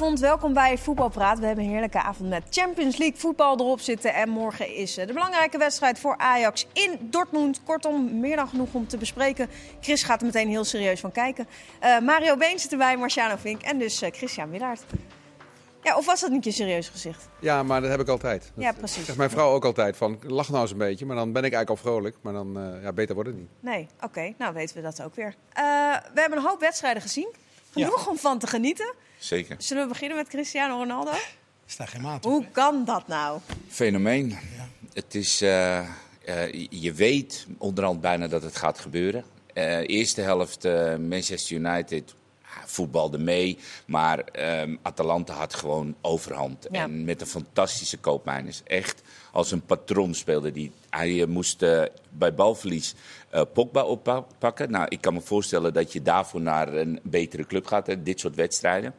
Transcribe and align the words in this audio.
Goedenavond, 0.00 0.30
welkom 0.30 0.52
bij 0.52 0.78
Voetbalpraat. 0.78 1.38
We 1.38 1.46
hebben 1.46 1.64
een 1.64 1.70
heerlijke 1.70 2.02
avond 2.02 2.28
met 2.28 2.42
Champions 2.50 2.96
League 2.96 3.18
voetbal 3.18 3.58
erop 3.58 3.80
zitten. 3.80 4.14
En 4.14 4.28
morgen 4.28 4.74
is 4.74 4.96
eh, 4.96 5.06
de 5.06 5.12
belangrijke 5.12 5.58
wedstrijd 5.58 5.98
voor 5.98 6.16
Ajax 6.16 6.66
in 6.72 6.98
Dortmund. 7.00 7.62
Kortom, 7.64 8.20
meer 8.20 8.36
dan 8.36 8.48
genoeg 8.48 8.68
om 8.72 8.86
te 8.86 8.96
bespreken. 8.96 9.48
Chris 9.80 10.02
gaat 10.02 10.20
er 10.20 10.26
meteen 10.26 10.48
heel 10.48 10.64
serieus 10.64 11.00
van 11.00 11.12
kijken. 11.12 11.46
Uh, 11.82 11.98
Mario 11.98 12.36
Been 12.36 12.58
zit 12.58 12.72
erbij, 12.72 12.96
Marciano 12.96 13.36
Vink 13.36 13.62
en 13.62 13.78
dus 13.78 14.02
uh, 14.02 14.10
Christian 14.10 14.50
Willaert. 14.50 14.82
Ja, 15.82 15.96
of 15.96 16.06
was 16.06 16.20
dat 16.20 16.30
niet 16.30 16.44
je 16.44 16.52
serieus 16.52 16.88
gezicht? 16.88 17.28
Ja, 17.40 17.62
maar 17.62 17.80
dat 17.80 17.90
heb 17.90 18.00
ik 18.00 18.08
altijd. 18.08 18.52
Dat 18.54 18.64
ja, 18.64 18.72
precies. 18.72 19.04
Zegt 19.04 19.18
mijn 19.18 19.30
vrouw 19.30 19.50
ook 19.50 19.64
altijd 19.64 19.96
van, 19.96 20.18
lach 20.26 20.48
nou 20.48 20.62
eens 20.62 20.70
een 20.70 20.78
beetje. 20.78 21.06
Maar 21.06 21.16
dan 21.16 21.32
ben 21.32 21.44
ik 21.44 21.52
eigenlijk 21.52 21.84
al 21.84 21.90
vrolijk. 21.90 22.16
Maar 22.20 22.32
dan, 22.32 22.58
uh, 22.58 22.82
ja, 22.82 22.92
beter 22.92 23.14
wordt 23.14 23.30
het 23.30 23.38
niet. 23.38 23.50
Nee, 23.60 23.88
oké. 23.96 24.04
Okay. 24.04 24.34
Nou, 24.38 24.54
weten 24.54 24.76
we 24.76 24.82
dat 24.82 25.02
ook 25.02 25.14
weer. 25.14 25.34
we 26.14 26.20
hebben 26.20 26.38
een 26.38 26.44
hoop 26.44 26.60
wedstrijden 26.60 27.02
gezien. 27.02 27.28
Genoeg 27.70 28.04
ja. 28.04 28.10
om 28.10 28.16
van 28.16 28.38
te 28.38 28.46
genieten. 28.46 28.94
Zeker. 29.20 29.56
Zullen 29.58 29.82
we 29.82 29.88
beginnen 29.88 30.16
met 30.16 30.28
Cristiano 30.28 30.76
Ronaldo? 30.76 31.10
Staat 31.66 31.88
geen 31.88 32.00
maat 32.00 32.24
Hoe 32.24 32.44
kan 32.52 32.84
dat 32.84 33.08
nou? 33.08 33.40
Fenomeen. 33.68 34.28
Ja. 34.28 34.68
Het 34.92 35.14
is, 35.14 35.42
uh, 35.42 35.88
uh, 36.28 36.52
je 36.70 36.92
weet 36.92 37.46
onderhand 37.58 38.00
bijna 38.00 38.26
dat 38.26 38.42
het 38.42 38.56
gaat 38.56 38.78
gebeuren. 38.78 39.24
Uh, 39.54 39.88
eerste 39.88 40.20
helft 40.20 40.64
Manchester 40.98 41.56
United 41.56 42.14
voetbalde 42.66 43.18
mee. 43.18 43.58
Maar 43.86 44.24
um, 44.62 44.78
Atalanta 44.82 45.34
had 45.34 45.54
gewoon 45.54 45.94
overhand. 46.00 46.66
Ja. 46.70 46.82
En 46.82 47.04
met 47.04 47.20
een 47.20 47.26
fantastische 47.26 47.98
koopmijners. 47.98 48.62
Echt 48.64 49.02
als 49.32 49.50
een 49.50 49.64
patroon 49.64 50.14
speelde 50.14 50.52
die. 50.52 50.72
Hij 50.90 51.26
moest 51.26 51.62
uh, 51.62 51.82
bij 52.10 52.34
balverlies 52.34 52.94
uh, 53.34 53.42
Pogba 53.52 53.84
oppakken. 53.84 54.70
Nou, 54.70 54.86
ik 54.88 55.00
kan 55.00 55.14
me 55.14 55.20
voorstellen 55.20 55.72
dat 55.72 55.92
je 55.92 56.02
daarvoor 56.02 56.40
naar 56.40 56.74
een 56.74 57.00
betere 57.02 57.46
club 57.46 57.66
gaat. 57.66 57.86
Hè, 57.86 58.02
dit 58.02 58.20
soort 58.20 58.34
wedstrijden. 58.34 58.94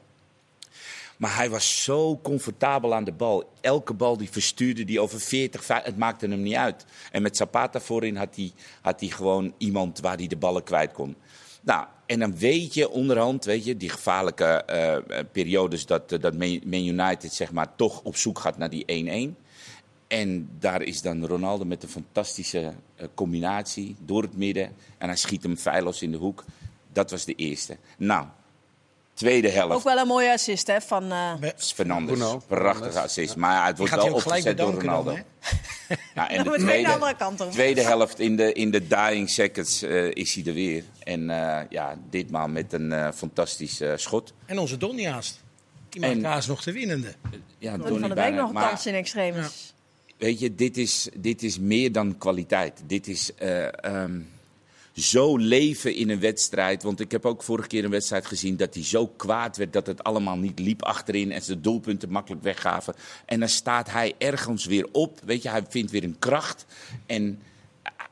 Maar 1.22 1.36
hij 1.36 1.50
was 1.50 1.84
zo 1.84 2.20
comfortabel 2.24 2.94
aan 2.94 3.04
de 3.04 3.12
bal. 3.12 3.52
Elke 3.60 3.94
bal 3.94 4.18
die 4.18 4.30
verstuurde 4.30 4.84
die 4.84 5.00
over 5.00 5.20
40, 5.20 5.64
50, 5.66 5.92
het 5.92 5.98
maakte 6.00 6.28
hem 6.28 6.42
niet 6.42 6.56
uit. 6.56 6.86
En 7.12 7.22
met 7.22 7.38
Zapata 7.38 7.80
voorin 7.80 8.16
had 8.16 8.36
hij, 8.36 8.52
had 8.82 9.00
hij 9.00 9.10
gewoon 9.10 9.54
iemand 9.58 10.00
waar 10.00 10.18
hij 10.18 10.28
de 10.28 10.36
ballen 10.36 10.64
kwijt 10.64 10.92
kon. 10.92 11.16
Nou, 11.62 11.86
en 12.06 12.20
dan 12.20 12.38
weet 12.38 12.74
je 12.74 12.90
onderhand, 12.90 13.46
weet 13.46 13.66
je, 13.66 13.78
die 13.78 13.90
gevaarlijke 13.90 14.64
uh, 14.70 15.20
periodes 15.32 15.86
dat, 15.86 16.12
uh, 16.12 16.20
dat 16.20 16.34
Man 16.38 16.86
United 16.86 17.34
zeg 17.34 17.52
maar 17.52 17.76
toch 17.76 18.02
op 18.04 18.16
zoek 18.16 18.40
gaat 18.40 18.58
naar 18.58 18.70
die 18.70 19.34
1-1. 19.36 19.42
En 20.08 20.50
daar 20.60 20.82
is 20.82 21.02
dan 21.02 21.26
Ronaldo 21.26 21.66
met 21.66 21.84
een 21.84 21.90
fantastische 21.90 22.74
combinatie 23.14 23.96
door 24.00 24.22
het 24.22 24.38
midden. 24.38 24.76
En 24.98 25.08
hij 25.08 25.18
schiet 25.18 25.44
hem 25.44 25.58
feilloos 25.58 26.02
in 26.02 26.12
de 26.12 26.18
hoek. 26.18 26.44
Dat 26.94 27.12
was 27.12 27.26
de 27.26 27.36
eerste. 27.36 27.78
Nou, 27.98 28.26
tweede 29.22 29.50
helft. 29.50 29.76
Ook 29.76 29.84
wel 29.84 29.98
een 29.98 30.08
mooie 30.08 30.32
assist 30.32 30.68
hè, 30.68 30.82
van 30.82 31.04
uh... 31.04 31.34
Fernandes. 31.58 32.18
Bruno. 32.18 32.42
Prachtige 32.48 33.00
assist. 33.00 33.36
Maar 33.36 33.66
het 33.66 33.78
wordt 33.78 33.96
wel 33.96 34.14
opgezet 34.14 34.58
door 34.58 34.74
Ronaldo. 34.74 35.14
Dan, 35.14 35.24
ja, 36.16 36.30
en 36.32 36.44
de 36.44 36.50
tweede, 36.50 36.88
de 36.88 36.94
andere 36.94 37.16
kant 37.16 37.42
op. 37.42 37.52
tweede 37.52 37.82
helft 37.82 38.20
in 38.20 38.36
de, 38.36 38.54
in 38.54 38.72
de 38.72 38.88
dying 38.88 39.30
seconds 39.30 39.84
uh, 39.84 40.12
is 40.12 40.34
hij 40.34 40.44
er 40.46 40.54
weer. 40.54 40.84
En 41.04 41.22
uh, 41.22 41.60
ja, 41.70 41.98
ditmaal 42.10 42.48
met 42.48 42.74
een 42.74 42.92
uh, 42.92 43.12
fantastisch 43.12 43.82
schot. 43.96 44.34
En 44.46 44.60
onze 44.60 44.78
Donny 44.78 45.06
haast. 45.06 45.40
Die 45.90 46.02
maakt 46.02 46.24
haast 46.24 46.48
nog 46.48 46.64
de 46.64 46.72
winnende. 46.72 47.14
Ja, 47.58 47.78
Donny 47.78 48.00
van 48.00 48.10
de 48.10 48.16
Beek 48.16 48.34
nog 48.34 48.50
een 48.50 48.56
kans 48.56 48.86
in 48.86 48.94
extremis. 48.94 49.74
Ja. 49.78 50.16
Weet 50.18 50.40
je, 50.40 50.56
dit 50.56 50.78
is, 50.78 51.10
dit 51.18 51.44
is 51.44 51.60
meer 51.60 51.92
dan 51.92 52.18
kwaliteit. 52.18 52.82
Dit 52.86 53.08
is... 53.08 53.32
Um, 53.84 54.31
zo 54.94 55.38
leven 55.38 55.96
in 55.96 56.10
een 56.10 56.20
wedstrijd. 56.20 56.84
Want 56.84 57.00
ik 57.00 57.12
heb 57.12 57.26
ook 57.26 57.44
vorige 57.44 57.68
keer 57.68 57.84
een 57.84 57.90
wedstrijd 57.90 58.26
gezien 58.26 58.58
dat 58.58 58.74
hij 58.74 58.84
zo 58.84 59.08
kwaad 59.08 59.58
werd 59.58 59.74
dat 59.74 59.88
het 59.88 60.04
allemaal 60.04 60.38
niet 60.38 60.60
liep 60.60 60.84
achterin 60.84 61.32
en 61.32 61.42
ze 61.42 61.54
de 61.54 61.62
doelpunten 61.62 62.10
makkelijk 62.10 62.44
weggaven. 62.44 62.96
En 63.26 63.40
dan 63.40 63.50
staat 63.50 63.92
hij 63.92 64.14
ergens 64.18 64.66
weer 64.66 64.88
op. 64.92 65.20
Weet 65.26 65.42
je, 65.42 65.50
hij 65.50 65.64
vindt 65.70 65.92
weer 65.92 66.04
een 66.04 66.20
kracht. 66.20 66.66
En 67.06 67.42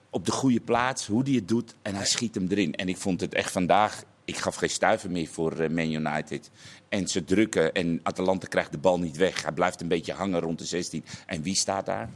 op 0.09 0.25
de 0.25 0.31
goede 0.31 0.59
plaats, 0.59 1.07
hoe 1.07 1.23
hij 1.23 1.33
het 1.33 1.47
doet. 1.47 1.75
En 1.81 1.95
hij 1.95 2.05
schiet 2.05 2.35
hem 2.35 2.47
erin. 2.49 2.75
En 2.75 2.89
ik 2.89 2.97
vond 2.97 3.21
het 3.21 3.33
echt 3.33 3.51
vandaag. 3.51 4.03
Ik 4.25 4.37
gaf 4.37 4.55
geen 4.55 4.69
stuiver 4.69 5.11
meer 5.11 5.27
voor 5.27 5.71
Man 5.71 5.91
United. 5.91 6.49
En 6.89 7.07
ze 7.07 7.23
drukken 7.23 7.73
en 7.73 7.99
Atalanta 8.03 8.47
krijgt 8.47 8.71
de 8.71 8.77
bal 8.77 8.99
niet 8.99 9.17
weg. 9.17 9.43
Hij 9.43 9.51
blijft 9.51 9.81
een 9.81 9.87
beetje 9.87 10.13
hangen 10.13 10.39
rond 10.39 10.59
de 10.59 10.65
16. 10.65 11.03
En 11.25 11.41
wie 11.41 11.55
staat 11.55 11.85
daar? 11.85 12.09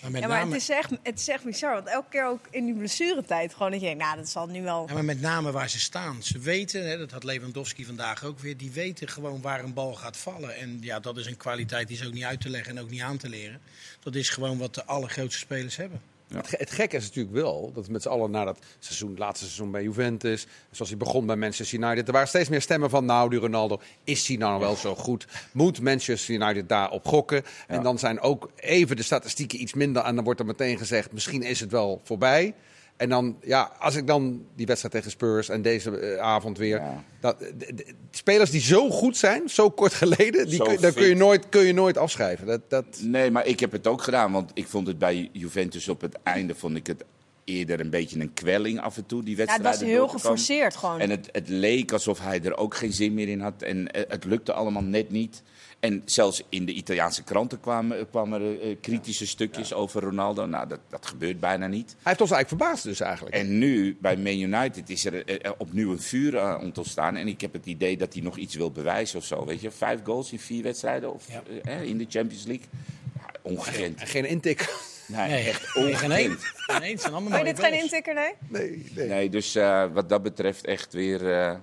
Maar 0.00 0.10
ja, 0.20 0.26
maar 0.26 0.38
name... 0.38 0.52
het, 0.52 0.62
is 0.62 0.68
echt, 0.68 0.90
het 1.02 1.18
is 1.20 1.28
echt 1.28 1.44
bizar. 1.44 1.72
Want 1.72 1.86
elke 1.86 2.08
keer 2.10 2.26
ook 2.26 2.46
in 2.50 2.64
die 2.64 2.74
blessuretijd 2.74 3.52
gewoon 3.52 3.70
dat 3.70 3.80
je 3.80 3.86
denkt, 3.86 4.02
nou, 4.02 4.16
dat 4.16 4.28
zal 4.28 4.46
nu 4.46 4.62
wel... 4.62 4.84
Ja, 4.88 4.94
maar 4.94 5.04
met 5.04 5.20
name 5.20 5.52
waar 5.52 5.70
ze 5.70 5.80
staan. 5.80 6.22
Ze 6.22 6.38
weten, 6.38 6.88
hè, 6.88 6.98
dat 6.98 7.10
had 7.10 7.24
Lewandowski 7.24 7.84
vandaag 7.84 8.24
ook 8.24 8.38
weer, 8.38 8.56
die 8.56 8.70
weten 8.70 9.08
gewoon 9.08 9.40
waar 9.40 9.64
een 9.64 9.74
bal 9.74 9.94
gaat 9.94 10.16
vallen. 10.16 10.56
En 10.56 10.78
ja, 10.80 11.00
dat 11.00 11.16
is 11.16 11.26
een 11.26 11.36
kwaliteit 11.36 11.88
die 11.88 11.98
is 11.98 12.06
ook 12.06 12.12
niet 12.12 12.24
uit 12.24 12.40
te 12.40 12.48
leggen 12.48 12.76
en 12.76 12.82
ook 12.82 12.90
niet 12.90 13.02
aan 13.02 13.16
te 13.16 13.28
leren. 13.28 13.60
Dat 14.00 14.14
is 14.14 14.28
gewoon 14.28 14.58
wat 14.58 14.74
de 14.74 14.84
allergrootste 14.84 15.38
spelers 15.38 15.76
hebben. 15.76 16.00
Ja. 16.28 16.36
Het, 16.36 16.50
het 16.50 16.70
gekke 16.70 16.96
is 16.96 17.04
natuurlijk 17.04 17.34
wel 17.34 17.72
dat 17.74 17.86
we 17.86 17.92
met 17.92 18.02
z'n 18.02 18.08
allen 18.08 18.30
na 18.30 18.44
dat 18.44 18.58
seizoen, 18.78 19.14
laatste 19.16 19.44
seizoen 19.44 19.70
bij 19.70 19.82
Juventus, 19.82 20.46
zoals 20.70 20.90
hij 20.90 20.98
begon 20.98 21.26
bij 21.26 21.36
Manchester 21.36 21.78
United, 21.78 22.06
er 22.06 22.12
waren 22.12 22.28
steeds 22.28 22.48
meer 22.48 22.60
stemmen 22.60 22.90
van, 22.90 23.04
nou, 23.04 23.30
die 23.30 23.38
Ronaldo, 23.38 23.80
is 24.04 24.28
hij 24.28 24.36
nou 24.36 24.60
wel 24.60 24.76
zo 24.76 24.94
goed? 24.94 25.26
Moet 25.52 25.80
Manchester 25.80 26.34
United 26.34 26.68
daarop 26.68 27.06
gokken? 27.06 27.42
Ja. 27.44 27.74
En 27.74 27.82
dan 27.82 27.98
zijn 27.98 28.20
ook 28.20 28.50
even 28.56 28.96
de 28.96 29.02
statistieken 29.02 29.60
iets 29.60 29.74
minder 29.74 30.02
en 30.02 30.14
dan 30.14 30.24
wordt 30.24 30.40
er 30.40 30.46
meteen 30.46 30.78
gezegd, 30.78 31.12
misschien 31.12 31.42
is 31.42 31.60
het 31.60 31.70
wel 31.70 32.00
voorbij. 32.04 32.54
En 32.98 33.08
dan, 33.08 33.36
ja, 33.42 33.72
als 33.78 33.94
ik 33.94 34.06
dan 34.06 34.46
die 34.54 34.66
wedstrijd 34.66 34.94
tegen 34.94 35.10
Spurs 35.10 35.48
en 35.48 35.62
deze 35.62 36.00
uh, 36.00 36.18
avond 36.18 36.58
weer. 36.58 36.76
Ja. 36.76 37.04
Dat, 37.20 37.38
de, 37.38 37.56
de, 37.56 37.74
de, 37.74 37.84
spelers 38.10 38.50
die 38.50 38.60
zo 38.60 38.90
goed 38.90 39.16
zijn, 39.16 39.48
zo 39.48 39.70
kort 39.70 39.94
geleden, 39.94 40.48
die 40.48 40.62
kun, 40.62 40.80
daar 40.80 40.92
kun 40.92 41.06
je, 41.06 41.14
nooit, 41.14 41.48
kun 41.48 41.66
je 41.66 41.72
nooit 41.72 41.98
afschrijven. 41.98 42.46
Dat, 42.46 42.60
dat... 42.68 42.84
Nee, 43.00 43.30
maar 43.30 43.46
ik 43.46 43.60
heb 43.60 43.72
het 43.72 43.86
ook 43.86 44.02
gedaan. 44.02 44.32
Want 44.32 44.50
ik 44.54 44.66
vond 44.66 44.86
het 44.86 44.98
bij 44.98 45.28
Juventus 45.32 45.88
op 45.88 46.00
het 46.00 46.18
einde 46.22 46.54
vond 46.54 46.76
ik 46.76 46.86
het 46.86 47.04
eerder 47.44 47.80
een 47.80 47.90
beetje 47.90 48.20
een 48.20 48.34
kwelling 48.34 48.80
af 48.80 48.96
en 48.96 49.06
toe, 49.06 49.22
die 49.22 49.36
wedstrijd. 49.36 49.64
Ja, 49.64 49.70
het 49.70 49.80
was 49.80 49.88
heel 49.88 50.08
geforceerd 50.08 50.76
gewoon. 50.76 51.00
En 51.00 51.10
het, 51.10 51.28
het 51.32 51.48
leek 51.48 51.92
alsof 51.92 52.20
hij 52.20 52.40
er 52.42 52.56
ook 52.56 52.74
geen 52.74 52.92
zin 52.92 53.14
meer 53.14 53.28
in 53.28 53.40
had. 53.40 53.62
En 53.62 53.88
het 53.92 54.24
lukte 54.24 54.52
allemaal 54.52 54.82
net 54.82 55.10
niet. 55.10 55.42
En 55.80 56.02
zelfs 56.04 56.42
in 56.48 56.64
de 56.64 56.72
Italiaanse 56.72 57.22
kranten 57.22 57.60
kwamen, 57.60 58.10
kwamen 58.10 58.42
er 58.42 58.68
uh, 58.68 58.76
kritische 58.80 59.26
stukjes 59.26 59.68
ja. 59.68 59.76
over 59.76 60.02
Ronaldo. 60.02 60.46
Nou, 60.46 60.68
dat, 60.68 60.80
dat 60.88 61.06
gebeurt 61.06 61.40
bijna 61.40 61.66
niet. 61.66 61.88
Hij 61.90 61.96
heeft 62.02 62.20
ons 62.20 62.30
eigenlijk 62.30 62.62
verbaasd 62.62 62.84
dus 62.84 63.00
eigenlijk. 63.00 63.36
En 63.36 63.58
nu, 63.58 63.96
bij 64.00 64.16
Man 64.16 64.38
United, 64.38 64.90
is 64.90 65.04
er 65.04 65.44
uh, 65.44 65.50
opnieuw 65.58 65.92
een 65.92 66.00
vuur 66.00 66.34
uh, 66.34 66.58
ontstaan. 66.62 67.16
En 67.16 67.28
ik 67.28 67.40
heb 67.40 67.52
het 67.52 67.66
idee 67.66 67.96
dat 67.96 68.12
hij 68.12 68.22
nog 68.22 68.36
iets 68.36 68.54
wil 68.54 68.70
bewijzen 68.70 69.18
of 69.18 69.24
zo. 69.24 69.44
Weet 69.44 69.60
je, 69.60 69.70
vijf 69.70 70.00
goals 70.04 70.32
in 70.32 70.38
vier 70.38 70.62
wedstrijden 70.62 71.14
of, 71.14 71.26
ja. 71.62 71.70
in 71.72 71.98
de 71.98 72.06
Champions 72.08 72.44
League. 72.44 72.66
Ja, 73.14 73.32
ongekend. 73.42 73.98
Geen, 73.98 74.08
geen 74.08 74.24
intik. 74.24 74.74
Nee, 75.06 75.28
nee, 75.28 75.48
echt 75.48 75.76
ongekend. 75.76 76.40
Geen 76.42 76.82
eens, 76.82 77.02
zijn 77.02 77.12
allemaal 77.12 77.38
oh, 77.38 77.44
dit 77.44 77.60
geen 77.60 77.80
intikker, 77.80 78.14
nee? 78.14 78.32
Nee, 78.48 78.84
nee. 78.94 79.08
nee 79.08 79.30
dus 79.30 79.56
uh, 79.56 79.84
wat 79.92 80.08
dat 80.08 80.22
betreft 80.22 80.64
echt 80.64 80.92
weer 80.92 81.22
uh, 81.22 81.28
ja, 81.28 81.60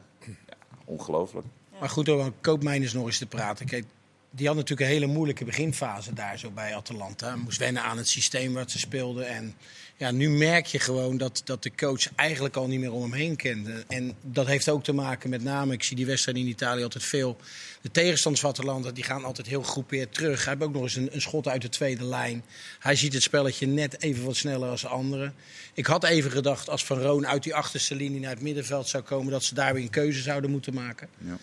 ongelooflijk. 0.86 1.48
Ja. 1.72 1.80
Maar 1.80 1.90
goed, 1.90 2.10
om 2.10 2.34
koopmijners 2.42 2.94
nog 2.94 3.06
eens 3.06 3.18
te 3.18 3.26
praten. 3.26 3.66
Kijk, 3.66 3.86
die 4.36 4.48
had 4.48 4.56
natuurlijk 4.56 4.90
een 4.90 4.94
hele 4.94 5.14
moeilijke 5.14 5.46
beginfase 5.46 6.14
daar 6.14 6.40
zo 6.40 6.52
bij 6.52 6.76
Atalanta. 6.76 7.36
Moest 7.36 7.58
wennen 7.58 7.84
aan 7.84 7.98
het 7.98 8.08
systeem 8.08 8.54
wat 8.54 8.72
ze 8.72 8.80
speelden. 8.80 9.28
En 9.28 9.56
ja, 9.98 10.12
nu 10.12 10.30
merk 10.30 10.66
je 10.66 10.80
gewoon 10.80 11.18
dat, 11.18 11.42
dat 11.46 11.64
de 11.64 11.76
coach 11.76 12.16
eigenlijk 12.16 12.56
al 12.56 12.68
niet 12.68 12.80
meer 12.80 12.92
om 12.92 13.02
hem 13.02 13.14
heen 13.14 13.36
kende. 13.36 13.84
En 13.88 14.16
dat 14.22 14.48
heeft 14.48 14.70
ook 14.70 14.84
te 14.84 14.94
maken 14.94 15.30
met 15.30 15.44
name, 15.44 15.74
ik 15.74 15.84
zie 15.84 15.96
die 15.96 16.06
wedstrijd 16.06 16.38
in 16.38 16.48
Italië 16.48 16.84
altijd 16.84 17.04
veel. 17.04 17.38
De 17.82 17.92
tegenstanders 17.92 18.44
van 18.44 18.52
Atalanta 18.54 18.92
die 18.92 19.04
gaan 19.04 19.24
altijd 19.24 19.48
heel 19.48 19.62
groepeerd 19.62 20.14
terug. 20.14 20.46
Hij 20.46 20.54
heeft 20.54 20.66
ook 20.66 20.74
nog 20.74 20.84
eens 20.84 20.96
een, 20.96 21.10
een 21.14 21.22
schot 21.22 21.48
uit 21.48 21.62
de 21.62 21.70
tweede 21.70 22.04
lijn. 22.04 22.44
Hij 22.80 22.96
ziet 22.96 23.14
het 23.14 23.24
spelletje 23.24 23.68
net 23.68 24.02
even 24.02 24.26
wat 24.26 24.36
sneller 24.36 24.70
als 24.70 24.82
de 24.82 24.88
anderen. 24.88 25.34
Ik 25.74 25.86
had 25.86 26.04
even 26.04 26.32
gedacht 26.32 26.70
als 26.70 26.86
Van 26.86 27.02
Roon 27.02 27.28
uit 27.28 27.44
die 27.44 27.56
achterste 27.56 27.96
linie 27.96 28.20
naar 28.20 28.32
het 28.32 28.42
middenveld 28.42 28.88
zou 28.88 29.04
komen... 29.04 29.32
dat 29.32 29.44
ze 29.44 29.54
daar 29.54 29.74
weer 29.74 29.84
een 29.84 29.90
keuze 29.90 30.22
zouden 30.22 30.52
moeten 30.52 30.74
maken. 30.74 31.10
Ja. 31.18 31.38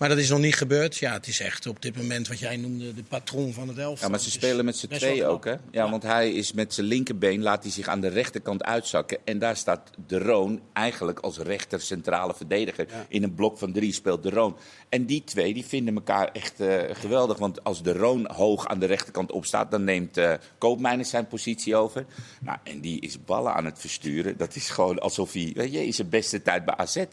Maar 0.00 0.08
dat 0.08 0.18
is 0.18 0.28
nog 0.28 0.38
niet 0.38 0.54
gebeurd. 0.54 0.96
Ja, 0.96 1.12
het 1.12 1.26
is 1.26 1.40
echt 1.40 1.66
op 1.66 1.82
dit 1.82 1.96
moment 1.96 2.28
wat 2.28 2.38
jij 2.38 2.56
noemde 2.56 2.94
de 2.94 3.02
patroon 3.02 3.52
van 3.52 3.68
het 3.68 3.78
elftal. 3.78 4.06
Ja, 4.06 4.08
maar 4.08 4.20
ze 4.20 4.30
spelen 4.30 4.64
met 4.64 4.76
z'n 4.76 4.86
twee 4.86 5.26
ook, 5.26 5.44
hè? 5.44 5.50
Ja, 5.50 5.58
ja, 5.70 5.90
want 5.90 6.02
hij 6.02 6.32
is 6.32 6.52
met 6.52 6.74
zijn 6.74 6.86
linkerbeen, 6.86 7.42
laat 7.42 7.62
hij 7.62 7.72
zich 7.72 7.88
aan 7.88 8.00
de 8.00 8.08
rechterkant 8.08 8.64
uitzakken. 8.64 9.18
En 9.24 9.38
daar 9.38 9.56
staat 9.56 9.90
De 10.06 10.18
Roon 10.18 10.60
eigenlijk 10.72 11.18
als 11.18 11.38
rechter 11.38 11.80
centrale 11.80 12.34
verdediger. 12.34 12.86
Ja. 12.88 13.06
In 13.08 13.22
een 13.22 13.34
blok 13.34 13.58
van 13.58 13.72
drie 13.72 13.92
speelt 13.92 14.22
De 14.22 14.30
Roon. 14.30 14.56
En 14.88 15.06
die 15.06 15.24
twee 15.24 15.54
die 15.54 15.64
vinden 15.64 15.94
elkaar 15.94 16.28
echt 16.32 16.60
uh, 16.60 16.78
geweldig. 16.92 17.38
Want 17.38 17.64
als 17.64 17.82
De 17.82 17.92
Roon 17.92 18.30
hoog 18.32 18.66
aan 18.66 18.78
de 18.78 18.86
rechterkant 18.86 19.32
opstaat, 19.32 19.70
dan 19.70 19.84
neemt 19.84 20.18
uh, 20.18 20.32
Koopmeiners 20.58 21.10
zijn 21.10 21.26
positie 21.26 21.76
over. 21.76 22.06
Nou, 22.40 22.58
en 22.64 22.80
die 22.80 23.00
is 23.00 23.24
ballen 23.24 23.54
aan 23.54 23.64
het 23.64 23.78
versturen. 23.78 24.36
Dat 24.36 24.54
is 24.54 24.68
gewoon 24.68 24.98
alsof 24.98 25.32
hij, 25.32 25.52
weet 25.54 25.72
je, 25.72 25.86
is 25.86 25.96
zijn 25.96 26.08
beste 26.08 26.42
tijd 26.42 26.64
bij 26.64 26.76
AZ. 26.76 26.96
En 26.96 27.08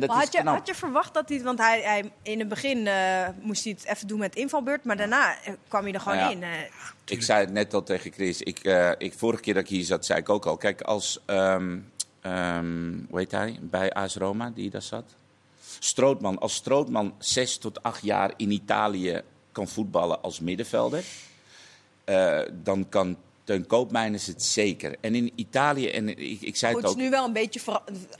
dat 0.00 0.08
maar 0.08 0.18
had, 0.18 0.26
is 0.26 0.32
je, 0.32 0.40
knap. 0.40 0.56
had 0.56 0.66
je 0.66 0.74
verwacht 0.74 1.14
dat 1.14 1.28
hij, 1.28 1.42
want 1.42 1.58
hij, 1.58 1.80
hij 1.82 2.10
in 2.32 2.38
het 2.38 2.48
begin 2.48 2.78
uh, 2.78 3.28
moest 3.40 3.64
hij 3.64 3.72
het 3.72 3.96
even 3.96 4.06
doen 4.06 4.18
met 4.18 4.36
invalbeurt, 4.36 4.84
maar 4.84 4.96
daarna 4.96 5.36
kwam 5.68 5.82
hij 5.82 5.92
er 5.92 6.00
gewoon 6.00 6.18
Nou 6.18 6.32
in. 6.32 6.42
Uh, 6.42 6.48
Ik 7.04 7.22
zei 7.22 7.40
het 7.40 7.52
net 7.52 7.74
al 7.74 7.82
tegen 7.82 8.12
Chris. 8.12 8.42
Ik, 8.42 8.58
ik, 8.98 9.14
vorige 9.14 9.42
keer 9.42 9.54
dat 9.54 9.62
ik 9.62 9.68
hier 9.68 9.84
zat, 9.84 10.06
zei 10.06 10.18
ik 10.18 10.28
ook 10.28 10.46
al. 10.46 10.56
Kijk, 10.56 10.80
als, 10.80 11.20
um, 11.26 11.92
um, 12.22 13.06
hoe 13.10 13.18
heet 13.18 13.30
hij, 13.30 13.58
bij 13.60 13.92
AS 13.92 14.16
Roma, 14.16 14.50
die 14.54 14.70
daar 14.70 14.82
zat. 14.82 15.14
Strootman, 15.78 16.38
als 16.38 16.54
Strootman 16.54 17.14
zes 17.18 17.58
tot 17.58 17.82
acht 17.82 18.02
jaar 18.02 18.32
in 18.36 18.50
Italië 18.50 19.22
kan 19.52 19.68
voetballen 19.68 20.22
als 20.22 20.40
middenvelder, 20.40 21.04
eh, 22.04 22.40
dan 22.52 22.88
kan 22.88 23.16
Teun 23.44 23.66
Koopmeiners 23.66 24.26
het 24.26 24.42
zeker. 24.42 24.96
En 25.00 25.14
in 25.14 25.32
Italië, 25.34 25.88
en 25.88 26.08
ik, 26.08 26.40
ik 26.40 26.56
zei 26.56 26.72
Goed, 26.72 26.82
het 26.82 26.90
het 26.90 26.90
ook... 26.90 26.96
is 26.96 27.02
nu 27.04 27.10
wel 27.10 27.24
een 27.24 27.32
beetje 27.32 27.60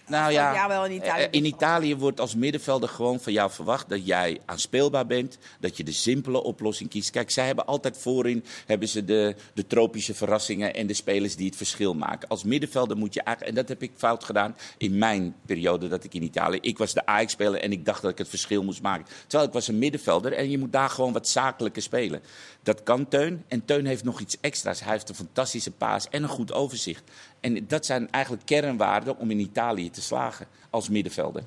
Nou 0.07 0.33
ja, 0.33 0.55
ja, 0.55 0.69
wel 0.69 0.85
in 0.85 0.93
Italië. 0.93 1.23
eh, 1.23 1.29
in 1.31 1.45
Italië 1.45 1.97
wordt 1.97 2.21
als 2.21 2.35
middenvelder 2.35 2.89
gewoon 2.89 3.21
van 3.21 3.33
jou 3.33 3.51
verwacht 3.51 3.89
dat 3.89 4.07
jij 4.07 4.41
aanspeelbaar 4.47 5.07
bent, 5.07 5.39
dat 5.61 5.77
je 5.77 5.85
de 5.85 5.93
simpele 5.93 6.43
oplossing 6.43 6.91
kiest. 6.91 7.11
Kijk, 7.11 7.31
zij 7.31 7.47
hebben 7.47 7.67
altijd 7.67 7.99
voorin 7.99 8.45
hebben 8.67 8.89
ze 8.89 9.05
de, 9.05 9.35
de 9.55 9.67
tropische 9.67 10.15
verrassingen 10.15 10.75
en 10.75 10.87
de 10.87 10.95
spelers 10.95 11.37
die 11.37 11.47
het 11.47 11.57
verschil 11.57 11.95
maken. 11.95 12.29
Als 12.29 12.45
middenvelder 12.45 12.97
moet 12.97 13.15
je 13.15 13.23
eigenlijk, 13.23 13.57
en 13.57 13.63
dat 13.63 13.69
heb 13.69 13.83
ik 13.83 13.93
fout 13.97 14.25
gedaan 14.25 14.57
in 14.79 14.99
mijn 14.99 15.35
periode 15.47 15.89
dat 15.89 16.05
ik 16.05 16.15
in 16.15 16.23
Italië, 16.23 16.59
ik 16.61 16.79
was 16.79 16.93
de 16.93 17.07
Ajax-speler 17.07 17.61
en 17.61 17.73
ik 17.73 17.85
dacht 17.85 18.03
dat 18.03 18.11
ik 18.11 18.19
het 18.19 18.29
verschil 18.29 18.65
moest 18.65 18.83
maken. 18.83 19.07
Terwijl 19.27 19.49
ik 19.49 19.55
was 19.55 19.69
een 19.69 19.79
middenvelder 19.79 20.33
en 20.33 20.51
je 20.51 20.59
moet 20.59 20.73
daar 20.73 20.91
gewoon 20.91 21.13
wat 21.13 21.29
zakelijker 21.29 21.83
spelen. 21.83 22.23
Dat 22.63 22.83
kan 22.83 23.09
Teun 23.09 23.45
en 23.49 23.65
Teun 23.65 23.87
heeft 23.87 24.05
nog 24.05 24.21
iets 24.21 24.37
extra's. 24.41 24.81
Hij 24.81 24.93
heeft 24.93 25.07
een 25.13 25.25
fantastische 25.25 25.71
paas 25.71 26.09
en 26.09 26.23
een 26.23 26.29
goed 26.29 26.53
overzicht. 26.53 27.03
En 27.41 27.67
dat 27.67 27.87
zijn 27.87 28.11
eigenlijk 28.11 28.47
kernwaarden 28.47 29.19
om 29.19 29.31
in 29.31 29.39
Italië 29.39 29.91
te 29.91 30.03
slagen 30.03 30.47
als 30.71 30.89
middenvelder. 30.89 31.43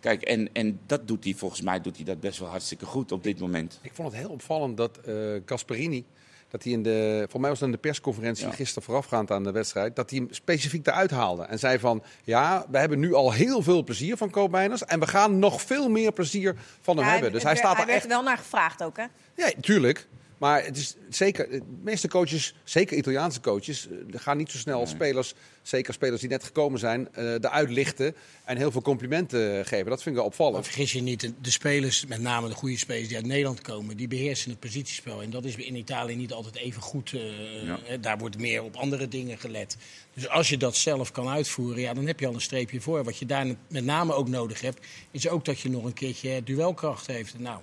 Kijk, 0.00 0.22
en, 0.22 0.48
en 0.52 0.80
dat 0.86 1.08
doet 1.08 1.24
hij, 1.24 1.34
volgens 1.34 1.60
mij 1.60 1.80
doet 1.80 1.96
hij 1.96 2.04
dat 2.04 2.20
best 2.20 2.38
wel 2.38 2.48
hartstikke 2.48 2.86
goed 2.86 3.12
op 3.12 3.22
dit 3.22 3.38
moment. 3.40 3.78
Ik 3.82 3.90
vond 3.94 4.12
het 4.12 4.20
heel 4.20 4.30
opvallend 4.30 4.76
dat 4.76 4.96
eh 4.98 5.14
Gasperini, 5.46 6.04
dat 6.48 6.62
hij 6.64 6.72
in 6.72 6.82
de, 6.82 7.26
voor 7.30 7.40
mij 7.40 7.50
was 7.50 7.58
het 7.58 7.68
in 7.68 7.74
de 7.74 7.80
persconferentie 7.80 8.46
Ja. 8.46 8.52
gisteren 8.52 8.82
voorafgaand 8.82 9.30
aan 9.30 9.42
de 9.44 9.50
wedstrijd, 9.52 9.96
dat 9.96 10.10
hij 10.10 10.18
hem 10.18 10.28
specifiek 10.30 10.86
eruit 10.86 11.10
haalde. 11.10 11.42
En 11.42 11.58
zei 11.58 11.78
van, 11.78 12.02
ja, 12.24 12.66
we 12.70 12.78
hebben 12.78 12.98
nu 12.98 13.14
al 13.14 13.32
heel 13.32 13.62
veel 13.62 13.84
plezier 13.84 14.16
van 14.16 14.30
Koopmeiners 14.30 14.84
en 14.84 15.00
we 15.00 15.06
gaan 15.06 15.38
nog 15.38 15.62
veel 15.62 15.88
meer 15.88 16.12
plezier 16.12 16.56
van 16.80 16.96
hem 16.96 17.06
Ja, 17.06 17.12
hebben. 17.12 17.32
Dus 17.32 17.42
hij 17.42 17.52
werd- 17.52 17.64
staat 17.64 17.76
hij 17.76 17.80
er 17.82 17.86
werd 17.90 18.00
echt... 18.02 18.10
er 18.10 18.16
wel 18.16 18.26
naar 18.26 18.38
gevraagd 18.38 18.82
ook, 18.82 18.96
hè? 18.96 19.04
Ja, 19.36 19.50
tuurlijk. 19.60 20.06
Maar 20.40 20.64
het 20.64 20.76
is 20.76 20.94
zeker, 21.08 21.50
de 21.50 21.62
meeste 21.82 22.08
coaches, 22.08 22.54
zeker 22.64 22.96
Italiaanse 22.96 23.40
coaches, 23.40 23.88
eh, 23.88 24.20
gaan 24.20 24.36
niet 24.36 24.50
zo 24.50 24.58
snel 24.58 24.86
spelers, 24.86 25.34
zeker 25.62 25.94
spelers 25.94 26.20
die 26.20 26.30
net 26.30 26.44
gekomen 26.44 26.78
zijn, 26.78 27.08
eh 27.14 27.32
eruit 27.32 27.70
lichten 27.70 28.14
en 28.44 28.56
heel 28.56 28.70
veel 28.70 28.82
complimenten 28.82 29.66
geven. 29.66 29.86
Dat 29.90 30.02
vind 30.02 30.04
ik 30.04 30.04
wel 30.04 30.14
Maar 30.14 30.24
opvallend. 30.24 30.64
vergis 30.64 30.92
je 30.92 31.00
niet, 31.02 31.20
de- 31.40 31.50
spelers, 31.50 32.06
met 32.06 32.20
name 32.20 32.48
de 32.48 32.54
goede 32.54 32.76
spelers 32.78 33.08
die 33.08 33.16
uit 33.16 33.26
Nederland 33.26 33.60
komen, 33.60 33.96
die 33.96 34.08
beheersen 34.08 34.50
het 34.50 34.60
positiespel. 34.60 35.22
En 35.22 35.30
dat 35.30 35.44
is 35.44 35.56
in 35.56 35.74
Italië 35.76 36.16
niet 36.16 36.32
altijd 36.32 36.56
even 36.56 36.82
goed. 36.82 37.12
eh, 37.12 37.20
Ja. 37.64 37.96
Daar 38.00 38.18
wordt 38.18 38.38
meer 38.38 38.62
op 38.62 38.76
andere 38.76 39.08
dingen 39.08 39.38
gelet. 39.38 39.76
Dus 40.14 40.28
als 40.28 40.48
je 40.48 40.56
dat 40.56 40.76
zelf 40.76 41.12
kan 41.12 41.28
uitvoeren, 41.28 41.80
ja, 41.80 41.94
dan 41.94 42.06
heb 42.06 42.20
je 42.20 42.26
al 42.26 42.34
een 42.34 42.40
streepje 42.40 42.80
voor. 42.80 43.04
Wat 43.04 43.16
je 43.18 43.26
daar 43.26 43.46
met 43.68 43.84
name 43.84 44.12
ook 44.12 44.28
nodig 44.28 44.60
hebt, 44.60 44.86
is 45.10 45.28
ook 45.28 45.44
dat 45.44 45.60
je 45.60 45.70
nog 45.70 45.84
een 45.84 45.92
keertje 45.94 46.42
duelkracht 46.42 47.06
heeft. 47.06 47.38
Nou, 47.38 47.60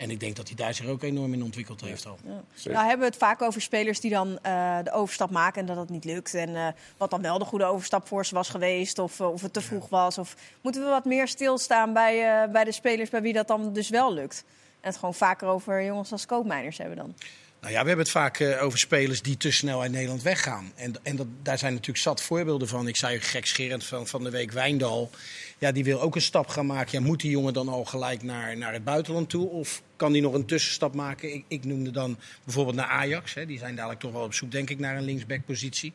en 0.00 0.10
ik 0.10 0.20
denk 0.20 0.36
dat 0.36 0.46
hij 0.46 0.56
daar 0.56 0.74
zich 0.74 0.86
ook 0.86 1.02
enorm 1.02 1.32
in 1.32 1.42
ontwikkeld 1.42 1.80
heeft 1.80 2.06
al. 2.06 2.18
Nou 2.64 2.86
hebben 2.86 2.98
we 2.98 3.04
het 3.04 3.16
vaak 3.16 3.42
over 3.42 3.60
spelers 3.60 4.00
die 4.00 4.10
dan 4.10 4.38
eh, 4.42 4.78
de 4.84 4.92
overstap 4.92 5.30
maken 5.30 5.60
en 5.60 5.66
dat 5.66 5.76
dat 5.76 5.88
niet 5.88 6.04
lukt. 6.04 6.34
En 6.34 6.56
eh, 6.56 6.66
wat 6.96 7.10
dan 7.10 7.22
wel 7.22 7.38
de 7.38 7.44
goede 7.44 7.64
overstap 7.64 8.06
voor 8.06 8.26
ze 8.26 8.34
was 8.34 8.48
geweest 8.48 8.98
of, 8.98 9.20
eh, 9.20 9.32
of 9.32 9.42
het 9.42 9.52
te 9.52 9.60
vroeg 9.60 9.88
was. 9.88 10.18
Of 10.18 10.36
moeten 10.60 10.82
we 10.82 10.88
wat 10.88 11.04
meer 11.04 11.28
stilstaan 11.28 11.92
bij, 11.92 12.42
eh, 12.42 12.50
bij 12.50 12.64
de 12.64 12.72
spelers 12.72 13.10
bij 13.10 13.22
wie 13.22 13.32
dat 13.32 13.48
dan 13.48 13.72
dus 13.72 13.88
wel 13.88 14.14
lukt. 14.14 14.44
En 14.80 14.88
het 14.88 14.96
gewoon 14.98 15.14
vaker 15.14 15.48
over 15.48 15.84
jongens 15.84 16.12
als 16.12 16.26
koopmijners 16.26 16.78
hebben 16.78 16.96
dan. 16.96 17.14
Nou 17.60 17.72
ja, 17.72 17.80
we 17.80 17.86
hebben 17.86 18.04
het 18.04 18.14
vaak 18.14 18.38
eh, 18.38 18.62
over 18.62 18.78
spelers 18.78 19.22
die 19.22 19.36
te 19.36 19.50
snel 19.50 19.80
uit 19.80 19.92
Nederland 19.92 20.22
weggaan. 20.22 20.72
En, 20.74 20.94
en 21.02 21.16
dat, 21.16 21.26
daar 21.42 21.58
zijn 21.58 21.72
natuurlijk 21.72 21.98
zat 21.98 22.22
voorbeelden 22.22 22.68
van. 22.68 22.88
Ik 22.88 22.96
zei 22.96 23.20
gekscherend 23.20 23.84
van, 23.84 24.06
van 24.06 24.24
de 24.24 24.30
week 24.30 24.52
Wijndal. 24.52 25.10
Ja, 25.60 25.72
die 25.72 25.84
wil 25.84 26.00
ook 26.00 26.14
een 26.14 26.20
stap 26.20 26.48
gaan 26.48 26.66
maken. 26.66 26.98
Ja, 26.98 27.06
moet 27.06 27.20
die 27.20 27.30
jongen 27.30 27.52
dan 27.52 27.68
al 27.68 27.84
gelijk 27.84 28.22
naar, 28.22 28.56
naar 28.56 28.72
het 28.72 28.84
buitenland 28.84 29.28
toe? 29.28 29.48
Of 29.48 29.82
kan 29.96 30.12
die 30.12 30.22
nog 30.22 30.34
een 30.34 30.46
tussenstap 30.46 30.94
maken? 30.94 31.34
Ik, 31.34 31.44
ik 31.48 31.64
noemde 31.64 31.90
dan 31.90 32.18
bijvoorbeeld 32.44 32.76
naar 32.76 32.86
Ajax. 32.86 33.34
Hè. 33.34 33.46
Die 33.46 33.58
zijn 33.58 33.74
dadelijk 33.74 34.00
toch 34.00 34.12
wel 34.12 34.22
op 34.22 34.34
zoek, 34.34 34.50
denk 34.50 34.70
ik, 34.70 34.78
naar 34.78 34.96
een 34.96 35.04
linksbackpositie. 35.04 35.92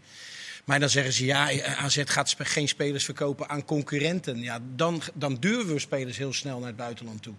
Maar 0.65 0.79
dan 0.79 0.89
zeggen 0.89 1.13
ze, 1.13 1.25
ja, 1.25 1.61
AZ 1.75 2.01
gaat 2.05 2.35
geen 2.37 2.67
spelers 2.67 3.05
verkopen 3.05 3.49
aan 3.49 3.65
concurrenten. 3.65 4.41
Ja, 4.41 4.59
dan, 4.75 5.01
dan 5.13 5.37
duwen 5.39 5.67
we 5.67 5.79
spelers 5.79 6.17
heel 6.17 6.33
snel 6.33 6.57
naar 6.59 6.67
het 6.67 6.77
buitenland 6.77 7.21
toe. 7.21 7.33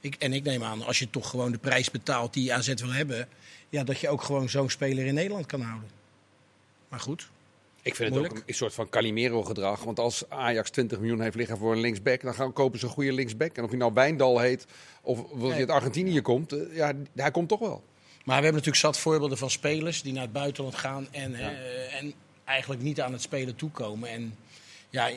Ik, 0.00 0.14
en 0.14 0.32
ik 0.32 0.44
neem 0.44 0.64
aan, 0.64 0.84
als 0.84 0.98
je 0.98 1.10
toch 1.10 1.30
gewoon 1.30 1.52
de 1.52 1.58
prijs 1.58 1.90
betaalt 1.90 2.34
die 2.34 2.54
AZ 2.54 2.74
wil 2.74 2.92
hebben... 2.92 3.28
Ja, 3.68 3.84
dat 3.84 4.00
je 4.00 4.08
ook 4.08 4.22
gewoon 4.22 4.48
zo'n 4.48 4.70
speler 4.70 5.06
in 5.06 5.14
Nederland 5.14 5.46
kan 5.46 5.60
houden. 5.60 5.88
Maar 6.88 7.00
goed. 7.00 7.28
Ik 7.82 7.94
vind 7.94 8.14
het 8.14 8.24
ook 8.24 8.36
een, 8.36 8.42
een 8.46 8.54
soort 8.54 8.74
van 8.74 8.88
Calimero-gedrag. 8.88 9.84
Want 9.84 9.98
als 9.98 10.28
Ajax 10.28 10.70
20 10.70 10.98
miljoen 10.98 11.20
heeft 11.20 11.36
liggen 11.36 11.58
voor 11.58 11.72
een 11.72 11.80
linksback, 11.80 12.20
dan 12.20 12.34
gaan 12.34 12.52
kopen 12.52 12.78
ze 12.78 12.84
een 12.84 12.92
goede 12.92 13.12
linksback. 13.12 13.56
En 13.56 13.64
of 13.64 13.68
hij 13.70 13.78
nou 13.78 13.92
Wijndal 13.94 14.38
heet 14.38 14.66
of 15.02 15.20
of 15.22 15.40
hij 15.40 15.58
uit 15.58 15.70
Argentinië 15.70 16.20
komt, 16.20 16.52
eh, 16.52 16.76
ja, 16.76 16.92
hij 17.14 17.30
komt 17.30 17.48
toch 17.48 17.60
wel. 17.60 17.82
Maar 18.24 18.36
we 18.36 18.44
hebben 18.44 18.52
natuurlijk 18.52 18.76
zat 18.76 18.98
voorbeelden 18.98 19.38
van 19.38 19.50
spelers 19.50 20.02
die 20.02 20.12
naar 20.12 20.22
het 20.22 20.32
buitenland 20.32 20.74
gaan 20.74 21.06
en, 21.10 21.34
eh, 21.34 21.94
en 21.94 22.12
eigenlijk 22.44 22.82
niet 22.82 23.00
aan 23.00 23.12
het 23.12 23.22
spelen 23.22 23.56
toekomen. 23.56 24.08
En 24.08 24.34
ja, 24.90 25.10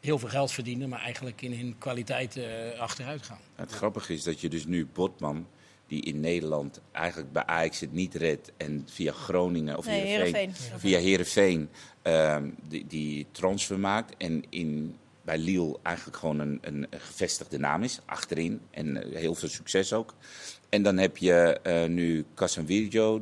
heel 0.00 0.18
veel 0.18 0.28
geld 0.28 0.52
verdienen, 0.52 0.88
maar 0.88 1.00
eigenlijk 1.00 1.42
in 1.42 1.52
hun 1.52 1.74
kwaliteit 1.78 2.36
eh, 2.36 2.78
achteruit 2.78 3.22
gaan. 3.22 3.40
Het 3.54 3.72
grappige 3.72 4.12
is 4.12 4.22
dat 4.22 4.40
je 4.40 4.48
dus 4.48 4.66
nu 4.66 4.86
Botman, 4.92 5.46
die 5.90 6.02
in 6.02 6.20
Nederland 6.20 6.80
eigenlijk 6.92 7.32
bij 7.32 7.44
Ajax 7.46 7.80
het 7.80 7.92
niet 7.92 8.14
redt 8.14 8.52
en 8.56 8.82
via 8.90 9.12
Groningen 9.12 9.76
of 9.76 9.86
Nee, 9.86 10.00
Heerenveen, 10.00 10.34
Heerenveen. 10.34 10.78
via 10.78 10.98
Heerenveen 10.98 11.68
ehm, 12.02 12.48
die, 12.68 12.86
die 12.86 13.26
transfer 13.32 13.78
maakt 13.78 14.14
en 14.16 14.42
in, 14.48 14.96
bij 15.22 15.38
Lille 15.38 15.78
eigenlijk 15.82 16.16
gewoon 16.16 16.38
een, 16.38 16.58
een 16.62 16.86
gevestigde 16.90 17.58
naam 17.58 17.82
is, 17.82 18.00
achterin 18.04 18.60
en 18.70 19.02
eh, 19.12 19.18
heel 19.18 19.34
veel 19.34 19.48
succes 19.48 19.92
ook. 19.92 20.14
En 20.68 20.82
dan 20.82 20.96
heb 20.98 21.16
je 21.16 21.58
eh, 21.62 21.84
nu 21.88 22.24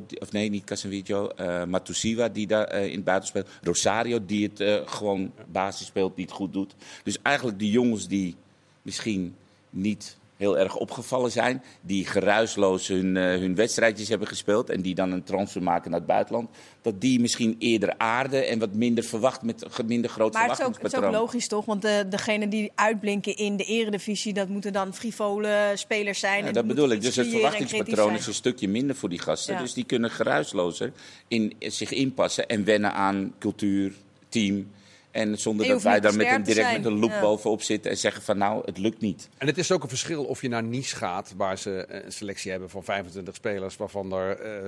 die- 0.07 0.21
of 0.21 0.31
nee, 0.31 0.49
niet 0.49 0.63
Casanvirio, 0.63 1.27
eh 1.29 1.63
Matusiwa 1.65 2.29
die 2.29 2.47
daar 2.47 2.73
in 2.73 2.95
het 2.95 3.03
buiten 3.03 3.29
speelt. 3.29 3.49
Rosario 3.61 4.25
die 4.25 4.51
het 4.53 4.89
gewoon 4.89 5.31
basis 5.51 5.87
speelt, 5.87 6.15
die 6.15 6.25
het 6.25 6.33
goed 6.33 6.53
doet. 6.53 6.75
Dus 7.03 7.17
eigenlijk 7.21 7.59
de 7.59 7.69
jongens 7.71 8.07
die 8.07 8.35
misschien 8.81 9.35
niet 9.69 10.17
heel 10.39 10.57
erg 10.57 10.75
opgevallen 10.75 11.31
zijn. 11.31 11.63
Die 11.81 12.05
geruisloos 12.05 12.87
hun, 12.87 13.17
eh, 13.17 13.23
hun 13.23 13.55
wedstrijdjes 13.55 14.09
hebben 14.09 14.27
gespeeld. 14.27 14.69
En 14.69 14.81
die 14.81 14.95
dan 14.95 15.11
een 15.11 15.23
transfer 15.23 15.63
maken 15.63 15.91
naar 15.91 15.99
het 15.99 16.07
buitenland. 16.07 16.49
Dat 16.81 17.01
die 17.01 17.19
misschien 17.19 17.55
eerder 17.59 17.97
aarden 17.97 18.47
en 18.47 18.59
wat 18.59 18.73
minder 18.73 19.03
verwacht 19.03 19.41
met 19.41 19.65
minder 19.85 20.09
groot 20.09 20.33
Maar 20.33 20.49
het 20.49 20.59
is, 20.59 20.65
ook, 20.65 20.73
het 20.73 20.77
is 20.77 20.83
ook 20.83 20.89
verwachtingspatroon. 20.89 21.21
logisch 21.21 21.47
toch? 21.47 21.65
Want 21.65 21.81
de, 21.81 22.05
degenen 22.09 22.49
die 22.49 22.71
uitblinken 22.75 23.35
in 23.35 23.57
de 23.57 23.63
eredivisie, 23.63 24.33
dat 24.33 24.47
moeten 24.47 24.73
dan 24.73 24.93
frivole 24.93 25.71
spelers 25.75 26.19
zijn. 26.19 26.41
Ja, 26.41 26.47
en 26.47 26.53
dat 26.53 26.67
bedoel 26.67 26.89
ik. 26.89 27.01
Dus 27.01 27.15
het 27.15 27.27
verwachtingspatroon 27.27 28.13
is 28.13 28.27
een 28.27 28.33
stukje 28.33 28.67
minder 28.67 28.95
voor 28.95 29.09
die 29.09 29.19
gasten. 29.19 29.53
Ja. 29.53 29.59
Dus 29.59 29.73
die 29.73 29.85
kunnen 29.85 30.11
geruislozer 30.11 30.91
in, 31.27 31.53
zich 31.59 31.91
inpassen 31.91 32.47
en 32.47 32.63
wennen 32.63 32.93
aan 32.93 33.33
cultuur, 33.39 33.93
team. 34.29 34.67
En 35.11 35.37
zonder 35.39 35.65
En 35.65 35.71
dat 35.71 35.81
wij 35.81 35.99
daar 35.99 36.15
met 36.15 36.27
een, 36.31 36.43
direct 36.43 36.71
met 36.71 36.85
een 36.85 36.99
loop 36.99 37.09
Ja. 37.09 37.21
bovenop 37.21 37.61
zitten 37.61 37.91
en 37.91 37.97
zeggen 37.97 38.21
van 38.23 38.37
nou, 38.37 38.61
het 38.65 38.77
lukt 38.77 39.01
niet. 39.01 39.29
En 39.37 39.47
het 39.47 39.57
is 39.57 39.71
ook 39.71 39.83
een 39.83 39.89
verschil 39.89 40.23
of 40.25 40.41
je 40.41 40.47
naar 40.49 40.63
Nice 40.63 40.95
gaat, 40.95 41.33
waar 41.37 41.57
ze 41.57 41.85
een 41.87 42.11
selectie 42.11 42.51
hebben 42.51 42.69
van 42.69 42.83
25 42.83 43.35
spelers, 43.35 43.77
waarvan 43.77 44.11
er 44.13 44.39
eh 44.39 44.67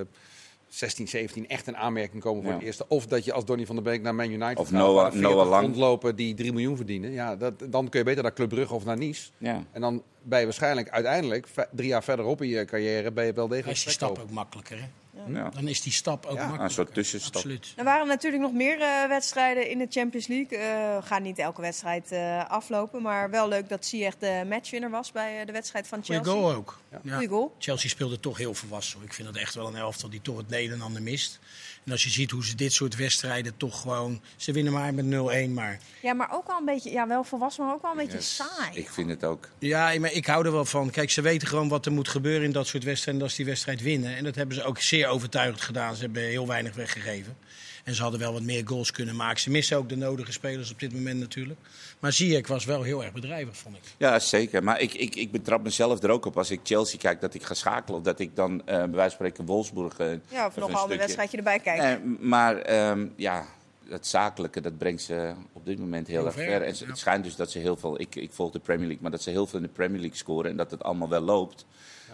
16, 0.68 1.08
17 1.08 1.48
echt 1.48 1.66
in 1.66 1.76
aanmerking 1.76 2.22
komen 2.22 2.42
voor 2.42 2.50
Ja. 2.50 2.56
het 2.58 2.66
eerste. 2.66 2.84
Of 2.88 3.06
dat 3.06 3.24
je 3.24 3.32
als 3.32 3.44
Donny 3.44 3.66
van 3.66 3.74
der 3.74 3.84
Beek 3.84 4.02
naar 4.02 4.14
Man 4.14 4.30
United 4.30 4.58
Of 4.58 4.68
gaat, 4.68 4.78
Noah- 4.78 4.94
waar 4.94 5.12
40 5.12 5.30
Noah 5.30 5.48
Lang. 5.48 5.62
rondlopen 5.64 6.16
die 6.16 6.34
3 6.34 6.52
miljoen 6.52 6.76
verdienen. 6.76 7.10
Ja, 7.12 7.36
dat, 7.36 7.52
dan 7.68 7.88
kun 7.88 7.98
je 7.98 8.04
beter 8.04 8.22
naar 8.22 8.32
Club 8.32 8.48
Brugge 8.48 8.74
of 8.74 8.84
naar 8.84 8.96
Nice. 8.98 9.28
Ja. 9.38 9.64
En 9.72 9.80
dan 9.80 10.02
ben 10.22 10.38
je 10.38 10.44
waarschijnlijk 10.44 10.88
uiteindelijk, 10.90 11.46
drie 11.72 11.88
jaar 11.88 12.02
verderop 12.04 12.42
in 12.42 12.48
je 12.48 12.64
carrière, 12.64 13.10
ben 13.12 13.24
je 13.26 13.32
wel 13.32 13.46
Dan 13.48 13.56
degelijk 13.56 13.78
is 13.78 13.84
die 13.84 13.92
stap 13.92 14.18
ook 14.18 14.30
makkelijker. 14.30 14.78
Hè? 14.78 14.84
Ja. 15.26 15.50
Dan 15.50 15.68
is 15.68 15.80
die 15.80 15.92
stap 15.92 16.26
ook 16.26 16.36
Ja, 16.36 16.58
een 16.58 16.70
soort 16.70 16.94
tussenstap. 16.94 17.34
Absoluut. 17.34 17.72
Er 17.76 17.84
waren 17.84 18.06
natuurlijk 18.06 18.42
nog 18.42 18.52
meer 18.52 18.80
eh, 18.80 19.08
wedstrijden 19.08 19.68
in 19.68 19.78
de 19.78 19.86
Champions 19.90 20.26
League. 20.26 20.58
Eh, 20.58 20.96
we 20.96 21.02
gaan 21.02 21.22
niet 21.22 21.38
elke 21.38 21.60
wedstrijd 21.60 22.12
eh, 22.12 22.50
aflopen. 22.50 23.02
Maar 23.02 23.30
wel 23.30 23.48
leuk 23.48 23.68
dat 23.68 23.86
Ziyech 23.86 24.18
de 24.18 24.44
matchwinner 24.48 24.90
was 24.90 25.12
bij 25.12 25.44
de 25.44 25.52
wedstrijd 25.52 25.86
van 25.86 26.04
Goeie 26.04 26.22
Chelsea. 26.22 26.40
goal 26.40 26.54
ook. 26.54 26.80
Ja. 26.90 27.12
Goeie 27.12 27.28
goal. 27.28 27.54
Chelsea 27.58 27.88
speelde 27.88 28.20
toch 28.20 28.38
heel 28.38 28.54
volwassen. 28.54 29.02
Ik 29.02 29.12
vind 29.12 29.28
dat 29.28 29.36
echt 29.36 29.54
wel 29.54 29.66
een 29.66 29.76
elftal 29.76 30.10
die 30.10 30.20
toch 30.22 30.36
het 30.36 30.52
een 30.52 30.70
en 30.70 30.80
ander 30.80 31.02
mist. 31.02 31.38
En 31.84 31.92
als 31.92 32.02
je 32.04 32.10
ziet 32.10 32.30
hoe 32.30 32.44
ze 32.44 32.54
dit 32.54 32.72
soort 32.72 32.96
wedstrijden 32.96 33.56
toch 33.56 33.80
gewoon... 33.80 34.20
Ze 34.36 34.52
winnen 34.52 34.72
maar 34.72 34.94
met 34.94 35.04
0-1, 35.48 35.50
maar... 35.50 35.78
Ja, 36.02 36.12
maar 36.14 36.32
ook 36.32 36.46
wel 36.46 36.58
een 36.58 36.64
beetje, 36.64 36.90
ja, 36.90 37.08
wel 37.08 37.24
volwassen, 37.24 37.64
maar 37.64 37.74
ook 37.74 37.82
wel 37.82 37.90
een 37.90 37.96
beetje 37.96 38.16
Yes. 38.18 38.34
saai. 38.34 38.70
Ik 38.78 38.88
vind 38.90 39.08
het 39.10 39.24
ook. 39.24 39.48
Ja, 39.58 39.98
maar 39.98 40.12
ik 40.12 40.26
hou 40.26 40.46
er 40.46 40.52
wel 40.52 40.64
van. 40.64 40.90
Kijk, 40.90 41.10
ze 41.10 41.20
weten 41.20 41.48
gewoon 41.48 41.68
wat 41.68 41.86
er 41.86 41.92
moet 41.92 42.08
gebeuren 42.08 42.44
in 42.44 42.52
dat 42.52 42.66
soort 42.66 42.84
wedstrijden 42.84 43.22
als 43.22 43.34
die 43.34 43.46
wedstrijd 43.46 43.82
winnen. 43.82 44.16
En 44.16 44.24
dat 44.24 44.34
hebben 44.34 44.56
ze 44.56 44.62
ook 44.64 44.80
zeer 44.80 45.06
overtuigend 45.08 45.60
gedaan. 45.60 45.94
Ze 45.94 46.02
hebben 46.02 46.22
heel 46.22 46.46
weinig 46.46 46.74
weggegeven. 46.74 47.36
En 47.82 47.94
ze 47.94 48.02
hadden 48.02 48.20
wel 48.20 48.32
wat 48.32 48.42
meer 48.42 48.62
goals 48.66 48.90
kunnen 48.90 49.16
maken. 49.16 49.40
Ze 49.40 49.50
missen 49.50 49.76
ook 49.76 49.88
de 49.88 49.96
nodige 49.96 50.32
spelers 50.32 50.70
op 50.72 50.80
dit 50.80 50.92
moment 50.92 51.18
natuurlijk. 51.20 51.60
Maar 51.98 52.12
Ziyech 52.12 52.46
was 52.48 52.64
wel 52.64 52.82
heel 52.82 53.04
erg 53.04 53.12
bedrijvig, 53.12 53.56
vond 53.56 53.76
ik. 53.76 53.82
Ja, 53.96 54.18
zeker. 54.18 54.62
Maar 54.62 54.80
ik, 54.80 54.94
ik, 54.94 55.14
ik 55.14 55.30
betrap 55.32 55.62
mezelf 55.62 56.02
er 56.02 56.10
ook 56.10 56.24
op 56.26 56.38
als 56.38 56.50
ik 56.50 56.60
Chelsea 56.62 56.98
kijk 56.98 57.20
dat 57.20 57.34
ik 57.34 57.42
ga 57.42 57.54
schakelen. 57.54 57.98
Of 57.98 58.04
dat 58.04 58.18
ik 58.20 58.36
dan 58.36 58.60
eh, 58.60 58.64
bij 58.66 58.76
wijze 58.76 58.94
van 58.96 59.10
spreken 59.10 59.44
Wolfsburg. 59.46 59.98
eh, 59.98 60.06
Ja, 60.28 60.46
of 60.46 60.56
nog 60.56 60.68
een 60.68 60.74
ander 60.74 60.98
wedstrijdje 60.98 61.36
erbij 61.36 61.58
kijken. 61.58 62.16
Maar 62.20 62.56
ehm, 62.56 63.06
ja, 63.16 63.46
het 63.88 64.06
zakelijke 64.06 64.60
dat 64.60 64.78
brengt 64.78 65.02
ze 65.02 65.32
op 65.52 65.66
dit 65.66 65.78
moment 65.78 66.06
heel, 66.06 66.16
Heel 66.16 66.26
erg 66.26 66.34
ver, 66.34 66.44
ver. 66.44 66.62
En 66.62 66.74
ja. 66.78 66.86
het 66.86 66.98
schijnt 66.98 67.24
dus 67.24 67.36
dat 67.36 67.50
ze 67.50 67.58
heel 67.58 67.76
veel, 67.76 68.00
ik, 68.00 68.14
ik 68.14 68.32
volg 68.32 68.52
de 68.52 68.58
Premier 68.58 68.86
League, 68.86 69.02
maar 69.02 69.10
dat 69.10 69.22
ze 69.22 69.30
heel 69.30 69.46
veel 69.46 69.58
in 69.58 69.64
de 69.64 69.72
Premier 69.72 70.00
League 70.00 70.16
scoren 70.18 70.50
en 70.50 70.56
dat 70.56 70.70
het 70.70 70.82
allemaal 70.82 71.08
wel 71.08 71.20
loopt. 71.20 71.66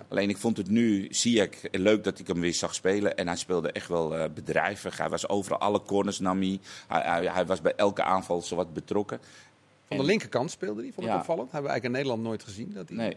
Alleen 0.09 0.29
ik 0.29 0.37
vond 0.37 0.57
het 0.57 0.69
nu, 0.71 1.07
zie 1.11 1.41
ik, 1.43 1.69
leuk 1.73 2.05
dat 2.05 2.19
ik 2.19 2.27
hem 2.27 2.41
weer 2.41 2.55
zag 2.55 2.75
spelen. 2.75 3.17
En 3.17 3.27
hij 3.27 3.37
speelde 3.37 3.73
echt 3.73 3.89
wel 3.89 4.17
eh, 4.17 4.25
bedrijvig. 4.35 4.99
Hij 4.99 5.09
was 5.09 5.29
overal, 5.29 5.59
alle 5.59 5.83
corners 5.83 6.19
nam 6.19 6.41
hij. 6.41 6.61
Hij, 6.89 7.01
hij, 7.03 7.25
hij 7.33 7.47
was 7.47 7.61
bij 7.61 7.73
elke 7.77 8.03
aanval 8.03 8.43
zowat 8.43 8.73
betrokken. 8.73 9.19
Van 9.89 9.97
de 9.97 10.03
En- 10.03 10.09
linkerkant 10.09 10.51
speelde 10.51 10.81
hij, 10.83 10.93
vond 10.93 11.07
ik 11.07 11.13
Ja. 11.13 11.19
opvallend. 11.19 11.53
Hebben 11.53 11.71
we 11.71 11.79
eigenlijk 11.79 11.85
in 11.85 11.91
Nederland 11.91 12.23
nooit 12.23 12.43
gezien. 12.43 12.73
Dat 12.75 12.89
hij... 12.89 12.97
Nee. 12.97 13.17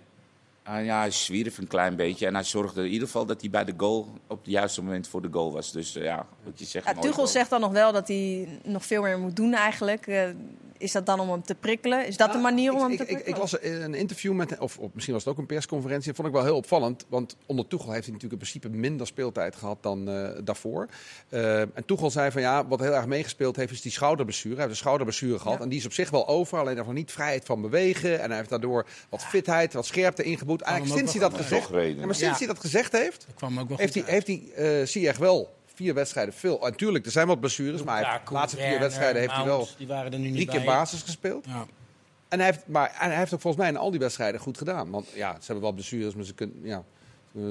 Ah, 0.63 0.85
ja, 0.85 0.99
hij 0.99 1.11
zwierf 1.11 1.57
een 1.57 1.67
klein 1.67 1.95
beetje. 1.95 2.25
En 2.27 2.33
hij 2.33 2.43
zorgde 2.43 2.81
in 2.85 2.91
ieder 2.91 3.07
geval 3.07 3.25
dat 3.25 3.41
hij 3.41 3.49
bij 3.49 3.65
de 3.65 3.73
goal 3.77 4.13
op 4.27 4.37
het 4.37 4.47
juiste 4.51 4.83
moment 4.83 5.07
voor 5.07 5.21
de 5.21 5.27
goal 5.31 5.51
was. 5.51 5.71
Dus 5.71 5.95
eh, 5.95 6.03
ja, 6.03 6.25
wat 6.43 6.59
je 6.59 6.65
zegt. 6.65 6.85
Ja, 6.85 6.91
mooi 6.91 7.01
Tuchel 7.03 7.17
goal. 7.21 7.27
zegt 7.33 7.49
dan 7.49 7.61
nog 7.61 7.71
wel 7.71 7.91
dat 7.91 8.07
hij 8.07 8.47
nog 8.63 8.85
veel 8.85 9.01
meer 9.01 9.19
moet 9.19 9.35
doen 9.35 9.53
eigenlijk. 9.53 10.07
Is 10.81 10.91
dat 10.91 11.05
dan 11.05 11.19
om 11.19 11.29
hem 11.29 11.41
te 11.43 11.55
prikkelen? 11.55 12.07
Is 12.07 12.17
dat 12.17 12.31
de 12.31 12.37
Ja, 12.37 12.43
manier 12.43 12.71
om 12.73 12.77
ik, 12.77 12.81
hem 12.83 12.91
ik, 12.91 12.97
te 12.97 13.03
ik, 13.03 13.09
prikkelen? 13.09 13.35
ik 13.35 13.41
las 13.51 13.63
een 13.63 13.93
interview 13.93 14.33
met, 14.33 14.57
of, 14.59 14.77
of 14.77 14.89
misschien 14.93 15.13
was 15.13 15.23
het 15.23 15.33
ook 15.33 15.39
een 15.39 15.45
persconferentie, 15.45 16.07
dat 16.07 16.15
vond 16.15 16.27
ik 16.27 16.33
wel 16.33 16.43
heel 16.43 16.55
opvallend. 16.55 17.05
Want 17.09 17.35
onder 17.45 17.67
Tuchel 17.67 17.91
heeft 17.91 18.05
hij 18.05 18.13
natuurlijk 18.13 18.41
in 18.41 18.47
principe 18.49 18.69
minder 18.77 19.07
speeltijd 19.07 19.55
gehad 19.55 19.77
dan 19.81 20.09
eh, 20.09 20.29
daarvoor. 20.43 20.87
Eh, 21.29 21.59
en 21.59 21.85
Tuchel 21.85 22.11
zei 22.11 22.31
van 22.31 22.41
ja, 22.41 22.67
wat 22.67 22.79
heel 22.79 22.93
erg 22.93 23.05
meegespeeld 23.05 23.55
heeft 23.55 23.71
is 23.71 23.81
die 23.81 23.91
schouderblessure. 23.91 24.53
Hij 24.55 24.63
heeft 24.63 24.75
een 24.75 24.81
schouderblessure 24.81 25.39
gehad 25.39 25.57
Ja. 25.57 25.63
en 25.63 25.69
die 25.69 25.79
is 25.79 25.85
op 25.85 25.93
zich 25.93 26.09
wel 26.09 26.27
over. 26.27 26.59
Alleen 26.59 26.75
daarvan 26.75 26.93
niet 26.93 27.11
vrijheid 27.11 27.45
van 27.45 27.61
bewegen. 27.61 28.19
En 28.21 28.27
hij 28.27 28.37
heeft 28.37 28.49
daardoor 28.49 28.85
wat 29.09 29.23
fitheid, 29.23 29.73
wat 29.73 29.85
scherpte 29.85 30.23
ingeboet. 30.23 30.61
Eigenlijk 30.61 30.97
sinds 30.97 31.11
hij 31.13 31.21
dat 31.29 31.39
gezegd. 31.39 31.69
Ja, 31.69 32.05
maar 32.05 32.15
sinds 32.15 32.19
Ja. 32.19 32.37
hij 32.37 32.47
dat 32.47 32.59
gezegd 32.59 32.91
heeft, 32.91 33.23
Dat 33.27 33.35
kwam 33.35 33.59
ook 33.59 33.67
wel 33.67 33.77
heeft 33.77 33.93
hij, 33.93 34.03
heeft 34.05 34.27
hij 34.27 34.41
eh, 34.55 34.85
zie 34.87 35.01
je 35.01 35.07
echt 35.07 35.17
wel 35.19 35.59
vier 35.81 35.93
wedstrijden 35.93 36.33
veel. 36.33 36.59
Natuurlijk, 36.61 37.05
er 37.05 37.11
zijn 37.11 37.27
wat 37.27 37.39
blessures, 37.39 37.83
maar 37.83 38.01
hij 38.01 38.11
heeft 38.11 38.27
de 38.27 38.33
laatste 38.33 38.57
vier 38.61 38.79
wedstrijden 38.79 39.21
heeft 39.21 39.33
hij 39.33 39.45
wel 39.45 39.67
Die 39.77 39.87
waren 39.87 40.13
er 40.13 40.19
nu 40.19 40.25
niet 40.25 40.33
drie 40.33 40.47
keer 40.47 40.55
bij. 40.55 40.65
basis 40.65 41.01
gespeeld. 41.01 41.45
Ja. 41.45 41.65
En 42.27 42.39
hij 42.39 42.47
heeft, 42.47 42.67
maar 42.67 42.97
en 42.99 43.09
hij 43.09 43.17
heeft 43.17 43.33
ook 43.33 43.41
volgens 43.41 43.63
mij 43.63 43.71
in 43.71 43.77
al 43.77 43.91
die 43.91 43.99
wedstrijden 43.99 44.39
goed 44.39 44.57
gedaan. 44.57 44.89
Want 44.89 45.07
ja, 45.15 45.31
ze 45.33 45.45
hebben 45.45 45.61
wel 45.63 45.71
blessures, 45.71 46.15
maar 46.15 46.25
ze 46.25 46.33
kunnen 46.33 46.55
ja, 46.63 46.83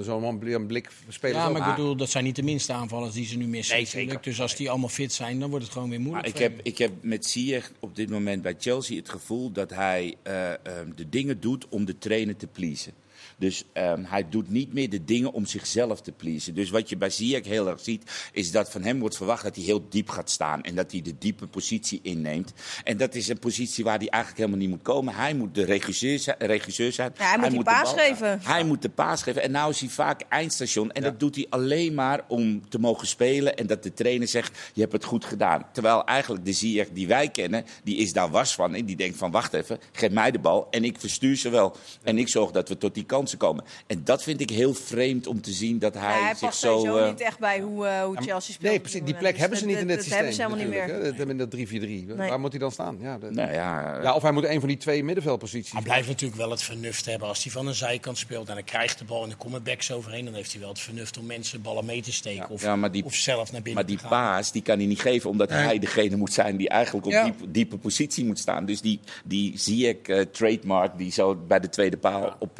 zo'n 0.00 0.38
blik- 0.38 0.66
blik 0.66 0.90
spelen. 1.08 1.36
Ja, 1.36 1.46
ook. 1.46 1.58
maar 1.58 1.68
ik 1.68 1.76
bedoel, 1.76 1.96
dat 1.96 2.10
zijn 2.10 2.24
niet 2.24 2.36
de 2.36 2.42
minste 2.42 2.72
aanvallers 2.72 3.14
die 3.14 3.26
ze 3.26 3.36
nu 3.36 3.46
missen. 3.46 3.76
Nee, 3.76 3.86
zeker. 3.86 4.18
Dus 4.20 4.40
als 4.40 4.56
die 4.56 4.70
allemaal 4.70 4.88
fit 4.88 5.12
zijn, 5.12 5.40
dan 5.40 5.50
wordt 5.50 5.64
het 5.64 5.72
gewoon 5.72 5.90
weer 5.90 6.00
moeilijk. 6.00 6.26
Maar 6.26 6.42
ik, 6.42 6.50
heb, 6.50 6.60
ik 6.62 6.78
heb 6.78 6.92
met 7.00 7.26
Ziyech 7.26 7.72
op 7.80 7.96
dit 7.96 8.10
moment 8.10 8.42
bij 8.42 8.54
Chelsea 8.58 8.96
het 8.96 9.08
gevoel 9.08 9.52
dat 9.52 9.70
hij 9.70 10.14
eh, 10.22 10.50
ehm, 10.52 10.58
de 10.94 11.08
dingen 11.08 11.40
doet 11.40 11.68
om 11.68 11.84
de 11.84 11.98
trainer 11.98 12.36
te 12.36 12.46
pleasen. 12.46 12.92
Dus 13.36 13.64
ehm, 13.72 14.04
hij 14.04 14.28
doet 14.28 14.50
niet 14.50 14.72
meer 14.72 14.90
de 14.90 15.04
dingen 15.04 15.32
om 15.32 15.46
zichzelf 15.46 16.00
te 16.00 16.12
pleasen. 16.12 16.54
Dus 16.54 16.70
wat 16.70 16.88
je 16.88 16.96
bij 16.96 17.10
Ziyech 17.10 17.44
heel 17.44 17.68
erg 17.68 17.80
ziet, 17.80 18.10
is 18.32 18.50
dat 18.50 18.70
van 18.70 18.82
hem 18.82 19.00
wordt 19.00 19.16
verwacht 19.16 19.42
dat 19.42 19.56
hij 19.56 19.64
heel 19.64 19.88
diep 19.88 20.08
gaat 20.08 20.30
staan. 20.30 20.62
En 20.62 20.74
dat 20.74 20.92
hij 20.92 21.02
de 21.02 21.18
diepe 21.18 21.46
positie 21.46 22.00
inneemt. 22.02 22.52
En 22.84 22.96
dat 22.96 23.14
is 23.14 23.28
een 23.28 23.38
positie 23.38 23.84
waar 23.84 23.98
hij 23.98 24.08
eigenlijk 24.08 24.42
helemaal 24.42 24.66
niet 24.66 24.76
moet 24.76 24.82
komen. 24.82 25.14
Hij 25.14 25.34
moet 25.34 25.54
de 25.54 25.64
regisseur 25.64 26.18
zijn. 26.18 26.36
Regisseur 26.38 26.92
zijn. 26.92 27.12
Ja, 27.18 27.40
hij 27.40 27.50
moet 27.50 27.58
de 27.58 27.64
paas 27.64 27.92
geven. 27.92 28.40
Hij 28.42 28.64
moet 28.64 28.82
de 28.82 28.88
paas 28.88 29.22
geven. 29.22 29.42
En 29.42 29.50
nou 29.50 29.70
is 29.70 29.80
hij 29.80 29.88
vaak 29.88 30.22
eindstation. 30.28 30.92
En 30.92 31.02
dat 31.02 31.20
doet 31.20 31.34
hij 31.34 31.46
alleen 31.48 31.94
maar 31.94 32.24
om 32.28 32.68
te 32.68 32.78
mogen 32.78 33.06
spelen. 33.06 33.56
En 33.56 33.66
dat 33.66 33.82
de 33.82 33.92
trainer 33.92 34.28
zegt, 34.28 34.58
je 34.74 34.80
hebt 34.80 34.92
het 34.92 35.04
goed 35.04 35.24
gedaan. 35.24 35.66
Terwijl 35.72 36.04
eigenlijk 36.04 36.44
de 36.44 36.52
Ziyech 36.52 36.88
die 36.92 37.06
wij 37.06 37.28
kennen, 37.28 37.64
die 37.84 37.96
is 37.96 38.12
daar 38.12 38.30
was 38.30 38.54
van. 38.54 38.74
En 38.74 38.84
die 38.84 38.96
denkt 38.96 39.16
van, 39.16 39.30
wacht 39.30 39.52
even, 39.52 39.78
geef 39.92 40.10
mij 40.10 40.30
de 40.30 40.38
bal. 40.38 40.66
En 40.70 40.84
ik 40.84 41.00
verstuur 41.00 41.36
ze 41.36 41.48
wel. 41.48 41.76
En 42.02 42.18
ik 42.18 42.28
zorg 42.28 42.50
dat 42.50 42.68
we 42.68 42.78
tot 42.78 42.94
die 42.94 43.04
kansen 43.10 43.38
komen. 43.38 43.64
En 43.86 44.00
dat 44.04 44.22
vind 44.22 44.40
ik 44.40 44.50
heel 44.50 44.74
vreemd 44.74 45.26
om 45.26 45.40
te 45.40 45.52
zien 45.52 45.78
dat 45.78 45.94
hij, 45.94 46.02
Ja, 46.18 46.22
hij 46.22 46.30
zich 46.34 46.40
past 46.40 46.58
zo... 46.60 46.78
sowieso 46.78 46.96
eh, 46.98 47.08
niet 47.08 47.20
echt 47.20 47.38
bij 47.38 47.60
hoe, 47.60 47.86
eh, 47.86 48.02
hoe 48.04 48.16
Chelsea 48.16 48.54
speelt. 48.54 48.70
Nee, 48.70 48.80
precies. 48.80 49.02
Die 49.04 49.14
plek 49.14 49.30
Dus 49.32 49.40
hebben 49.40 49.58
ze 49.58 49.64
dat- 49.64 49.72
niet 49.72 49.82
in 49.82 49.86
dit 49.88 49.96
dat 49.96 50.04
systeem. 50.04 50.24
hebben 50.24 50.34
ze 50.36 50.42
helemaal 50.42 50.64
niet 50.64 50.88
meer. 50.88 51.16
Dat- 51.16 51.28
In 51.28 51.36
dat 51.36 51.50
3-4-3. 51.50 52.06
Nee. 52.16 52.28
Waar 52.28 52.40
moet 52.40 52.50
hij 52.50 52.58
dan 52.60 52.72
staan? 52.72 52.98
Ja, 53.00 53.18
dat- 53.18 53.30
nou 53.30 53.52
ja, 53.52 53.98
ja, 54.02 54.14
of 54.14 54.22
hij 54.22 54.32
moet 54.32 54.44
een 54.44 54.58
van 54.60 54.68
die 54.68 54.76
twee 54.78 55.04
middenveldposities. 55.04 55.72
Hij 55.72 55.82
blijft 55.82 56.08
natuurlijk 56.08 56.40
wel 56.40 56.50
het 56.50 56.62
vernuft 56.62 57.06
hebben 57.06 57.28
als 57.28 57.42
hij 57.42 57.52
van 57.52 57.66
een 57.66 57.74
zijkant 57.74 58.18
speelt 58.18 58.48
en 58.48 58.54
hij 58.54 58.62
krijgt 58.62 58.98
de 58.98 59.04
bal 59.04 59.24
en 59.24 59.30
er 59.30 59.36
komen 59.36 59.62
backs 59.62 59.92
overheen. 59.92 60.24
Dan 60.24 60.34
heeft 60.34 60.50
hij 60.52 60.60
wel 60.60 60.68
het 60.70 60.78
vernuft 60.80 61.18
om 61.18 61.26
mensen 61.26 61.62
ballen 61.62 61.84
mee 61.84 62.02
te 62.02 62.12
steken 62.12 62.48
of, 62.48 62.62
Ja, 62.62 62.76
maar 62.76 62.90
die- 62.92 63.04
of 63.04 63.14
zelf 63.14 63.52
naar 63.52 63.62
binnen 63.62 63.74
Maar 63.74 63.86
die 63.86 63.96
te 63.96 64.08
gaan. 64.08 64.10
paas 64.10 64.52
die 64.52 64.62
kan 64.62 64.78
hij 64.78 64.86
niet 64.86 65.00
geven, 65.00 65.30
omdat 65.30 65.48
Nee. 65.48 65.58
hij 65.58 65.78
degene 65.78 66.16
moet 66.16 66.32
zijn 66.32 66.56
die 66.56 66.68
eigenlijk 66.68 67.06
op 67.06 67.12
Ja. 67.12 67.24
diep, 67.24 67.34
diepe 67.48 67.76
positie 67.78 68.24
moet 68.24 68.38
staan. 68.38 68.64
Dus 68.64 68.80
die, 68.80 69.00
die 69.24 69.58
zie 69.58 69.88
ik 69.88 70.08
eh, 70.08 70.20
trademark, 70.20 70.98
die 70.98 71.12
zo 71.12 71.34
bij 71.48 71.60
de 71.60 71.68
tweede 71.68 71.96
paal 71.96 72.34
op 72.38 72.54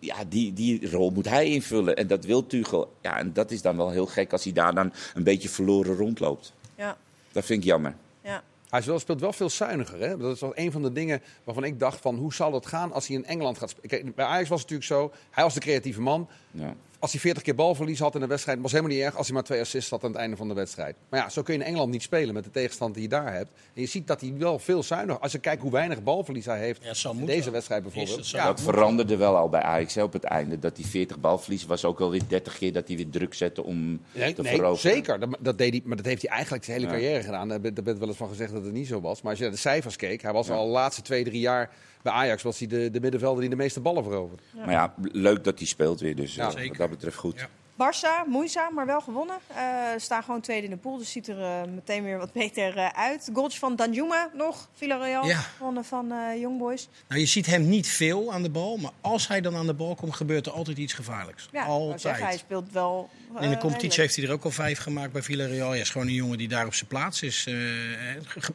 Ja, 0.00 0.16
die, 0.28 0.52
die 0.52 0.90
rol 0.90 1.10
moet 1.10 1.28
hij 1.28 1.46
invullen. 1.46 1.96
En 1.96 2.06
dat 2.06 2.24
wil 2.24 2.46
Tuchel. 2.46 2.92
Ja, 3.02 3.18
en 3.18 3.32
dat 3.32 3.50
is 3.50 3.62
dan 3.62 3.76
wel 3.76 3.90
heel 3.90 4.06
gek 4.06 4.32
als 4.32 4.44
hij 4.44 4.52
daar 4.52 4.74
dan 4.74 4.92
een 5.14 5.22
beetje 5.22 5.48
verloren 5.48 5.96
rondloopt. 5.96 6.52
Ja, 6.76 6.96
Dat 7.32 7.44
vind 7.44 7.58
ik 7.62 7.64
jammer. 7.68 7.94
ja. 8.22 8.42
Hij 8.70 8.98
speelt 8.98 9.20
wel 9.20 9.32
veel 9.32 9.50
zuiniger. 9.50 10.00
Hè? 10.00 10.16
Dat 10.16 10.34
is 10.34 10.40
wel 10.40 10.52
een 10.54 10.72
van 10.72 10.82
de 10.82 10.92
dingen 10.92 11.22
waarvan 11.44 11.64
ik 11.64 11.78
dacht 11.80 12.00
van 12.00 12.16
hoe 12.16 12.34
zal 12.34 12.52
het 12.52 12.66
gaan 12.66 12.92
als 12.92 13.06
hij 13.06 13.16
in 13.16 13.24
Engeland 13.24 13.58
gaat 13.58 13.70
spelen. 13.70 13.88
Kijk, 13.88 14.14
Bij 14.14 14.24
Ajax 14.24 14.48
was 14.48 14.60
het 14.62 14.70
natuurlijk 14.70 15.12
zo, 15.12 15.18
hij 15.30 15.44
was 15.44 15.54
de 15.54 15.60
creatieve 15.60 16.00
man. 16.00 16.28
Ja. 16.50 16.74
Als 17.06 17.14
hij 17.14 17.24
40 17.24 17.42
keer 17.42 17.54
balverlies 17.54 17.98
had 17.98 18.14
in 18.14 18.20
de 18.20 18.26
wedstrijd, 18.26 18.60
was 18.60 18.70
helemaal 18.72 18.92
niet 18.92 19.02
erg 19.02 19.16
als 19.16 19.26
hij 19.26 19.34
maar 19.34 19.44
twee 19.44 19.60
assists 19.60 19.90
had 19.90 20.04
aan 20.04 20.10
het 20.10 20.18
einde 20.18 20.36
van 20.36 20.48
de 20.48 20.54
wedstrijd. 20.54 20.96
Maar 21.10 21.20
ja, 21.20 21.28
zo 21.28 21.42
kun 21.42 21.54
je 21.54 21.60
in 21.60 21.66
Engeland 21.66 21.90
niet 21.90 22.02
spelen 22.02 22.34
met 22.34 22.44
de 22.44 22.50
tegenstand 22.50 22.94
die 22.94 23.02
je 23.02 23.08
daar 23.08 23.32
hebt. 23.32 23.50
En 23.74 23.80
je 23.80 23.86
ziet 23.86 24.06
dat 24.06 24.20
hij 24.20 24.34
wel 24.38 24.58
veel 24.58 24.82
zuiniger, 24.82 25.20
als 25.22 25.32
je 25.32 25.38
kijkt 25.38 25.62
hoe 25.62 25.70
weinig 25.70 26.02
balverlies 26.02 26.44
hij 26.46 26.58
heeft 26.58 26.82
Ja, 27.02 27.10
in 27.10 27.26
deze 27.26 27.50
wedstrijd 27.50 27.82
bijvoorbeeld. 27.82 28.28
Ja, 28.30 28.44
dat 28.46 28.60
veranderde 28.60 29.16
wel 29.16 29.36
al 29.36 29.48
bij 29.48 29.60
Ajax 29.62 29.94
hè, 29.94 30.02
op 30.02 30.12
het 30.12 30.24
einde. 30.24 30.58
Dat 30.58 30.76
die 30.76 30.86
40 30.86 31.18
balverlies 31.20 31.66
was 31.66 31.84
ook 31.84 32.00
alweer 32.00 32.22
30 32.28 32.58
keer 32.58 32.72
dat 32.72 32.88
hij 32.88 32.96
weer 32.96 33.08
druk 33.10 33.34
zette 33.34 33.64
om 33.64 34.00
Nee, 34.12 34.32
te 34.34 34.42
nee, 34.42 34.54
veroveren. 34.54 34.92
zeker. 34.94 35.20
Dat, 35.20 35.36
dat 35.40 35.58
deed 35.58 35.70
hij, 35.72 35.82
maar 35.84 35.96
dat 35.96 36.06
heeft 36.06 36.22
hij 36.22 36.30
eigenlijk 36.30 36.64
zijn 36.64 36.76
hele 36.80 36.90
Ja. 36.92 36.98
carrière 36.98 37.22
gedaan. 37.22 37.48
Daar 37.48 37.60
werd 37.60 37.98
wel 37.98 38.08
eens 38.08 38.16
van 38.16 38.28
gezegd 38.28 38.52
dat 38.52 38.64
het 38.64 38.72
niet 38.72 38.86
zo 38.86 39.00
was. 39.00 39.20
Maar 39.22 39.30
als 39.30 39.38
je 39.38 39.44
naar 39.46 39.54
de 39.54 39.60
cijfers 39.60 39.96
keek, 39.96 40.22
hij 40.22 40.32
was 40.32 40.50
al 40.50 40.64
de 40.66 40.70
laatste 40.72 41.02
twee, 41.02 41.24
drie 41.24 41.40
jaar 41.40 41.70
bij 42.06 42.14
Ajax 42.14 42.42
was 42.42 42.58
hij 42.58 42.68
de, 42.68 42.90
de 42.90 43.00
middenvelder 43.00 43.40
die 43.40 43.50
de 43.50 43.56
meeste 43.56 43.80
ballen 43.80 44.04
veroverde. 44.04 44.42
Maar 44.54 44.70
ja, 44.70 44.94
leuk 45.12 45.44
dat 45.44 45.58
hij 45.58 45.66
speelt 45.66 46.00
weer. 46.00 46.16
Dus 46.16 46.34
Ja, 46.34 46.52
eh, 46.54 46.68
wat 46.68 46.76
dat 46.76 46.90
betreft 46.90 47.16
goed. 47.16 47.38
Ja. 47.38 47.48
Barça, 47.76 48.28
moeizaam, 48.28 48.74
maar 48.74 48.86
wel 48.86 49.00
gewonnen. 49.00 49.36
Eh 49.48 49.64
staan 49.96 50.22
gewoon 50.22 50.40
tweede 50.40 50.64
in 50.64 50.70
de 50.70 50.76
pool, 50.76 50.96
dus 50.98 51.10
ziet 51.12 51.28
er 51.28 51.40
eh, 51.42 51.60
meteen 51.74 52.04
weer 52.04 52.18
wat 52.18 52.32
beter 52.32 52.92
uit. 52.92 53.30
Goaltje 53.32 53.58
van 53.58 53.76
Danjuma 53.76 54.30
nog, 54.34 54.68
Villarreal, 54.74 55.26
Ja. 55.26 55.38
gewonnen 55.38 55.84
van 55.84 56.12
eh 56.12 56.40
Young 56.40 56.58
Boys. 56.58 56.88
Nou, 57.08 57.20
je 57.20 57.26
ziet 57.26 57.46
hem 57.46 57.68
niet 57.68 57.88
veel 57.88 58.32
aan 58.32 58.42
de 58.42 58.50
bal, 58.50 58.76
maar 58.76 58.90
als 59.00 59.28
hij 59.28 59.40
dan 59.40 59.56
aan 59.56 59.66
de 59.66 59.74
bal 59.74 59.94
komt, 59.94 60.14
gebeurt 60.14 60.46
er 60.46 60.52
altijd 60.52 60.78
iets 60.78 60.92
gevaarlijks. 60.92 61.48
Ja, 61.52 61.64
altijd. 61.64 62.00
zeggen, 62.00 62.26
hij 62.26 62.36
speelt 62.38 62.72
wel 62.72 63.10
In 63.40 63.50
de 63.50 63.58
competitie 63.58 64.00
heeft 64.00 64.16
hij 64.16 64.24
er 64.24 64.32
ook 64.32 64.44
al 64.44 64.50
vijf 64.50 64.78
gemaakt 64.78 65.12
bij 65.12 65.22
Villarreal. 65.22 65.70
Hij 65.70 65.80
is 65.80 65.90
gewoon 65.90 66.06
een 66.06 66.12
jongen 66.14 66.38
die 66.38 66.48
daar 66.48 66.66
op 66.66 66.74
zijn 66.74 66.88
plaats 66.88 67.22
is. 67.22 67.46
eh, 67.46 67.54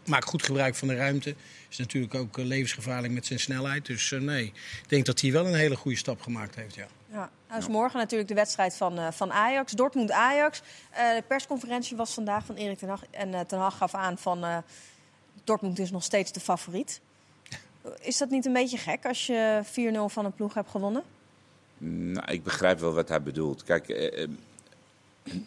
maakt 0.05 0.25
goed 0.25 0.43
gebruik 0.43 0.75
van 0.75 0.88
de 0.88 0.96
ruimte. 0.96 1.36
Is 1.71 1.77
natuurlijk 1.77 2.15
ook 2.15 2.37
eh, 2.37 2.45
levensgevaarlijk 2.45 3.13
met 3.13 3.25
zijn 3.25 3.39
snelheid. 3.39 3.85
Dus 3.85 4.11
eh, 4.11 4.19
nee, 4.19 4.45
ik 4.81 4.89
denk 4.89 5.05
dat 5.05 5.21
hij 5.21 5.31
wel 5.31 5.45
een 5.45 5.55
hele 5.55 5.75
goede 5.75 5.97
stap 5.97 6.21
gemaakt 6.21 6.55
heeft. 6.55 6.75
Ja. 6.75 6.87
Ja, 7.11 7.29
nou 7.47 7.59
is 7.59 7.67
morgen 7.67 7.99
natuurlijk 7.99 8.29
de 8.29 8.35
wedstrijd 8.35 8.75
van, 8.75 8.99
eh, 8.99 9.11
van 9.11 9.31
Ajax, 9.31 9.71
Dortmund-Ajax. 9.71 10.61
Eh, 10.89 11.15
de 11.15 11.23
persconferentie 11.27 11.97
was 11.97 12.13
vandaag 12.13 12.45
van 12.45 12.55
Erik 12.55 12.77
ten 12.77 12.89
Hag. 12.89 13.03
En 13.09 13.33
eh, 13.33 13.39
ten 13.39 13.59
Hag 13.59 13.77
gaf 13.77 13.93
aan 13.93 14.17
van 14.17 14.43
eh, 14.43 14.57
Dortmund 15.43 15.79
is 15.79 15.91
nog 15.91 16.03
steeds 16.03 16.31
de 16.31 16.39
favoriet. 16.39 17.01
Is 17.99 18.17
dat 18.17 18.29
niet 18.29 18.45
een 18.45 18.53
beetje 18.53 18.77
gek 18.77 19.05
als 19.05 19.25
je 19.25 19.61
4-0 19.63 20.09
van 20.13 20.25
een 20.25 20.33
ploeg 20.33 20.53
hebt 20.53 20.69
gewonnen? 20.69 21.03
Nou, 21.77 22.31
ik 22.31 22.43
begrijp 22.43 22.79
wel 22.79 22.93
wat 22.93 23.09
hij 23.09 23.21
bedoelt. 23.21 23.63
Kijk, 23.63 23.89
een, 23.89 24.39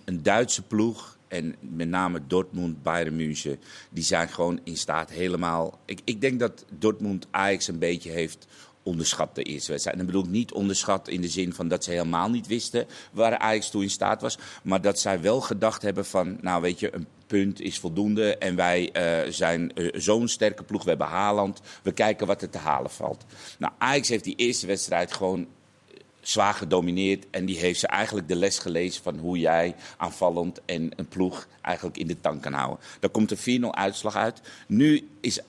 een 0.05 0.23
Duitse 0.23 0.63
ploeg 0.63 1.17
en 1.35 1.55
met 1.61 1.89
name 1.89 2.21
Dortmund, 2.27 2.83
Bayern 2.83 3.17
München, 3.17 3.61
die 3.91 4.05
zijn 4.05 4.29
gewoon 4.29 4.61
in 4.65 4.77
staat 4.77 5.11
helemaal. 5.11 5.79
Ik, 5.85 6.01
ik 6.05 6.21
denk 6.21 6.41
dat 6.41 6.65
Dortmund 6.79 7.27
Ajax 7.31 7.69
een 7.69 7.79
beetje 7.79 8.11
heeft 8.11 8.47
onderschat 8.83 9.35
de 9.35 9.43
eerste 9.43 9.71
wedstrijd. 9.71 9.99
En 9.99 10.05
dat 10.05 10.13
bedoel 10.13 10.29
ik 10.29 10.37
niet 10.37 10.53
onderschat 10.53 11.09
in 11.09 11.21
de 11.21 11.29
zin 11.29 11.53
van 11.53 11.69
dat 11.69 11.85
ze 11.85 11.91
helemaal 11.91 12.31
niet 12.31 12.47
wisten 12.47 12.87
waar 13.13 13.39
Ajax 13.39 13.71
toe 13.71 13.83
in 13.83 13.91
staat 13.91 14.21
was, 14.21 14.39
maar 14.63 14.81
dat 14.81 14.99
zij 14.99 15.21
wel 15.21 15.41
gedacht 15.41 15.83
hebben 15.83 16.07
van, 16.07 16.39
nou 16.41 16.63
weet 16.63 16.81
je, 16.81 16.95
een 16.95 17.07
punt 17.27 17.61
is 17.61 17.79
voldoende 17.79 18.37
en 18.37 18.57
wij 18.57 18.93
eh, 18.93 19.31
zijn 19.33 19.75
eh, 19.75 20.01
zo'n 20.01 20.29
sterke 20.29 20.63
ploeg, 20.63 20.83
we 20.83 20.89
hebben 20.89 21.07
Haaland, 21.07 21.61
we 21.83 21.93
kijken 21.93 22.27
wat 22.27 22.43
er 22.43 22.51
te 22.51 22.59
halen 22.59 22.91
valt. 22.91 23.25
Nou, 23.59 23.73
Ajax 23.79 24.09
heeft 24.09 24.25
die 24.25 24.37
eerste 24.37 24.67
wedstrijd 24.67 25.13
gewoon 25.13 25.47
zwaar 26.29 26.55
gedomineerd. 26.55 27.27
En 27.31 27.45
die 27.45 27.59
heeft 27.59 27.81
ze 27.81 27.87
eigenlijk 27.87 28.29
de 28.29 28.37
les 28.37 28.59
gelezen 28.59 29.03
van 29.03 29.19
hoe 29.19 29.39
jij 29.39 29.75
aanvallend 29.97 30.61
en 30.65 30.91
een 30.97 31.09
ploeg 31.09 31.49
eigenlijk 31.63 31.97
in 31.97 32.07
de 32.07 32.21
tank 32.21 32.43
kan 32.43 32.53
houden. 32.53 32.85
Daar 33.01 33.11
komt 33.11 33.47
een 33.47 33.63
4-0 33.63 33.67
uitslag 33.71 34.17
uit. 34.17 34.41
Nu 34.67 35.09
is, 35.21 35.41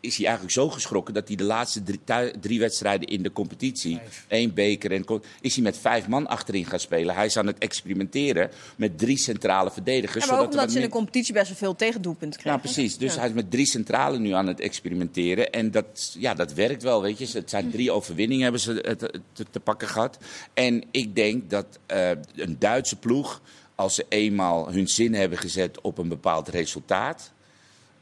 is 0.00 0.16
hij 0.16 0.24
eigenlijk 0.26 0.54
zo 0.54 0.68
geschrokken 0.68 1.14
dat 1.14 1.28
hij 1.28 1.36
de 1.36 1.44
laatste 1.44 1.82
drie, 1.82 2.00
drie 2.40 2.58
wedstrijden 2.58 3.08
in 3.08 3.22
de 3.22 3.32
competitie, 3.32 3.96
Vijf. 3.96 4.24
één 4.28 4.54
beker 4.54 4.92
en 4.92 5.04
is 5.40 5.54
hij 5.54 5.62
met 5.62 5.78
vijf 5.78 6.08
man 6.08 6.26
achterin 6.26 6.64
gaan 6.64 6.80
spelen. 6.80 7.14
Hij 7.14 7.26
is 7.26 7.36
aan 7.36 7.46
het 7.46 7.58
experimenteren 7.58 8.50
met 8.76 8.98
drie 8.98 9.18
centrale 9.18 9.70
verdedigers. 9.70 10.24
Ja, 10.24 10.30
maar 10.30 10.40
ook 10.40 10.44
zodat 10.44 10.58
omdat 10.60 10.70
ze 10.70 10.78
in 10.78 10.84
de 10.84 10.90
competitie 10.90 11.34
best 11.34 11.48
wel 11.48 11.56
veel 11.56 11.76
tegendoelpunten 11.76 12.30
ja, 12.36 12.42
krijgen. 12.42 12.60
precies. 12.62 12.98
Dus 12.98 13.12
Ja. 13.14 13.18
hij 13.20 13.28
is 13.28 13.34
met 13.34 13.50
drie 13.50 13.66
centralen 13.66 14.22
nu 14.22 14.30
aan 14.32 14.46
het 14.46 14.60
experimenteren. 14.60 15.50
En 15.52 15.70
dat, 15.70 16.16
ja, 16.18 16.34
dat 16.34 16.52
werkt 16.52 16.82
wel, 16.82 17.02
weet 17.02 17.18
je. 17.18 17.28
Het 17.38 17.50
zijn 17.50 17.70
drie 17.70 17.90
overwinningen 17.90 18.42
hebben 18.42 18.60
ze 18.60 18.80
te, 18.80 19.20
te, 19.32 19.44
te 19.50 19.60
pakken 19.60 19.88
gehad. 19.88 20.18
En 20.54 20.84
ik 20.90 21.14
denk 21.14 21.50
dat 21.50 21.78
eh, 21.86 22.10
een 22.34 22.56
Duitse 22.58 22.96
ploeg, 22.96 23.40
als 23.74 23.94
ze 23.94 24.06
eenmaal 24.08 24.72
hun 24.72 24.88
zin 24.88 25.14
hebben 25.14 25.38
gezet 25.38 25.80
op 25.80 25.98
een 25.98 26.08
bepaald 26.08 26.48
resultaat... 26.48 27.34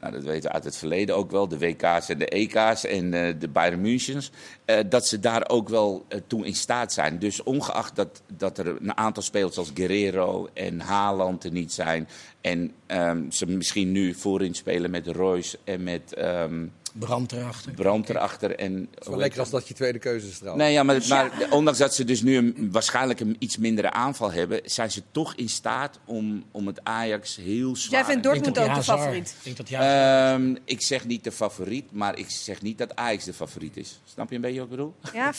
nou, 0.05 0.17
dat 0.17 0.25
weten 0.25 0.49
we 0.49 0.55
uit 0.55 0.63
het 0.63 0.77
verleden 0.77 1.15
ook 1.15 1.31
wel, 1.31 1.47
de 1.47 1.57
WK's 1.57 2.09
en 2.09 2.17
de 2.17 2.27
EK's 2.27 2.85
en 2.85 3.13
eh, 3.13 3.33
de 3.39 3.47
Bayern 3.47 3.81
Münchens, 3.81 4.31
eh, 4.65 4.79
dat 4.89 5.07
ze 5.07 5.19
daar 5.19 5.49
ook 5.49 5.69
wel 5.69 6.05
uh, 6.09 6.19
toe 6.27 6.45
in 6.45 6.55
staat 6.55 6.93
zijn. 6.93 7.19
Dus 7.19 7.43
ongeacht 7.43 7.95
dat, 7.95 8.21
dat 8.37 8.57
er 8.57 8.67
een 8.67 8.97
aantal 8.97 9.23
spelers 9.23 9.57
als 9.57 9.71
Guerrero 9.73 10.47
en 10.53 10.79
Haaland 10.79 11.43
er 11.43 11.51
niet 11.51 11.73
zijn, 11.73 12.07
en 12.41 12.71
um, 12.87 13.31
ze 13.31 13.45
misschien 13.45 13.91
nu 13.91 14.13
voorin 14.13 14.53
spelen 14.53 14.91
met 14.91 15.07
Royce 15.07 15.57
en 15.63 15.83
met... 15.83 16.17
Um, 16.17 16.71
Brand 16.99 17.31
erachter. 17.31 17.71
Brand 17.71 18.09
erachter. 18.09 18.55
En, 18.55 18.87
het 18.91 19.01
is 19.01 19.07
wel 19.07 19.17
lekker 19.17 19.39
als 19.39 19.49
dat 19.49 19.67
je 19.67 19.73
tweede 19.73 19.99
keuze 19.99 20.27
is 20.27 20.37
trouwens. 20.37 20.63
Nee, 20.63 20.73
ja, 20.73 20.83
maar, 20.83 21.01
maar 21.07 21.31
ondanks 21.49 21.79
dat 21.79 21.95
ze 21.95 22.03
dus 22.03 22.21
nu 22.21 22.37
een, 22.37 22.69
waarschijnlijk 22.71 23.19
een 23.19 23.35
iets 23.39 23.57
mindere 23.57 23.91
aanval 23.91 24.31
hebben, 24.31 24.61
zijn 24.63 24.91
ze 24.91 25.01
toch 25.11 25.35
in 25.35 25.49
staat 25.49 25.99
om, 26.05 26.43
om 26.51 26.67
het 26.67 26.79
Ajax 26.83 27.35
heel 27.35 27.75
zwaar... 27.75 27.99
Jij 27.99 28.09
vindt 28.09 28.23
Dortmund 28.23 28.59
ook 28.59 28.75
de 28.75 28.83
favoriet? 28.83 29.35
Ik, 29.43 29.55
denk 29.55 29.69
dat 29.69 30.39
um, 30.39 30.57
ik 30.65 30.81
zeg 30.81 31.05
niet 31.05 31.23
de 31.23 31.31
favoriet, 31.31 31.91
maar 31.91 32.17
ik 32.17 32.29
zeg 32.29 32.61
niet 32.61 32.77
dat 32.77 32.95
Ajax 32.95 33.23
de 33.23 33.33
favoriet 33.33 33.77
is. 33.77 33.99
Snap 34.05 34.29
je 34.29 34.35
een 34.35 34.41
beetje 34.41 34.59
wat 34.59 34.65
ik 34.65 34.75
bedoel? 34.75 34.95
Ja, 35.13 35.33
50-50 35.33 35.37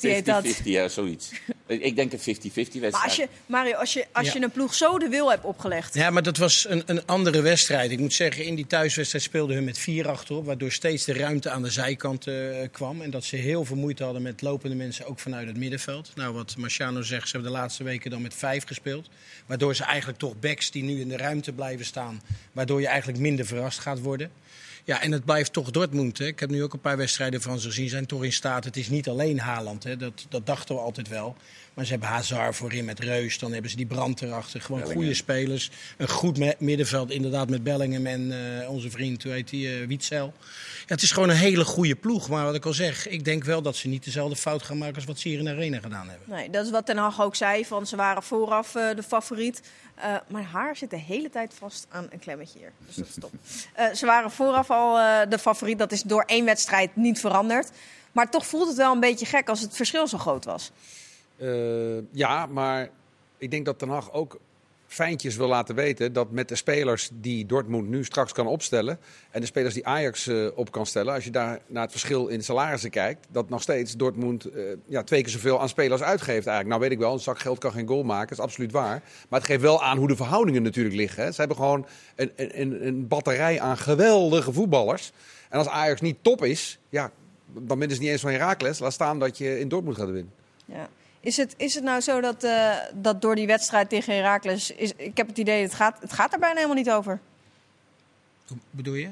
heet 0.00 0.26
dat. 0.26 0.46
50-50, 0.46 0.62
ja, 0.64 0.88
zoiets. 0.88 1.30
ik 1.66 1.96
denk 1.96 2.12
een 2.12 2.18
50-50 2.18 2.22
wedstrijd. 2.24 2.92
Maar 2.92 3.02
als 3.02 3.16
je, 3.16 3.28
Mario, 3.46 3.74
als 3.74 3.92
je, 3.92 4.06
als 4.12 4.32
je 4.32 4.42
een 4.42 4.50
ploeg 4.50 4.74
zo 4.74 4.98
de 4.98 5.08
wil 5.08 5.30
hebt 5.30 5.44
opgelegd... 5.44 5.94
Ja, 5.94 6.10
maar 6.10 6.22
dat 6.22 6.36
was 6.36 6.66
een, 6.68 6.82
een 6.86 7.06
andere 7.06 7.40
wedstrijd. 7.40 7.90
Ik 7.90 7.98
moet 7.98 8.12
zeggen, 8.12 8.44
in 8.44 8.54
die 8.54 8.66
thuiswedstrijd 8.66 9.24
speelden 9.24 9.56
hun 9.56 9.64
met 9.64 9.78
vier 9.78 10.08
achterop, 10.08 10.46
waardoor 10.46 10.72
steeds 10.72 11.04
de 11.04 11.12
ruimte 11.12 11.50
aan 11.50 11.62
de 11.62 11.70
zijkant 11.70 12.26
uh, 12.26 12.56
kwam. 12.72 13.02
En 13.02 13.10
dat 13.10 13.24
ze 13.24 13.36
heel 13.36 13.64
veel 13.64 13.76
moeite 13.76 14.04
hadden 14.04 14.22
met 14.22 14.42
lopende 14.42 14.76
mensen, 14.76 15.06
ook 15.06 15.18
vanuit 15.18 15.46
het 15.46 15.56
middenveld. 15.56 16.12
Nou, 16.14 16.34
wat 16.34 16.56
Marciano 16.56 17.02
zegt, 17.02 17.28
ze 17.28 17.32
hebben 17.32 17.52
de 17.52 17.58
laatste 17.58 17.84
weken 17.84 18.10
dan 18.10 18.22
met 18.22 18.34
vijf 18.34 18.66
gespeeld. 18.66 19.08
Waardoor 19.46 19.74
ze 19.74 19.84
eigenlijk 19.84 20.18
toch 20.18 20.40
backs 20.40 20.70
die 20.70 20.82
nu 20.82 21.00
in 21.00 21.08
de 21.08 21.16
ruimte 21.16 21.52
blijven 21.52 21.84
staan. 21.84 22.22
Waardoor 22.52 22.80
je 22.80 22.86
eigenlijk 22.86 23.18
minder 23.18 23.46
verrast 23.46 23.78
gaat 23.78 24.00
worden. 24.00 24.30
Ja, 24.84 25.00
en 25.00 25.12
het 25.12 25.24
blijft 25.24 25.52
toch 25.52 25.70
Dortmund. 25.70 26.18
Hè. 26.18 26.26
Ik 26.26 26.40
heb 26.40 26.50
nu 26.50 26.62
ook 26.62 26.72
een 26.72 26.80
paar 26.80 26.96
wedstrijden 26.96 27.42
van 27.42 27.58
ze 27.58 27.68
gezien. 27.68 27.88
Zijn 27.88 28.06
toch 28.06 28.24
in 28.24 28.32
staat. 28.32 28.64
Het 28.64 28.76
is 28.76 28.88
niet 28.88 29.08
alleen 29.08 29.38
Haaland. 29.38 29.84
Hè. 29.84 29.96
Dat, 29.96 30.26
dat 30.28 30.46
dachten 30.46 30.74
we 30.74 30.80
altijd 30.80 31.08
wel. 31.08 31.36
Maar 31.74 31.84
ze 31.84 31.90
hebben 31.90 32.08
Hazard 32.08 32.56
voorin 32.56 32.84
met 32.84 33.00
Reus. 33.00 33.38
Dan 33.38 33.52
hebben 33.52 33.70
ze 33.70 33.76
die 33.76 33.86
brand 33.86 34.22
erachter. 34.22 34.60
Gewoon 34.60 34.80
Bellingen. 34.80 35.02
goede 35.02 35.16
spelers. 35.16 35.70
Een 35.96 36.08
goed 36.08 36.60
middenveld 36.60 37.10
inderdaad 37.10 37.50
met 37.50 37.62
Bellingham 37.62 38.06
en 38.06 38.20
uh, 38.20 38.70
onze 38.70 38.90
vriend, 38.90 39.22
hoe 39.22 39.32
heet 39.32 39.48
die, 39.48 39.80
uh, 39.80 39.86
Wietzel. 39.86 40.32
Ja, 40.86 40.94
het 40.94 41.02
is 41.02 41.12
gewoon 41.12 41.28
een 41.28 41.36
hele 41.36 41.64
goede 41.64 41.94
ploeg. 41.94 42.28
Maar 42.28 42.44
wat 42.44 42.54
ik 42.54 42.64
al 42.64 42.72
zeg, 42.72 43.08
ik 43.08 43.24
denk 43.24 43.44
wel 43.44 43.62
dat 43.62 43.76
ze 43.76 43.88
niet 43.88 44.04
dezelfde 44.04 44.36
fout 44.36 44.62
gaan 44.62 44.78
maken 44.78 44.94
als 44.94 45.04
wat 45.04 45.18
ze 45.18 45.28
hier 45.28 45.38
in 45.38 45.44
de 45.44 45.50
Arena 45.50 45.80
gedaan 45.80 46.08
hebben. 46.08 46.30
Nee, 46.30 46.50
dat 46.50 46.64
is 46.64 46.70
wat 46.70 46.86
Ten 46.86 46.96
Hag 46.96 47.22
ook 47.22 47.34
zei. 47.34 47.64
Van 47.64 47.86
ze 47.86 47.96
waren 47.96 48.22
vooraf 48.22 48.74
uh, 48.74 48.94
de 48.94 49.02
favoriet. 49.02 49.62
Uh, 49.98 50.16
mijn 50.28 50.44
haar 50.44 50.76
zit 50.76 50.90
de 50.90 50.98
hele 50.98 51.30
tijd 51.30 51.54
vast 51.58 51.86
aan 51.88 52.06
een 52.10 52.18
klemmetje 52.18 52.58
hier. 52.58 52.72
Dus 52.86 52.94
dat 52.94 53.06
is 53.06 53.14
top. 53.20 53.32
uh, 53.78 53.94
ze 54.00 54.06
waren 54.06 54.30
vooraf 54.30 54.70
al 54.70 54.98
uh, 54.98 55.20
de 55.28 55.38
favoriet. 55.38 55.78
Dat 55.78 55.92
is 55.92 56.02
door 56.02 56.22
één 56.22 56.44
wedstrijd 56.44 56.96
niet 56.96 57.20
veranderd. 57.20 57.70
Maar 58.12 58.30
toch 58.30 58.46
voelt 58.46 58.68
het 58.68 58.76
wel 58.76 58.92
een 58.92 59.00
beetje 59.00 59.26
gek 59.26 59.48
als 59.48 59.60
het 59.60 59.76
verschil 59.76 60.08
zo 60.08 60.18
groot 60.18 60.44
was. 60.44 60.70
Ja, 62.10 62.46
maar 62.46 62.90
ik 63.38 63.50
denk 63.50 63.64
dat 63.64 63.78
Ten 63.78 63.88
Hag 63.88 64.12
ook 64.12 64.38
fijntjes 64.86 65.36
wil 65.36 65.48
laten 65.48 65.74
weten 65.74 66.12
dat 66.12 66.30
met 66.30 66.48
de 66.48 66.54
spelers 66.54 67.10
die 67.12 67.46
Dortmund 67.46 67.88
nu 67.88 68.04
straks 68.04 68.32
kan 68.32 68.46
opstellen 68.46 68.98
en 69.30 69.40
de 69.40 69.46
spelers 69.46 69.74
die 69.74 69.86
Ajax 69.86 70.26
uh, 70.26 70.48
op 70.54 70.72
kan 70.72 70.86
stellen, 70.86 71.14
als 71.14 71.24
je 71.24 71.30
daar 71.30 71.58
naar 71.66 71.82
het 71.82 71.90
verschil 71.90 72.26
in 72.26 72.42
salarissen 72.42 72.90
kijkt, 72.90 73.26
dat 73.30 73.48
nog 73.48 73.62
steeds 73.62 73.96
Dortmund 73.96 74.46
uh, 74.46 74.62
ja, 74.86 75.02
twee 75.02 75.22
keer 75.22 75.32
zoveel 75.32 75.60
aan 75.60 75.68
spelers 75.68 76.02
uitgeeft 76.02 76.46
eigenlijk. 76.46 76.68
Nou 76.68 76.80
weet 76.80 76.90
ik 76.90 76.98
wel, 76.98 77.12
een 77.12 77.18
zak 77.18 77.38
geld 77.38 77.58
kan 77.58 77.72
geen 77.72 77.86
goal 77.86 78.02
maken, 78.02 78.28
dat 78.28 78.38
is 78.38 78.44
absoluut 78.44 78.72
waar. 78.72 79.02
Maar 79.28 79.40
het 79.40 79.48
geeft 79.48 79.60
wel 79.60 79.82
aan 79.82 79.98
hoe 79.98 80.08
de 80.08 80.16
verhoudingen 80.16 80.62
natuurlijk 80.62 80.94
liggen. 80.94 81.24
Hè. 81.24 81.32
Ze 81.32 81.38
hebben 81.38 81.56
gewoon 81.56 81.86
een, 82.16 82.32
een, 82.36 82.86
een 82.86 83.08
batterij 83.08 83.60
aan 83.60 83.76
geweldige 83.78 84.52
voetballers. 84.52 85.12
En 85.48 85.58
als 85.58 85.68
Ajax 85.68 86.00
niet 86.00 86.16
top 86.22 86.44
is, 86.44 86.78
ja, 86.88 87.10
dan 87.52 87.78
winnen 87.78 87.96
ze 87.96 88.02
niet 88.02 88.10
eens 88.10 88.20
van 88.20 88.30
Heracles. 88.30 88.78
Laat 88.78 88.92
staan 88.92 89.18
dat 89.18 89.38
je 89.38 89.60
in 89.60 89.68
Dortmund 89.68 89.96
gaat 89.96 90.10
winnen. 90.10 90.32
Ja. 90.64 90.88
Is 91.24 91.36
het, 91.36 91.54
is 91.56 91.74
het 91.74 91.84
nou 91.84 92.00
zo 92.00 92.20
dat, 92.20 92.44
uh, 92.44 92.76
dat 92.94 93.22
door 93.22 93.34
die 93.34 93.46
wedstrijd 93.46 93.88
tegen 93.88 94.14
Heracles... 94.14 94.70
Is, 94.70 94.92
ik 94.96 95.16
heb 95.16 95.26
het 95.26 95.38
idee, 95.38 95.62
het 95.62 95.74
gaat, 95.74 96.00
het 96.00 96.12
gaat 96.12 96.32
er 96.32 96.38
bijna 96.38 96.54
helemaal 96.54 96.76
niet 96.76 96.90
over. 96.90 97.20
Hoe 98.48 98.58
bedoel 98.70 98.94
je? 98.94 99.10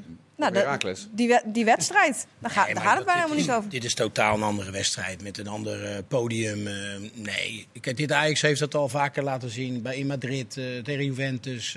Nou, 0.51 0.79
de, 0.79 0.97
die, 1.11 1.41
die 1.45 1.65
wedstrijd, 1.65 2.27
daar, 2.39 2.51
gaat, 2.51 2.65
nee, 2.67 2.75
daar 2.75 2.85
gaat 2.85 2.97
het 2.97 3.05
bijna 3.05 3.21
helemaal 3.21 3.43
niet 3.43 3.51
over. 3.51 3.71
Dit 3.71 3.85
is 3.85 3.95
totaal 3.95 4.35
een 4.35 4.43
andere 4.43 4.71
wedstrijd 4.71 5.23
met 5.23 5.39
een 5.39 5.47
ander 5.47 5.83
uh, 5.83 5.99
podium. 6.09 6.67
Uh, 6.67 6.75
nee, 7.15 7.67
kijk, 7.81 7.97
dit 7.97 8.13
Ajax 8.13 8.41
heeft 8.41 8.61
dat 8.61 8.75
al 8.75 8.89
vaker 8.89 9.23
laten 9.23 9.51
zien 9.51 9.83
bij 9.83 9.97
in 9.97 10.07
Madrid 10.07 10.57
uh, 10.57 10.83
tegen 10.83 11.05
Juventus. 11.05 11.77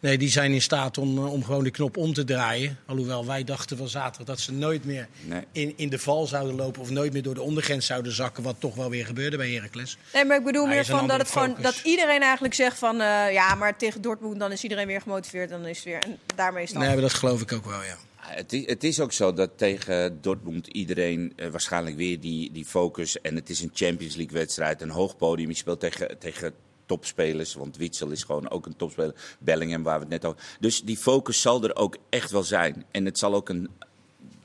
nee, 0.00 0.18
die 0.18 0.28
zijn 0.28 0.52
in 0.52 0.62
staat 0.62 0.98
om, 0.98 1.18
om 1.18 1.44
gewoon 1.44 1.64
de 1.64 1.70
knop 1.70 1.96
om 1.96 2.12
te 2.12 2.24
draaien. 2.24 2.78
Alhoewel 2.86 3.26
wij 3.26 3.44
dachten 3.44 3.76
van 3.76 3.88
zaterdag 3.88 4.26
dat 4.26 4.40
ze 4.40 4.52
nooit 4.52 4.84
meer 4.84 5.08
nee. 5.24 5.42
in, 5.52 5.72
in 5.76 5.88
de 5.88 5.98
val 5.98 6.26
zouden 6.26 6.54
lopen 6.54 6.82
of 6.82 6.90
nooit 6.90 7.12
meer 7.12 7.22
door 7.22 7.34
de 7.34 7.42
ondergrens 7.42 7.86
zouden 7.86 8.12
zakken. 8.12 8.42
Wat 8.42 8.56
toch 8.58 8.74
wel 8.74 8.90
weer 8.90 9.06
gebeurde 9.06 9.36
bij 9.36 9.50
Heracles. 9.50 9.98
Nee, 10.12 10.24
maar 10.24 10.36
ik 10.36 10.44
bedoel 10.44 10.66
meer 10.66 10.84
van 10.84 11.06
dat, 11.06 11.18
het 11.18 11.30
gewoon, 11.30 11.56
dat 11.60 11.80
iedereen 11.84 12.22
eigenlijk 12.22 12.54
zegt 12.54 12.78
van 12.78 12.96
ja, 13.32 13.54
maar 13.54 13.76
tegen 13.76 14.02
Dortmund 14.02 14.38
dan 14.38 14.52
is 14.52 14.62
iedereen 14.62 14.86
weer 14.86 15.00
gemotiveerd. 15.00 15.50
Dan 15.50 15.66
is 15.66 15.76
het 15.76 15.84
weer, 15.84 15.98
en 15.98 16.18
daarmee 16.34 16.62
is 16.62 16.68
het 16.68 16.78
Nee, 16.78 16.88
maar 16.88 17.00
dat 17.00 17.14
geloof 17.14 17.40
ik 17.40 17.52
ook 17.52 17.64
wel, 17.64 17.77
ja. 17.84 17.96
Het 18.16 18.52
is, 18.52 18.66
het 18.66 18.84
is, 18.84 19.00
ook 19.00 19.12
zo 19.12 19.32
dat 19.32 19.50
tegen 19.56 20.18
Dortmund 20.20 20.66
iedereen 20.66 21.32
uh, 21.36 21.48
waarschijnlijk 21.48 21.96
weer 21.96 22.20
die, 22.20 22.52
die 22.52 22.64
focus. 22.64 23.20
En 23.20 23.34
het 23.34 23.50
is 23.50 23.60
een 23.60 23.70
Champions 23.74 24.16
League 24.16 24.38
wedstrijd, 24.38 24.82
een 24.82 24.90
hoog 24.90 25.16
podium. 25.16 25.48
Je 25.48 25.54
speelt 25.54 25.80
tegen, 25.80 26.18
tegen 26.18 26.54
topspelers, 26.86 27.54
want 27.54 27.76
Witsel 27.76 28.10
is 28.10 28.22
gewoon 28.22 28.50
ook 28.50 28.66
een 28.66 28.76
topspeler. 28.76 29.14
Bellingham, 29.38 29.82
waar 29.82 29.94
we 29.94 30.00
het 30.00 30.12
net 30.12 30.24
over. 30.24 30.42
Dus 30.60 30.82
die 30.82 30.96
focus 30.96 31.40
zal 31.40 31.64
er 31.64 31.76
ook 31.76 31.96
echt 32.08 32.30
wel 32.30 32.42
zijn. 32.42 32.84
En 32.90 33.04
het 33.04 33.18
zal 33.18 33.34
ook 33.34 33.48
een 33.48 33.68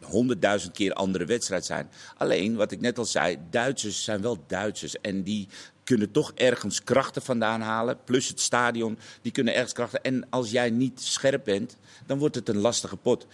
honderdduizend 0.01 0.73
keer 0.73 0.93
andere 0.93 1.25
wedstrijd 1.25 1.65
zijn. 1.65 1.89
Alleen, 2.17 2.55
wat 2.55 2.71
ik 2.71 2.81
net 2.81 2.97
al 2.97 3.05
zei, 3.05 3.37
Duitsers 3.49 4.03
zijn 4.03 4.21
wel 4.21 4.43
Duitsers. 4.47 5.01
En 5.01 5.23
die 5.23 5.47
kunnen 5.83 6.11
toch 6.11 6.31
ergens 6.35 6.83
krachten 6.83 7.21
vandaan 7.21 7.61
halen. 7.61 7.97
Plus 8.03 8.27
het 8.27 8.39
stadion, 8.39 8.97
die 9.21 9.31
kunnen 9.31 9.53
ergens 9.53 9.73
krachten. 9.73 10.03
En 10.03 10.25
als 10.29 10.51
jij 10.51 10.69
niet 10.69 11.01
scherp 11.01 11.43
bent, 11.43 11.77
dan 12.05 12.17
wordt 12.17 12.35
het 12.35 12.49
een 12.49 12.57
lastige 12.57 12.95
pot. 12.95 13.27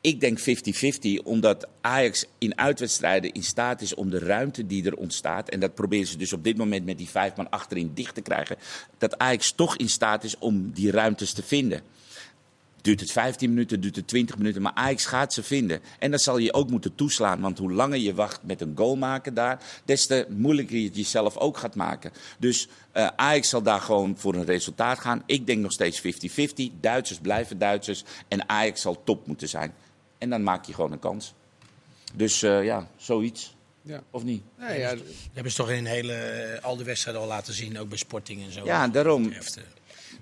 Ik 0.00 0.20
denk 0.20 0.38
50-50, 0.40 0.42
omdat 1.24 1.68
Ajax 1.80 2.26
in 2.38 2.58
uitwedstrijden 2.58 3.32
in 3.32 3.42
staat 3.42 3.80
is 3.80 3.94
om 3.94 4.10
de 4.10 4.18
ruimte 4.18 4.66
die 4.66 4.84
er 4.84 4.96
ontstaat. 4.96 5.48
En 5.48 5.60
dat 5.60 5.74
proberen 5.74 6.06
ze 6.06 6.16
dus 6.16 6.32
op 6.32 6.44
dit 6.44 6.56
moment 6.56 6.84
met 6.84 6.98
die 6.98 7.08
vijf 7.08 7.36
man 7.36 7.50
achterin 7.50 7.90
dicht 7.94 8.14
te 8.14 8.20
krijgen. 8.20 8.56
Dat 8.98 9.18
Ajax 9.18 9.52
toch 9.52 9.76
in 9.76 9.88
staat 9.88 10.24
is 10.24 10.38
om 10.38 10.70
die 10.70 10.90
ruimtes 10.90 11.32
te 11.32 11.42
vinden. 11.42 11.82
Duurt 12.80 13.00
het 13.00 13.12
15 13.12 13.48
minuten, 13.48 13.80
duurt 13.80 13.96
het 13.96 14.06
20 14.06 14.38
minuten, 14.38 14.62
maar 14.62 14.72
Ajax 14.74 15.06
gaat 15.06 15.32
ze 15.32 15.42
vinden. 15.42 15.80
En 15.98 16.10
dat 16.10 16.20
zal 16.20 16.38
je 16.38 16.52
ook 16.52 16.70
moeten 16.70 16.94
toeslaan, 16.94 17.40
want 17.40 17.58
hoe 17.58 17.72
langer 17.72 17.98
je 17.98 18.14
wacht 18.14 18.40
met 18.42 18.60
een 18.60 18.72
goal 18.76 18.96
maken 18.96 19.34
daar, 19.34 19.62
des 19.84 20.06
te 20.06 20.26
moeilijker 20.28 20.76
je 20.76 20.84
het 20.84 20.96
jezelf 20.96 21.36
ook 21.36 21.56
gaat 21.56 21.74
maken. 21.74 22.12
Dus 22.38 22.68
uh, 22.94 23.06
Ajax 23.16 23.48
zal 23.48 23.62
daar 23.62 23.80
gewoon 23.80 24.18
voor 24.18 24.34
een 24.34 24.44
resultaat 24.44 24.98
gaan. 24.98 25.22
Ik 25.26 25.46
denk 25.46 25.60
nog 25.60 25.72
steeds 25.72 26.02
50-50. 26.02 26.04
Duitsers 26.80 27.18
blijven 27.18 27.58
Duitsers 27.58 28.04
en 28.28 28.48
Ajax 28.48 28.80
zal 28.80 29.02
top 29.04 29.26
moeten 29.26 29.48
zijn. 29.48 29.74
En 30.18 30.30
dan 30.30 30.42
maak 30.42 30.64
je 30.64 30.74
gewoon 30.74 30.92
een 30.92 30.98
kans. 30.98 31.34
Dus 32.14 32.42
uh, 32.42 32.64
ja, 32.64 32.88
zoiets. 32.96 33.56
Ja. 33.82 34.02
Of 34.10 34.24
niet? 34.24 34.42
Nee, 34.58 34.78
ja. 34.78 34.94
Dat 34.94 35.04
hebben 35.32 35.52
ze 35.52 35.58
toch 35.58 35.70
in 35.70 35.84
hele, 35.84 36.58
al 36.62 36.76
de 36.76 36.84
wedstrijden 36.84 37.22
al 37.22 37.28
laten 37.28 37.54
zien, 37.54 37.78
ook 37.78 37.88
bij 37.88 37.98
Sporting 37.98 38.44
en 38.44 38.52
zo. 38.52 38.64
Ja, 38.64 38.88
daarom. 38.88 39.32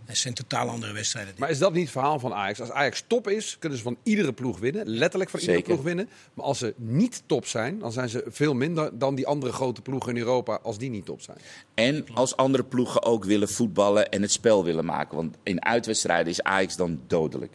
Het 0.06 0.18
zijn 0.18 0.34
totaal 0.34 0.68
andere 0.68 0.92
wedstrijden. 0.92 1.34
Maar 1.38 1.50
is 1.50 1.58
dat 1.58 1.72
niet 1.72 1.82
het 1.82 1.90
verhaal 1.90 2.18
van 2.18 2.34
Ajax? 2.34 2.60
Als 2.60 2.70
Ajax 2.70 3.04
top 3.06 3.28
is, 3.28 3.56
kunnen 3.58 3.78
ze 3.78 3.84
van 3.84 3.96
iedere 4.02 4.32
ploeg 4.32 4.58
winnen. 4.58 4.88
Letterlijk 4.88 5.30
van 5.30 5.40
Zeker. 5.40 5.56
iedere 5.56 5.74
ploeg 5.74 5.86
winnen. 5.86 6.08
Maar 6.34 6.44
als 6.44 6.58
ze 6.58 6.74
niet 6.76 7.22
top 7.26 7.46
zijn, 7.46 7.78
dan 7.78 7.92
zijn 7.92 8.08
ze 8.08 8.24
veel 8.28 8.54
minder 8.54 8.98
dan 8.98 9.14
die 9.14 9.26
andere 9.26 9.52
grote 9.52 9.82
ploegen 9.82 10.10
in 10.10 10.18
Europa 10.18 10.58
als 10.62 10.78
die 10.78 10.90
niet 10.90 11.04
top 11.04 11.22
zijn. 11.22 11.38
En 11.74 12.06
als 12.14 12.36
andere 12.36 12.64
ploegen 12.64 13.02
ook 13.02 13.24
willen 13.24 13.48
voetballen 13.48 14.08
en 14.08 14.22
het 14.22 14.32
spel 14.32 14.64
willen 14.64 14.84
maken. 14.84 15.16
Want 15.16 15.36
in 15.42 15.64
uitwedstrijden 15.64 16.32
is 16.32 16.42
Ajax 16.42 16.76
dan 16.76 17.00
dodelijk. 17.06 17.52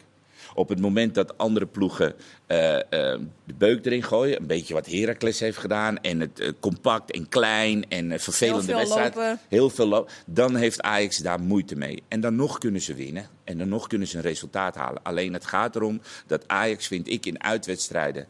Op 0.54 0.68
het 0.68 0.80
moment 0.80 1.14
dat 1.14 1.38
andere 1.38 1.66
ploegen 1.66 2.14
uh, 2.48 2.58
uh, 2.74 2.80
de 2.90 3.54
beuk 3.58 3.86
erin 3.86 4.02
gooien, 4.02 4.40
een 4.40 4.46
beetje 4.46 4.74
wat 4.74 4.86
Heracles 4.86 5.40
heeft 5.40 5.58
gedaan, 5.58 5.98
en 5.98 6.20
het 6.20 6.40
uh, 6.40 6.48
compact 6.60 7.10
en 7.10 7.28
klein 7.28 7.88
en 7.88 8.20
vervelende 8.20 8.74
wedstrijd, 8.74 9.14
lopen. 9.14 9.40
heel 9.48 9.70
veel 9.70 9.86
lopen, 9.86 10.12
dan 10.26 10.56
heeft 10.56 10.82
Ajax 10.82 11.18
daar 11.18 11.40
moeite 11.40 11.76
mee. 11.76 12.02
En 12.08 12.20
dan 12.20 12.36
nog 12.36 12.58
kunnen 12.58 12.80
ze 12.80 12.94
winnen 12.94 13.26
en 13.44 13.58
dan 13.58 13.68
nog 13.68 13.86
kunnen 13.86 14.08
ze 14.08 14.16
een 14.16 14.22
resultaat 14.22 14.74
halen. 14.74 15.02
Alleen 15.02 15.32
het 15.32 15.44
gaat 15.44 15.76
erom 15.76 16.00
dat 16.26 16.48
Ajax, 16.48 16.86
vind 16.86 17.08
ik, 17.08 17.26
in 17.26 17.42
uitwedstrijden 17.42 18.26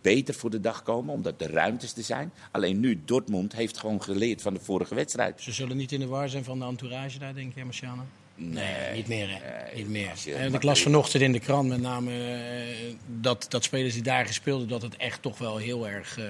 beter 0.00 0.34
voor 0.34 0.50
de 0.50 0.60
dag 0.60 0.82
komen, 0.82 1.14
omdat 1.14 1.38
de 1.38 1.46
ruimtes 1.46 1.96
er 1.96 2.02
zijn. 2.02 2.32
Alleen 2.50 2.80
nu, 2.80 3.02
Dortmund 3.04 3.52
heeft 3.52 3.78
gewoon 3.78 4.02
geleerd 4.02 4.42
van 4.42 4.54
de 4.54 4.60
vorige 4.60 4.94
wedstrijd. 4.94 5.40
Ze 5.40 5.52
zullen 5.52 5.76
niet 5.76 5.92
in 5.92 6.00
de 6.00 6.06
war 6.06 6.28
zijn 6.28 6.44
van 6.44 6.58
de 6.58 6.64
entourage 6.64 7.18
daar, 7.18 7.34
denk 7.34 7.54
je, 7.54 7.64
Marciano? 7.64 8.02
Nee, 8.36 8.94
niet 8.94 9.08
meer. 9.08 9.28
Hè. 9.30 9.76
niet 9.76 9.88
meer. 9.88 10.12
En 10.36 10.54
ik 10.54 10.62
las 10.62 10.82
vanochtend 10.82 11.22
in 11.22 11.32
de 11.32 11.40
krant 11.40 11.68
met 11.68 11.80
name 11.80 12.10
uh, 12.10 12.94
dat, 13.06 13.46
dat 13.48 13.64
spelers 13.64 13.94
die 13.94 14.02
daar 14.02 14.26
gespeeld 14.26 14.68
dat 14.68 14.82
het 14.82 14.96
echt 14.96 15.22
toch 15.22 15.38
wel 15.38 15.56
heel 15.56 15.88
erg 15.88 16.18
uh, 16.18 16.24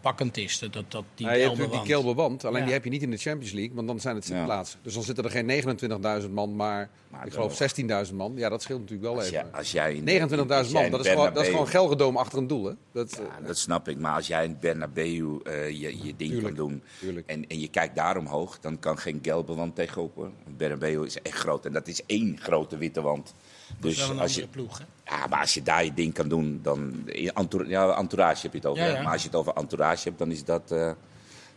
pakkend 0.00 0.36
is. 0.36 0.58
Dat, 0.58 0.72
dat, 0.72 1.04
die 1.14 1.26
ja, 1.26 1.32
je 1.32 1.38
hebt 1.42 1.56
natuurlijk 1.56 1.84
die 1.84 1.92
kelbewand, 1.92 2.44
alleen 2.44 2.58
ja. 2.58 2.64
die 2.64 2.74
heb 2.74 2.84
je 2.84 2.90
niet 2.90 3.02
in 3.02 3.10
de 3.10 3.16
Champions 3.16 3.52
League, 3.52 3.74
want 3.74 3.86
dan 3.86 4.00
zijn 4.00 4.14
het. 4.16 4.26
Ja. 4.26 4.64
Dus 4.82 4.94
dan 4.94 5.02
zitten 5.02 5.24
er 5.24 5.30
geen 5.30 6.22
29.000 6.22 6.30
man, 6.30 6.56
maar 6.56 6.90
Maar 7.10 7.26
Ik 7.26 7.32
geloof 7.32 7.60
16.000 8.08 8.14
man. 8.14 8.32
Ja, 8.36 8.48
dat 8.48 8.62
scheelt 8.62 8.80
natuurlijk 8.80 9.08
wel 9.08 9.16
Als, 9.16 9.30
even. 9.30 9.44
jij, 9.44 9.58
als 9.58 9.72
jij 9.72 9.94
in 9.94 10.28
29.000 10.28 10.72
man, 10.72 10.90
dat 10.90 11.04
is, 11.04 11.10
gewoon, 11.10 11.34
dat 11.34 11.42
is 11.42 11.48
gewoon 11.48 11.68
Gelredome 11.68 12.18
achter 12.18 12.38
een 12.38 12.46
doel. 12.46 12.64
Hè? 12.64 12.72
Dat, 12.92 13.12
eh, 13.12 13.18
Ja, 13.18 13.46
dat 13.46 13.58
snap 13.58 13.88
ik. 13.88 13.98
Maar 13.98 14.14
als 14.14 14.26
jij 14.26 14.44
in 14.44 14.56
Bernabeu 14.60 15.40
eh, 15.44 15.68
je, 15.68 15.96
je 16.02 16.14
ding 16.16 16.30
Tuurlijk, 16.30 16.42
kan 16.42 16.54
doen 16.54 16.82
tuurlijk. 17.00 17.26
en, 17.26 17.46
en 17.46 17.60
je 17.60 17.68
kijkt 17.68 17.96
daar 17.96 18.16
omhoog, 18.16 18.58
dan 18.58 18.78
kan 18.78 18.98
geen 18.98 19.18
gelbe 19.22 19.54
wand 19.54 19.74
tegenop. 19.74 20.30
Bernabeu 20.56 21.04
is 21.04 21.16
echt 21.28 21.38
groot 21.38 21.66
en 21.66 21.72
dat 21.72 21.86
is 21.88 22.02
één 22.06 22.38
grote 22.42 22.76
witte 22.76 23.00
wand. 23.00 23.34
Dat 23.78 23.90
is 23.90 23.96
Dus 23.96 24.06
wel 24.06 24.16
een 24.16 24.22
als 24.22 24.34
je, 24.34 24.46
ploeg, 24.46 24.78
hè? 24.78 24.84
ja, 25.16 25.26
maar 25.26 25.40
als 25.40 25.54
je 25.54 25.62
daar 25.62 25.84
je 25.84 25.94
ding 25.94 26.14
kan 26.14 26.28
doen, 26.28 26.60
dan... 26.62 27.02
in 27.04 27.32
entour- 27.32 27.68
ja, 27.68 27.96
entourage 27.96 28.42
heb 28.42 28.52
je 28.52 28.58
het 28.58 28.66
over. 28.66 28.82
Ja, 28.82 28.88
hè? 28.88 28.96
ja. 28.96 29.02
Maar 29.02 29.12
als 29.12 29.22
je 29.22 29.28
het 29.28 29.36
over 29.36 29.52
entourage 29.52 30.04
hebt, 30.08 30.18
dan 30.18 30.30
is 30.30 30.44
dat 30.44 30.70
eh, 30.70 30.86
het 30.86 30.96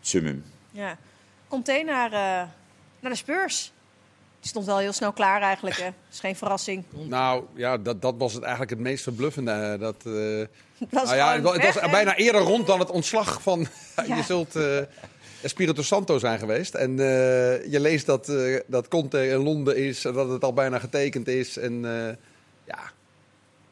summum. 0.02 0.44
Ja. 0.72 0.98
Container 1.48 1.94
naar, 1.94 2.12
eh, 2.12 2.48
naar 3.00 3.12
de 3.12 3.16
Spurs. 3.16 3.72
Die 4.40 4.50
stond 4.50 4.66
wel 4.66 4.78
heel 4.78 4.94
snel 4.94 5.12
klaar 5.12 5.42
eigenlijk. 5.42 5.76
Hè. 5.78 5.90
is 6.12 6.20
geen 6.20 6.36
verrassing. 6.36 6.84
Nou 6.92 7.44
ja, 7.56 7.78
dat, 7.78 8.02
dat 8.02 8.16
was 8.18 8.34
het 8.34 8.42
eigenlijk 8.42 8.72
het 8.72 8.80
meest 8.80 9.04
verbluffende. 9.04 9.52
eh, 9.52 9.80
Dat, 9.80 9.96
eh, 10.06 10.14
Het 10.82 10.90
was 10.92 11.04
nou 11.04 11.16
ja, 11.16 11.34
het, 11.52 11.64
het 11.64 11.74
was 11.82 11.92
bijna 11.92 12.16
eerder 12.16 12.42
rond 12.42 12.68
dan 12.68 12.80
het 12.80 12.90
ontslag 12.90 13.42
van. 13.42 13.68
Ja. 14.08 14.16
je 14.16 14.24
zult 14.24 14.56
Espirito 15.42 15.82
Santo 15.82 16.20
zijn 16.20 16.40
geweest. 16.40 16.74
En 16.74 17.00
eh, 17.00 17.72
je 17.72 17.80
leest 17.80 18.06
dat, 18.06 18.30
eh, 18.30 18.60
dat 18.68 18.88
Conte 18.88 19.28
in 19.28 19.38
Londen 19.38 19.78
is. 19.78 20.06
En 20.06 20.14
dat 20.14 20.30
het 20.30 20.44
al 20.44 20.54
bijna 20.54 20.80
getekend 20.80 21.28
is. 21.28 21.58
En 21.58 21.86
eh, 21.86 22.16
ja. 22.64 22.92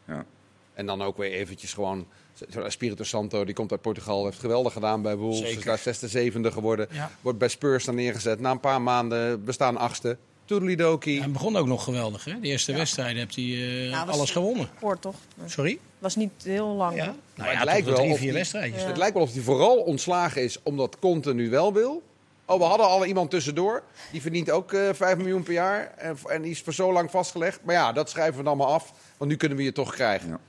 Ja. 0.06 0.26
En 0.74 0.86
dan 0.86 1.02
ook 1.02 1.18
weer 1.18 1.32
eventjes 1.32 1.74
gewoon. 1.74 2.08
Zo'n 2.50 2.66
Espirito 2.66 3.04
Santo, 3.04 3.46
die 3.46 3.56
komt 3.56 3.72
uit 3.72 3.82
Portugal, 3.82 4.26
heeft 4.26 4.40
geweldig 4.40 4.74
gedaan 4.74 5.02
bij 5.02 5.16
Wolves. 5.16 5.56
Is 5.56 5.64
daar 5.64 5.78
zesde, 5.78 6.08
zevende 6.08 6.52
geworden. 6.52 6.88
Ja. 6.92 7.12
Wordt 7.22 7.38
bij 7.38 7.48
Spurs 7.48 7.86
dan 7.86 7.96
neergezet. 7.96 8.40
Na 8.40 8.52
een 8.52 8.60
paar 8.60 8.82
maanden 8.82 9.44
bestaan 9.44 9.78
achtste. 9.78 10.18
Toedelidoki. 10.50 11.20
Hij 11.20 11.30
begon 11.32 11.56
ook 11.56 11.68
nog 11.68 11.84
geweldig, 11.84 12.26
hè? 12.26 12.40
De 12.40 12.48
eerste 12.48 12.74
wedstrijd 12.74 13.16
heeft 13.16 13.36
hij 13.36 13.46
eh, 13.86 13.92
Nou, 13.92 14.10
alles 14.10 14.32
gewonnen. 14.32 14.70
Kort 14.80 15.02
toch? 15.02 15.16
Sorry? 15.46 15.80
Was 16.00 16.16
niet 16.16 16.32
heel 16.44 16.68
lang. 16.68 16.98
hè? 16.98 17.06
Nou 17.06 17.14
het 17.36 17.36
ja, 17.36 17.46
lijkt 17.46 17.66
lijkt 17.66 17.86
wel 17.86 17.96
drie, 17.96 18.12
of 18.12 18.18
vier 18.18 18.34
wedstrijdjes. 18.34 18.84
Het 18.84 18.98
lijkt 18.98 19.14
wel 19.14 19.24
of 19.24 19.34
hij 19.34 19.42
vooral 19.42 19.78
ontslagen 19.78 20.44
is 20.44 20.60
omdat 20.64 21.00
Conte 21.00 21.34
nu 21.34 21.50
wel 21.50 21.74
wil. 21.74 22.04
Oh, 22.46 22.58
we 22.58 22.64
hadden 22.64 22.88
al 22.88 23.06
iemand 23.06 23.30
tussendoor. 23.30 23.84
Die 24.12 24.22
verdient 24.22 24.52
ook 24.52 24.74
eh 24.74 24.90
5 24.94 25.18
miljoen 25.18 25.44
per 25.44 25.54
jaar. 25.54 25.94
En, 25.98 26.18
en 26.26 26.42
die 26.42 26.52
is 26.52 26.62
voor 26.62 26.74
zo 26.74 26.94
lang 26.94 27.12
vastgelegd. 27.12 27.60
Maar 27.64 27.76
ja, 27.76 27.92
dat 27.92 28.10
schrijven 28.10 28.38
we 28.38 28.44
dan 28.44 28.58
maar 28.58 28.68
af. 28.68 28.94
Want 29.18 29.32
nu 29.32 29.38
kunnen 29.38 29.58
we 29.58 29.64
je 29.64 29.72
toch 29.72 29.94
krijgen. 29.94 30.30
Ja. 30.30 30.40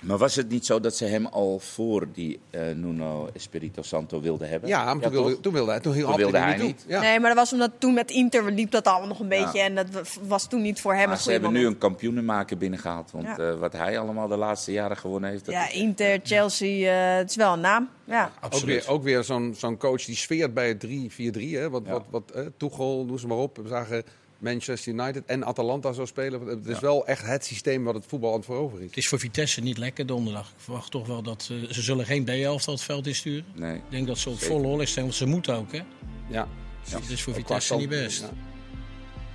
Maar 0.00 0.18
was 0.18 0.34
het 0.36 0.48
niet 0.48 0.66
zo 0.66 0.80
dat 0.80 0.96
ze 0.96 1.04
hem 1.04 1.26
al 1.26 1.58
voor 1.58 2.06
die 2.12 2.40
eh, 2.50 2.60
Nuno 2.74 3.28
Espirito 3.32 3.82
Santo 3.82 4.20
wilden 4.20 4.48
hebben? 4.48 4.68
Ja, 4.68 4.84
maar 4.94 5.02
toen, 5.02 5.12
wilde, 5.12 5.40
toen 5.40 5.52
wilde 5.52 5.70
hij, 5.70 5.80
toen 5.80 6.00
Toen 6.00 6.16
wilde 6.16 6.38
hij 6.38 6.56
niet. 6.56 6.66
niet. 6.66 6.78
toe. 6.80 6.90
Ja. 6.90 7.00
Nee, 7.00 7.20
maar 7.20 7.28
dat 7.28 7.38
was 7.38 7.52
omdat 7.52 7.70
toen 7.78 7.94
met 7.94 8.10
Inter 8.10 8.52
liep 8.52 8.70
dat 8.70 8.86
allemaal 8.86 9.08
nog 9.08 9.18
een 9.20 9.28
Ja. 9.28 9.44
beetje. 9.44 9.60
En 9.60 9.74
dat 9.74 9.86
was 10.26 10.48
toen 10.48 10.62
niet 10.62 10.80
voor 10.80 10.94
hem 10.94 11.06
Maar 11.08 11.16
een 11.16 11.22
ze 11.22 11.30
hebben 11.30 11.52
nu 11.52 11.66
een 11.66 11.78
kampioenenmaker 11.78 12.56
binnengehaald. 12.56 13.10
Want 13.10 13.24
Ja. 13.24 13.36
eh, 13.36 13.54
wat 13.58 13.72
hij 13.72 13.98
allemaal 13.98 14.28
de 14.28 14.36
laatste 14.36 14.72
jaren 14.72 14.96
gewonnen 14.96 15.30
heeft... 15.30 15.44
Dat 15.44 15.54
Ja, 15.54 15.68
is- 15.68 15.74
Inter, 15.74 16.20
Chelsea, 16.22 17.10
eh, 17.12 17.16
het 17.18 17.30
is 17.30 17.36
wel 17.36 17.52
een 17.52 17.60
naam. 17.60 17.88
Ja. 18.04 18.32
Ook 18.50 18.60
weer, 18.60 18.84
ook 18.88 19.02
weer 19.02 19.24
zo'n 19.24 19.54
zo'n 19.56 19.76
coach 19.76 20.04
die 20.04 20.16
sfeert 20.16 20.54
bij 20.54 20.68
het 20.68 20.80
3-4-3. 20.80 21.56
hè. 21.56 21.70
Wat, 21.70 21.82
Ja. 21.86 21.92
wat, 21.92 22.04
wat, 22.10 22.32
Tuchel, 22.56 23.04
noem 23.06 23.18
ze 23.18 23.26
maar 23.26 23.36
op. 23.36 23.56
We 23.56 23.68
zagen 23.68 24.02
Manchester 24.40 24.92
United 24.92 25.22
en 25.26 25.44
Atalanta 25.44 25.92
zo 25.92 26.04
spelen. 26.04 26.46
Het 26.46 26.66
is 26.66 26.80
wel 26.80 27.06
echt 27.06 27.26
het 27.26 27.44
systeem 27.44 27.84
wat 27.84 27.94
het 27.94 28.04
voetbal 28.06 28.30
aan 28.30 28.36
het 28.36 28.44
veroveren 28.44 28.82
is. 28.82 28.88
Het 28.88 28.96
is 28.96 29.08
voor 29.08 29.18
Vitesse 29.18 29.60
niet 29.60 29.78
lekker 29.78 30.06
donderdag. 30.06 30.48
Ik 30.48 30.54
verwacht 30.56 30.90
toch 30.90 31.06
wel 31.06 31.22
dat 31.22 31.48
eh, 31.50 31.70
ze 31.70 31.82
zullen 31.82 32.06
geen 32.06 32.24
B-11 32.24 32.64
het 32.64 32.82
veld 32.82 33.06
insturen. 33.06 33.44
Nee. 33.54 33.74
Ik 33.74 33.82
denk 33.88 34.06
dat 34.06 34.18
ze 34.18 34.30
op 34.30 34.38
volle 34.38 34.66
hol 34.66 34.86
staan, 34.86 35.02
want 35.02 35.14
ze 35.14 35.26
moeten 35.26 35.54
ook, 35.54 35.72
hè? 35.72 35.80
Ja. 36.28 36.48
Dat 36.90 37.08
is 37.08 37.22
voor 37.22 37.32
Ook 37.34 37.44
qua 37.44 37.54
Vitesse 37.54 37.76
niet 37.76 37.88
best. 37.88 38.20
Ja. 38.20 38.30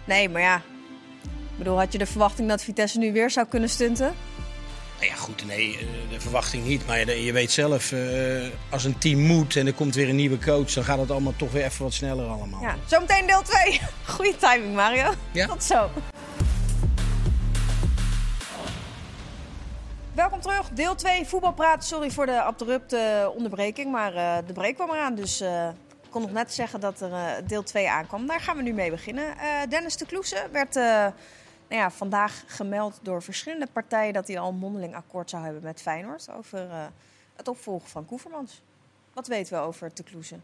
Nee, 0.05 0.29
maar 0.29 0.41
ja. 0.41 0.57
Ik 1.51 1.57
bedoel, 1.57 1.79
had 1.79 1.91
je 1.91 1.97
de 1.97 2.05
verwachting 2.05 2.49
dat 2.49 2.63
Vitesse 2.63 2.97
nu 2.97 3.13
weer 3.13 3.31
zou 3.31 3.47
kunnen 3.47 3.69
stunten? 3.69 4.13
Nou 4.95 5.07
ja, 5.07 5.15
goed, 5.15 5.45
nee, 5.45 5.77
eh, 5.77 5.85
de 6.09 6.19
verwachting 6.19 6.65
niet. 6.65 6.87
Maar 6.87 6.99
je, 6.99 7.23
je 7.23 7.31
weet 7.31 7.51
zelf, 7.51 7.91
eh, 7.91 7.99
als 8.69 8.83
een 8.83 8.97
team 8.97 9.19
moet 9.19 9.55
en 9.55 9.67
er 9.67 9.73
komt 9.73 9.95
weer 9.95 10.09
een 10.09 10.15
nieuwe 10.15 10.37
coach, 10.37 10.73
dan 10.73 10.83
gaat 10.83 10.99
het 10.99 11.11
allemaal 11.11 11.33
toch 11.35 11.51
weer 11.51 11.63
even 11.63 11.83
wat 11.83 11.93
sneller 11.93 12.25
allemaal. 12.25 12.61
Ja. 12.61 12.75
Zometeen 12.85 13.27
deel 13.27 13.41
2. 13.41 13.81
Goeie 14.15 14.35
timing, 14.35 14.75
Mario. 14.75 15.13
Ja. 15.31 15.47
Tot 15.47 15.63
zo. 15.63 15.89
Welkom 20.13 20.41
terug, 20.41 20.69
deel 20.69 20.95
2 20.95 21.25
voetbalpraat. 21.25 21.85
Sorry 21.85 22.11
voor 22.11 22.25
de 22.25 22.41
abrupte 22.41 23.31
onderbreking, 23.35 23.91
maar 23.91 24.15
eh, 24.15 24.37
de 24.47 24.53
break 24.53 24.75
kwam 24.75 24.89
eraan. 24.91 25.15
Dus 25.15 25.41
eh, 25.41 25.67
ik 26.03 26.11
kon 26.11 26.21
nog 26.21 26.31
net 26.31 26.53
zeggen 26.53 26.79
dat 26.79 27.01
er 27.01 27.13
eh, 27.13 27.31
deel 27.47 27.63
2 27.63 27.89
aankwam. 27.89 28.27
Daar 28.27 28.39
gaan 28.39 28.55
we 28.57 28.61
nu 28.63 28.73
mee 28.73 28.89
beginnen. 28.91 29.37
Eh, 29.37 29.47
Dennis 29.69 29.97
de 29.97 30.05
Kloese 30.05 30.47
werd 30.51 30.75
eh, 30.75 31.05
nou 31.69 31.81
ja, 31.81 31.91
vandaag 31.91 32.43
gemeld 32.47 32.99
door 33.01 33.21
verschillende 33.23 33.67
partijen... 33.73 34.13
dat 34.13 34.27
hij 34.27 34.39
al 34.39 34.49
een 34.49 34.55
mondeling 34.57 34.95
akkoord 34.95 35.29
zou 35.29 35.43
hebben 35.43 35.63
met 35.63 35.81
Feyenoord... 35.81 36.27
over 36.37 36.59
eh, 36.59 36.85
het 37.35 37.47
opvolgen 37.47 37.89
van 37.89 38.05
Koevermans. 38.05 38.61
Wat 39.13 39.27
weten 39.27 39.53
we 39.53 39.59
over 39.59 39.91
de 39.93 40.03
Kloese? 40.03 40.35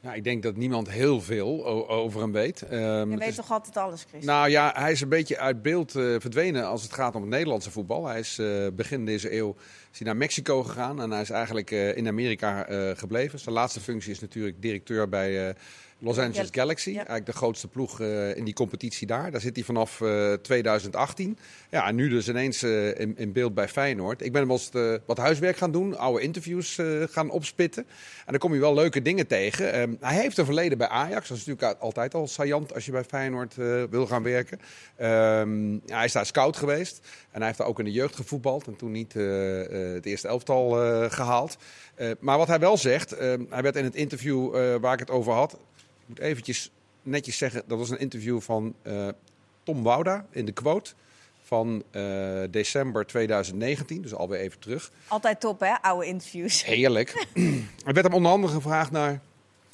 Ja, 0.00 0.14
ik 0.14 0.24
denk 0.24 0.42
dat 0.42 0.56
niemand 0.56 0.90
heel 0.90 1.20
veel 1.20 1.66
over 1.88 2.20
hem 2.20 2.32
weet. 2.32 2.62
Ehm, 2.62 3.10
Je 3.10 3.16
weet 3.18 3.28
is- 3.28 3.34
toch 3.34 3.50
altijd 3.52 3.76
alles, 3.76 4.04
Chris? 4.08 4.24
Nou 4.24 4.48
ja, 4.48 4.72
hij 4.76 4.92
is 4.92 5.00
een 5.00 5.08
beetje 5.08 5.38
uit 5.38 5.62
beeld 5.62 5.94
eh, 5.94 6.02
verdwenen 6.18 6.66
als 6.66 6.82
het 6.82 6.92
gaat 6.92 7.14
om 7.14 7.20
het 7.20 7.30
Nederlandse 7.30 7.70
voetbal. 7.70 8.06
Hij 8.06 8.18
is 8.18 8.38
eh, 8.38 8.66
begin 8.72 9.04
deze 9.04 9.36
eeuw 9.36 9.56
is 9.92 9.98
hij 9.98 10.06
naar 10.06 10.16
Mexico 10.16 10.62
gegaan 10.62 11.00
en 11.00 11.10
hij 11.10 11.20
is 11.20 11.30
eigenlijk 11.30 11.70
in 11.70 12.08
Amerika 12.08 12.62
gebleven. 12.94 13.38
Zijn 13.38 13.54
laatste 13.54 13.80
functie 13.80 14.10
is 14.12 14.20
natuurlijk 14.20 14.62
directeur 14.62 15.08
bij 15.08 15.54
Los 15.98 16.18
Angeles. 16.18 16.48
Galaxy. 16.50 16.90
Ja. 16.90 16.96
Eigenlijk 16.96 17.26
de 17.26 17.32
grootste 17.32 17.68
ploeg 17.68 18.00
eh, 18.00 18.36
in 18.36 18.44
die 18.44 18.54
competitie 18.54 19.06
daar. 19.06 19.30
Daar 19.30 19.40
zit 19.40 19.56
hij 19.56 19.64
vanaf 19.64 20.00
eh, 20.00 20.32
2018. 20.32 21.38
Ja, 21.70 21.86
en 21.86 21.94
nu 21.94 22.08
dus 22.08 22.28
ineens 22.28 22.62
eh, 22.62 23.00
in, 23.00 23.16
in 23.16 23.32
beeld 23.32 23.54
bij 23.54 23.68
Feyenoord. 23.68 24.22
Ik 24.22 24.32
ben 24.32 24.46
wel 24.46 24.56
eens 24.56 24.70
eh, 24.70 24.94
wat 25.06 25.16
huiswerk 25.16 25.56
gaan 25.56 25.72
doen, 25.72 25.98
oude 25.98 26.22
interviews 26.22 26.78
eh, 26.78 27.02
gaan 27.10 27.30
opspitten. 27.30 27.86
En 28.16 28.24
dan 28.26 28.38
kom 28.38 28.54
je 28.54 28.60
wel 28.60 28.74
leuke 28.74 29.02
dingen 29.02 29.26
tegen. 29.26 29.72
Ehm, 29.72 29.94
hij 30.00 30.20
heeft 30.20 30.38
een 30.38 30.44
verleden 30.44 30.78
bij 30.78 30.88
Ajax. 30.88 31.28
Dat 31.28 31.38
is 31.38 31.44
natuurlijk 31.44 31.80
altijd 31.80 32.14
al 32.14 32.26
saillant 32.26 32.74
als 32.74 32.86
je 32.86 32.92
bij 32.92 33.04
Feyenoord 33.04 33.58
eh, 33.58 33.82
wil 33.90 34.06
gaan 34.06 34.22
werken. 34.22 34.60
Ehm, 34.96 35.72
ja, 35.72 35.96
hij 35.96 36.04
is 36.04 36.12
daar 36.12 36.26
scout 36.26 36.56
geweest. 36.56 37.00
En 37.30 37.38
hij 37.38 37.46
heeft 37.46 37.58
daar 37.58 37.66
ook 37.68 37.78
in 37.78 37.84
de 37.84 37.92
jeugd 37.92 38.16
gevoetbald. 38.16 38.66
En 38.66 38.76
toen 38.76 38.92
niet 38.92 39.16
eh, 39.16 39.88
eh, 39.88 39.94
het 39.94 40.06
eerste 40.06 40.28
elftal 40.28 40.82
eh, 40.82 41.10
gehaald. 41.10 41.56
Eh, 41.94 42.10
maar 42.20 42.38
wat 42.38 42.48
hij 42.48 42.58
wel 42.58 42.76
zegt, 42.76 43.12
ehm, 43.12 43.42
hij 43.48 43.62
werd 43.62 43.76
in 43.76 43.84
het 43.84 43.94
interview 43.94 44.56
eh, 44.56 44.74
waar 44.80 44.92
ik 44.92 44.98
het 44.98 45.10
over 45.10 45.32
had. 45.32 45.58
Ik 46.04 46.10
moet 46.10 46.18
eventjes 46.18 46.70
netjes 47.02 47.38
zeggen, 47.38 47.62
dat 47.66 47.78
was 47.78 47.90
een 47.90 47.98
interview 47.98 48.40
van 48.40 48.74
eh, 48.82 49.08
Tom 49.62 49.82
Wouda 49.82 50.26
in 50.30 50.44
de 50.44 50.52
quote. 50.52 50.92
Van 51.42 51.82
eh, 51.90 52.02
december 52.50 53.06
2019, 53.06 54.02
dus 54.02 54.14
alweer 54.14 54.40
even 54.40 54.58
terug. 54.58 54.90
Altijd 55.08 55.40
top, 55.40 55.60
hè? 55.60 55.74
Oude 55.80 56.06
interviews. 56.06 56.64
Heerlijk. 56.64 57.26
er 57.86 57.92
werd 57.92 58.06
hem 58.06 58.14
onder 58.14 58.32
andere 58.32 58.52
gevraagd 58.52 58.90
naar... 58.90 59.20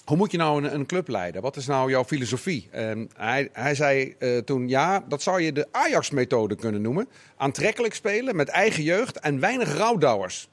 Hoe 0.04 0.16
moet 0.16 0.30
je 0.30 0.38
nou 0.38 0.64
een, 0.64 0.74
een 0.74 0.86
club 0.86 1.08
leiden? 1.08 1.42
Wat 1.42 1.56
is 1.56 1.66
nou 1.66 1.90
jouw 1.90 2.04
filosofie? 2.04 2.68
En 2.70 3.10
hij, 3.16 3.48
hij 3.52 3.74
zei 3.74 4.14
eh, 4.18 4.38
toen, 4.38 4.68
ja, 4.68 5.04
dat 5.08 5.22
zou 5.22 5.40
je 5.40 5.52
de 5.52 5.66
Ajax-methode 5.70 6.54
kunnen 6.54 6.82
noemen. 6.82 7.08
Aantrekkelijk 7.36 7.94
spelen 7.94 8.36
met 8.36 8.48
eigen 8.48 8.82
jeugd 8.82 9.20
en 9.20 9.40
weinig 9.40 9.76
rouwdouwers. 9.76 10.48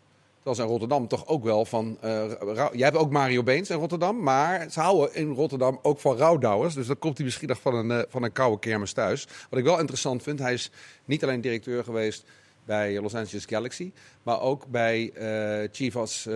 Is 0.51 0.59
in 0.59 0.65
Rotterdam 0.65 1.07
toch 1.07 1.27
ook 1.27 1.43
wel 1.43 1.65
van... 1.65 1.97
eh 2.01 2.23
Jij 2.71 2.85
hebt 2.85 2.97
ook 2.97 3.11
Mario 3.11 3.43
Beens 3.43 3.69
in 3.69 3.77
Rotterdam, 3.77 4.23
maar 4.23 4.71
ze 4.71 4.79
houden 4.79 5.15
in 5.15 5.33
Rotterdam 5.33 5.79
ook 5.81 5.99
van 5.99 6.17
rouwdouwers. 6.17 6.73
Dus 6.73 6.87
dan 6.87 6.99
komt 6.99 7.17
hij 7.17 7.25
misschien 7.25 7.47
nog 7.47 7.59
van 7.61 7.75
een, 7.75 7.91
eh, 7.91 8.01
van 8.09 8.23
een 8.23 8.31
koude 8.31 8.59
kermis 8.59 8.93
thuis. 8.93 9.27
Wat 9.49 9.59
ik 9.59 9.65
wel 9.65 9.79
interessant 9.79 10.23
vind, 10.23 10.39
hij 10.39 10.53
is 10.53 10.71
niet 11.05 11.23
alleen 11.23 11.41
directeur 11.41 11.83
geweest 11.83 12.23
bij 12.65 13.01
Los 13.01 13.15
Angeles 13.15 13.45
Galaxy, 13.45 13.91
maar 14.27 14.41
ook 14.41 14.67
bij 14.67 15.11
eh 15.13 15.69
Chivas 15.71 16.25
eh, 16.25 16.33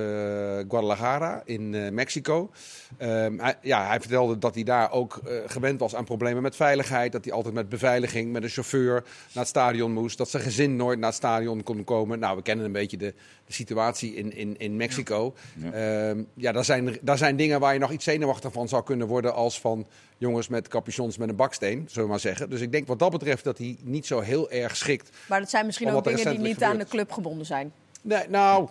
Guadalajara 0.68 1.42
in 1.46 1.76
eh, 1.76 1.92
Mexico. 1.92 2.52
Ehm, 2.98 3.38
hij, 3.40 3.56
ja, 3.62 3.88
hij 3.88 4.00
vertelde 4.00 4.38
dat 4.38 4.56
hij 4.56 4.64
daar 4.64 4.92
ook 4.92 5.16
eh, 5.26 5.34
gewend 5.46 5.80
was 5.80 5.96
aan 5.96 6.06
problemen 6.06 6.42
met 6.42 6.56
veiligheid. 6.56 7.12
Dat 7.12 7.24
hij 7.24 7.34
altijd 7.34 7.54
met 7.54 7.70
beveiliging, 7.70 8.32
met 8.32 8.44
een 8.44 8.50
chauffeur 8.50 8.94
naar 8.94 9.44
het 9.44 9.48
stadion 9.48 9.92
moest. 9.92 10.18
Dat 10.18 10.30
zijn 10.30 10.44
gezin 10.44 10.76
nooit 10.76 11.00
naar 11.00 11.08
het 11.08 11.18
stadion 11.18 11.64
kon 11.64 11.84
komen. 11.84 12.20
Nou, 12.20 12.36
we 12.36 12.42
kennen 12.42 12.66
een 12.66 12.72
beetje 12.72 12.98
de, 12.98 13.14
de 13.46 13.54
situatie 13.54 14.16
in, 14.16 14.36
in, 14.36 14.58
in 14.58 14.76
Mexico. 14.76 15.34
Ja, 15.56 15.78
Ja. 15.78 16.16
ja 16.36 16.52
daar, 16.52 16.66
zijn, 16.66 16.98
daar 17.02 17.18
zijn 17.18 17.36
dingen 17.36 17.60
waar 17.60 17.74
je 17.74 17.80
nog 17.80 17.92
iets 17.92 18.06
zenuwachtig 18.06 18.52
van 18.52 18.68
zou 18.68 18.84
kunnen 18.84 19.08
worden 19.08 19.34
als 19.34 19.60
van 19.60 19.88
jongens 20.18 20.48
met 20.48 20.68
capuchons 20.68 21.18
met 21.18 21.30
een 21.30 21.36
baksteen, 21.36 21.84
zullen 21.88 22.04
we 22.04 22.10
maar 22.10 22.20
zeggen. 22.20 22.50
Dus 22.50 22.62
ik 22.62 22.72
denk 22.72 22.88
wat 22.88 23.00
dat 23.00 23.12
betreft 23.12 23.44
dat 23.44 23.58
hij 23.58 23.78
niet 23.84 24.06
zo 24.06 24.20
heel 24.20 24.52
erg 24.52 24.76
schikt. 24.76 25.10
Maar 25.28 25.40
dat 25.40 25.50
zijn 25.50 25.66
misschien 25.66 25.90
ook 25.90 26.04
dingen 26.04 26.30
die 26.30 26.40
niet 26.40 26.64
aan 26.64 26.78
de 26.78 26.86
club 26.86 27.12
gebonden 27.12 27.46
zijn. 27.46 27.72
Nee, 28.02 28.28
nou, 28.30 28.68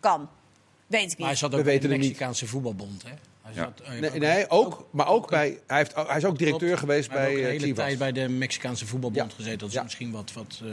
Kan. 0.00 0.28
Weet 0.86 1.02
ik 1.02 1.08
Maar 1.08 1.16
hij 1.18 1.28
niet. 1.28 1.38
zat 1.38 1.50
We 1.50 1.56
ook 1.58 1.64
weten 1.64 1.82
in 1.82 1.88
de 1.88 1.92
het 1.92 1.98
niet. 1.98 2.08
Mexicaanse 2.08 2.46
voetbalbond, 2.46 3.02
hè? 3.02 3.08
Hij, 3.42 3.54
Ja. 3.54 3.62
zat, 3.62 3.80
eh, 3.80 4.00
Nee, 4.00 4.10
ook- 4.10 4.18
nee 4.18 4.50
ook, 4.50 4.86
maar 4.90 5.06
ook 5.08 5.30
bij, 5.30 5.58
hij, 5.66 5.76
heeft, 5.78 5.94
hij 5.94 6.16
is 6.16 6.24
ook 6.24 6.38
directeur 6.38 6.66
Klopt. 6.68 6.80
geweest 6.80 7.10
Hij 7.10 7.18
heeft 7.18 7.30
bij 7.32 7.36
ook 7.36 7.36
eh, 7.38 7.44
de 7.44 7.50
hele 7.52 7.64
Chivas. 7.66 7.84
tijd 7.84 7.98
bij 7.98 8.12
de 8.12 8.28
Mexicaanse 8.28 8.86
voetbalbond 8.86 9.30
Ja. 9.30 9.36
gezeten. 9.36 9.58
Dat 9.58 9.68
is 9.68 9.74
Ja. 9.74 9.82
misschien 9.82 10.10
wat, 10.10 10.32
wat 10.32 10.60
eh, 10.64 10.68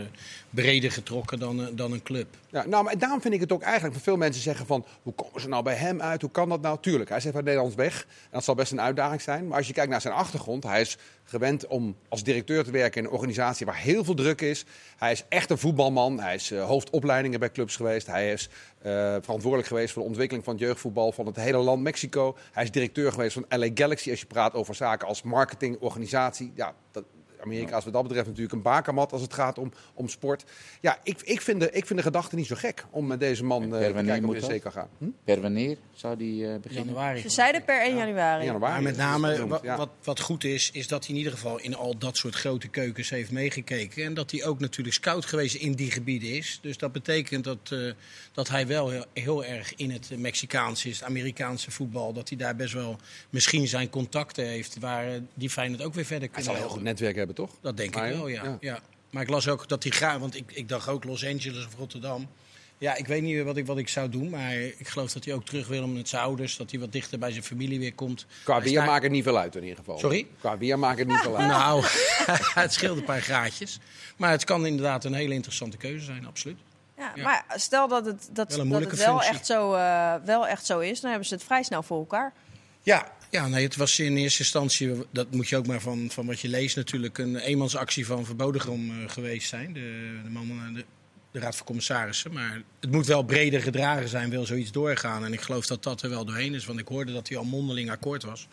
breder 0.50 0.92
getrokken 0.92 1.40
dan, 1.40 1.60
een- 1.60 1.76
dan 1.76 1.92
een 1.92 2.04
club. 2.04 2.28
Ja, 2.50 2.66
nou, 2.66 2.84
maar 2.84 2.98
daarom 2.98 3.22
vind 3.22 3.34
ik 3.34 3.40
het 3.40 3.52
ook 3.52 3.62
eigenlijk, 3.62 3.96
veel 4.02 4.18
mensen 4.18 4.42
zeggen 4.42 4.66
van, 4.66 4.86
hoe 5.04 5.14
komen 5.14 5.42
ze 5.42 5.48
nou 5.48 5.64
bij 5.64 5.76
hem 5.76 6.02
uit? 6.02 6.22
Hoe 6.22 6.32
kan 6.32 6.50
dat 6.50 6.62
nou? 6.62 6.78
Tuurlijk, 6.82 7.10
hij 7.10 7.18
is 7.18 7.24
even 7.24 7.36
uit 7.36 7.46
Nederlands 7.46 7.76
weg. 7.76 8.02
En 8.02 8.30
dat 8.32 8.44
zal 8.44 8.56
best 8.56 8.72
een 8.72 8.82
uitdaging 8.82 9.22
zijn. 9.22 9.48
Maar 9.48 9.58
als 9.58 9.68
je 9.68 9.74
kijkt 9.74 9.90
naar 9.92 10.02
zijn 10.02 10.14
achtergrond, 10.14 10.64
hij 10.64 10.82
is 10.82 10.98
gewend 11.24 11.68
om 11.68 11.96
als 12.10 12.24
directeur 12.24 12.64
te 12.64 12.72
werken 12.72 13.02
in 13.02 13.08
een 13.08 13.14
organisatie 13.14 13.66
waar 13.66 13.78
heel 13.78 14.04
veel 14.04 14.14
druk 14.14 14.42
is. 14.42 14.66
Hij 14.98 15.12
is 15.12 15.26
echt 15.30 15.50
een 15.50 15.58
voetbalman. 15.58 16.20
Hij 16.20 16.36
is 16.36 16.52
eh, 16.52 16.66
hoofdopleidingen 16.66 17.40
bij 17.40 17.52
clubs 17.52 17.76
geweest. 17.76 18.08
Hij 18.08 18.32
is 18.32 18.50
eh, 18.82 18.92
verantwoordelijk 19.22 19.68
geweest 19.68 19.94
voor 19.94 20.02
de 20.02 20.08
ontwikkeling 20.08 20.46
van 20.46 20.54
het 20.54 20.64
jeugdvoetbal 20.64 21.12
van 21.12 21.26
het 21.26 21.36
hele 21.36 21.58
land 21.58 21.82
Mexico. 21.82 22.38
Hij 22.52 22.64
is 22.64 22.72
directeur 22.72 23.12
geweest 23.12 23.34
van 23.34 23.60
LA 23.60 23.70
Galaxy 23.74 24.10
als 24.10 24.20
je 24.20 24.26
praat 24.26 24.54
over 24.54 24.76
zaken 24.76 25.08
als 25.08 25.22
marketing, 25.22 25.78
organisatie. 25.80 26.52
Ja, 26.56 26.74
dat, 26.92 27.04
Amerika 27.44 27.78
is 27.78 27.84
wat 27.84 27.94
dat 27.94 28.04
betreft 28.04 28.28
natuurlijk 28.28 28.54
een 28.54 28.62
bakermat 28.62 29.12
als 29.12 29.22
het 29.22 29.34
gaat 29.34 29.58
om, 29.58 29.72
om 29.94 30.08
sport. 30.08 30.44
Ja, 30.82 31.00
ik, 31.04 31.22
ik, 31.22 31.42
vind 31.42 31.60
de, 31.60 31.72
ik 31.72 31.86
vind 31.86 32.00
de 32.00 32.06
gedachte 32.06 32.36
niet 32.36 32.48
zo 32.48 32.56
gek 32.56 32.86
om 32.90 33.08
met 33.08 33.20
deze 33.20 33.44
man 33.44 33.64
eh, 33.64 33.70
per 33.70 33.80
te 33.80 33.94
wanneer 33.94 34.04
kijken 34.04 34.30
of 34.30 34.34
moet 34.34 34.34
hij 34.34 34.42
dat? 34.42 34.50
zeker 34.50 34.72
kan 34.72 34.82
gaan. 34.82 34.90
Hm? 34.98 35.10
Per 35.24 35.42
wanneer 35.42 35.78
zou 35.94 36.18
die 36.18 36.48
eh, 36.48 36.60
beginnen? 36.60 36.86
Januari. 36.86 37.22
Ze 37.22 37.30
zeiden 37.30 37.64
per 37.64 37.82
1 37.82 37.96
januari. 37.96 38.46
Januari. 38.46 38.74
Maar 38.74 38.82
met 38.82 38.98
name, 38.98 39.48
wat, 39.48 39.66
wat, 39.66 39.90
wat 40.04 40.20
goed 40.20 40.44
is, 40.44 40.72
is 40.72 40.88
dat 40.88 41.02
hij 41.06 41.10
in 41.10 41.18
ieder 41.18 41.34
geval 41.34 41.60
in 41.60 41.76
al 41.76 41.98
dat 41.98 42.18
soort 42.18 42.36
grote 42.36 42.68
keukens 42.68 43.10
heeft 43.10 43.32
meegekeken. 43.32 44.04
En 44.04 44.14
dat 44.14 44.32
hij 44.32 44.46
ook 44.46 44.60
natuurlijk 44.60 44.96
scout 44.96 45.26
geweest 45.26 45.56
in 45.56 45.74
die 45.74 45.92
gebieden 45.92 46.30
is. 46.30 46.60
Dus 46.62 46.78
dat 46.78 46.92
betekent 46.92 47.44
dat, 47.44 47.72
eh, 47.72 47.80
dat 48.32 48.50
hij 48.50 48.68
wel 48.68 48.90
heel, 48.90 49.06
heel 49.14 49.46
erg 49.46 49.76
in 49.76 49.92
het 49.92 50.10
Mexicaanse 50.18 50.90
is, 50.90 51.00
het 51.00 51.08
Amerikaanse 51.08 51.72
voetbal. 51.72 52.14
Dat 52.14 52.30
hij 52.30 52.38
daar 52.38 52.56
best 52.56 52.74
wel 52.74 52.98
misschien 53.30 53.68
zijn 53.68 53.90
contacten 53.90 54.46
heeft 54.46 54.80
waar 54.80 55.06
die 55.34 55.50
Feyenoord 55.50 55.82
ook 55.82 55.94
weer 55.94 56.06
verder 56.06 56.30
Hij 56.32 56.44
kunnen 56.44 56.44
zal 56.44 56.54
een 56.54 56.68
heel 56.68 56.78
goed 56.78 56.84
netwerk 56.84 57.16
hebben, 57.16 57.33
toch? 57.34 57.52
Dat 57.62 57.78
denk 57.78 57.96
ik 57.96 58.02
wel, 58.02 58.28
ja. 58.28 58.44
ja. 58.44 58.58
ja. 58.60 58.80
Maar 59.10 59.22
ik 59.24 59.30
las 59.30 59.48
ook 59.48 59.68
dat 59.68 59.84
hij 59.84 59.92
graag, 59.92 60.18
want 60.18 60.36
ik, 60.36 60.52
ik 60.54 60.70
dacht 60.70 60.88
ook 60.88 61.04
Los 61.04 61.26
Angeles 61.26 61.66
of 61.66 61.76
Rotterdam. 61.78 62.28
Ja, 62.78 62.96
ik 62.96 63.08
weet 63.08 63.22
niet 63.22 63.44
wat 63.44 63.58
ik, 63.58 63.66
wat 63.66 63.78
ik 63.78 63.90
zou 63.90 64.10
doen, 64.10 64.30
maar 64.30 64.54
ik 64.56 64.88
geloof 64.88 65.12
dat 65.14 65.26
hij 65.26 65.34
ook 65.34 65.46
terug 65.46 65.68
wil 65.68 65.88
met 65.88 66.10
zijn 66.10 66.22
ouders. 66.24 66.58
Dat 66.58 66.72
hij 66.72 66.80
wat 66.80 66.92
dichter 66.92 67.20
bij 67.20 67.32
zijn 67.32 67.44
familie 67.44 67.80
weer 67.80 67.94
komt. 67.94 68.26
Qua 68.44 68.62
staat- 68.66 68.86
maakt 68.86 69.04
het 69.04 69.12
niet 69.12 69.24
veel 69.24 69.38
uit 69.38 69.56
in 69.56 69.62
ieder 69.62 69.78
geval. 69.78 70.00
Sorry? 70.00 70.28
Qua 70.40 70.58
weer 70.58 70.80
maakt 70.80 71.00
het 71.00 71.08
niet 71.08 71.18
veel 71.18 71.38
uit. 71.38 71.48
Nou, 71.48 71.84
het 72.64 72.74
scheelt 72.74 72.98
een 72.98 73.04
paar 73.04 73.22
graadjes. 73.22 73.80
Maar 74.18 74.32
het 74.32 74.44
kan 74.44 74.66
inderdaad 74.66 75.04
een 75.06 75.14
hele 75.14 75.34
interessante 75.34 75.78
keuze 75.78 76.06
zijn, 76.06 76.26
absoluut. 76.28 76.58
Ja, 76.98 77.12
Ja. 77.16 77.24
Maar 77.24 77.46
stel 77.56 77.88
dat 77.88 78.06
het, 78.06 78.30
dat, 78.32 78.56
Wel 78.56 78.68
dat 78.68 78.82
het 78.82 78.96
wel, 79.00 79.08
functie. 79.14 79.32
echt 79.34 79.46
zo, 79.46 79.74
eh, 79.74 80.14
wel 80.26 80.48
echt 80.48 80.66
zo 80.66 80.80
is, 80.80 81.00
dan 81.02 81.10
hebben 81.10 81.28
ze 81.28 81.34
het 81.34 81.44
vrij 81.44 81.64
snel 81.64 81.84
voor 81.84 81.98
elkaar. 82.00 82.34
Ja, 82.82 83.12
ja 83.34 83.48
nee, 83.48 83.64
het 83.64 83.76
was 83.76 84.00
in 84.00 84.18
eerste 84.18 84.40
instantie, 84.40 84.92
dat 85.12 85.32
moet 85.32 85.50
je 85.50 85.58
ook 85.58 85.68
maar 85.68 85.82
van, 85.82 86.10
van 86.12 86.26
wat 86.26 86.40
je 86.40 86.48
leest 86.48 86.76
natuurlijk, 86.76 87.18
een 87.18 87.36
eenmansactie 87.36 88.06
van 88.06 88.26
Verbodegom 88.26 88.90
eh, 88.90 89.10
geweest 89.10 89.50
zijn. 89.50 89.74
De, 89.74 90.20
de 90.24 90.30
man, 90.30 90.50
eh, 90.50 90.76
de, 90.76 90.86
de 91.32 91.40
Raad 91.40 91.56
van 91.56 91.66
Commissarissen. 91.66 92.34
Maar 92.34 92.62
het 92.80 92.92
moet 92.92 93.06
wel 93.06 93.24
breder 93.24 93.62
gedragen 93.62 94.10
zijn, 94.10 94.30
wil 94.30 94.46
zoiets 94.46 94.72
doorgaan. 94.72 95.26
En 95.26 95.34
ik 95.34 95.42
geloof 95.42 95.66
dat 95.66 95.84
dat 95.84 96.02
er 96.02 96.10
wel 96.10 96.26
doorheen 96.26 96.54
is, 96.54 96.66
want 96.66 96.80
ik 96.80 96.88
hoorde 96.88 97.14
dat 97.14 97.28
hij 97.28 97.38
al 97.38 97.44
mondeling 97.44 97.92
akkoord 97.92 98.24
was. 98.24 98.48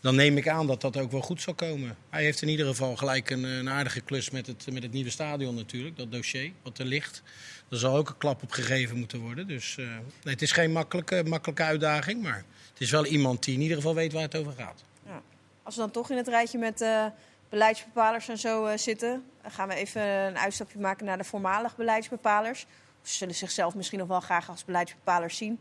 Dan 0.00 0.14
neem 0.14 0.36
ik 0.36 0.48
aan 0.48 0.66
dat 0.66 0.80
dat 0.80 0.96
ook 0.96 1.10
wel 1.10 1.20
goed 1.20 1.40
zal 1.40 1.54
komen. 1.54 1.96
Hij 2.10 2.22
heeft 2.22 2.42
in 2.42 2.48
ieder 2.48 2.66
geval 2.66 2.96
gelijk 2.96 3.30
een, 3.30 3.44
een 3.44 3.68
aardige 3.68 4.00
klus 4.00 4.30
met 4.30 4.46
het, 4.46 4.66
met 4.72 4.82
het 4.82 4.92
nieuwe 4.92 5.10
stadion 5.10 5.54
natuurlijk, 5.54 5.96
dat 5.96 6.12
dossier 6.12 6.52
wat 6.62 6.78
er 6.78 6.84
ligt. 6.84 7.22
Er 7.70 7.78
zal 7.78 7.96
ook 7.96 8.08
een 8.08 8.18
klap 8.18 8.42
op 8.42 8.50
gegeven 8.50 8.96
moeten 8.96 9.18
worden. 9.18 9.46
Dus 9.46 9.76
eh, 9.78 9.86
nee, 9.86 10.34
het 10.34 10.42
is 10.42 10.52
geen 10.52 10.72
makkelijke, 10.72 11.22
makkelijke 11.26 11.62
uitdaging, 11.62 12.22
maar 12.22 12.44
het 12.76 12.84
is 12.84 12.90
wel 12.90 13.06
iemand 13.06 13.44
die 13.44 13.54
in 13.54 13.60
ieder 13.60 13.76
geval 13.76 13.94
weet 13.94 14.12
waar 14.12 14.22
het 14.22 14.36
over 14.36 14.52
gaat. 14.52 14.84
Als 15.62 15.74
we 15.74 15.80
dan 15.80 15.90
toch 15.90 16.10
in 16.10 16.16
het 16.16 16.28
rijtje 16.28 16.58
met 16.58 16.80
eh, 16.80 17.06
beleidsbepalers 17.48 18.28
en 18.28 18.38
zo 18.38 18.64
eh, 18.64 18.78
zitten, 18.78 19.24
dan 19.42 19.50
gaan 19.50 19.68
we 19.68 19.74
even 19.74 20.02
een 20.02 20.38
uitstapje 20.38 20.78
maken 20.78 21.06
naar 21.06 21.18
de 21.18 21.24
voormalig 21.24 21.76
beleidsbepalers. 21.76 22.66
Ze 23.02 23.12
zullen 23.12 23.34
zichzelf 23.34 23.74
misschien 23.74 23.98
nog 23.98 24.08
wel 24.08 24.20
graag 24.20 24.48
als 24.50 24.64
beleidsbepalers 24.64 25.36
zien. 25.36 25.60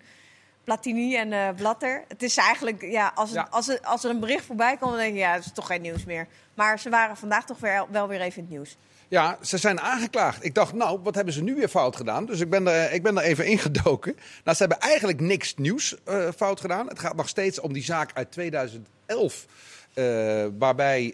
Platini 0.66 1.16
en 1.16 1.34
eh, 1.34 1.50
Blatter. 1.56 2.04
Het 2.08 2.24
is 2.24 2.38
eigenlijk, 2.38 2.82
ja, 2.82 3.12
als, 3.16 3.30
het, 3.30 3.38
Ja. 3.38 3.48
als, 3.50 3.68
er, 3.68 3.80
als 3.82 4.04
er 4.04 4.10
een 4.10 4.20
bericht 4.20 4.46
voorbij 4.46 4.78
komt, 4.78 4.92
dan 4.92 5.00
denk 5.00 5.14
je, 5.14 5.20
ja, 5.20 5.36
dat 5.36 5.46
is 5.46 5.52
toch 5.54 5.68
geen 5.68 5.82
nieuws 5.82 6.06
meer. 6.06 6.28
Maar 6.54 6.80
ze 6.80 6.90
waren 6.90 7.18
vandaag 7.18 7.46
toch 7.46 7.60
weer, 7.60 7.86
wel 7.92 8.08
weer 8.08 8.22
even 8.22 8.38
in 8.38 8.44
het 8.44 8.52
nieuws. 8.54 8.78
Ja, 9.08 9.38
ze 9.42 9.58
zijn 9.58 9.80
aangeklaagd. 9.80 10.44
Ik 10.46 10.54
dacht, 10.54 10.74
nou, 10.74 11.00
wat 11.04 11.16
hebben 11.16 11.34
ze 11.34 11.44
nu 11.44 11.56
weer 11.56 11.68
fout 11.68 11.96
gedaan? 11.96 12.26
Dus 12.26 12.40
ik 12.40 12.50
ben 12.50 12.68
er, 12.68 12.92
ik 12.92 13.04
ben 13.04 13.18
er 13.18 13.24
even 13.24 13.46
ingedoken. 13.46 14.16
Nou, 14.44 14.58
ze 14.58 14.64
hebben 14.64 14.80
eigenlijk 14.80 15.20
niks 15.20 15.56
nieuws 15.56 15.96
eh, 16.04 16.28
fout 16.36 16.60
gedaan. 16.60 16.88
Het 16.88 17.00
gaat 17.00 17.16
nog 17.16 17.28
steeds 17.30 17.60
om 17.60 17.74
die 17.74 17.84
zaak 17.84 18.12
uit 18.14 18.32
2011. 18.32 19.46
eh, 19.94 20.46
waarbij 20.58 21.14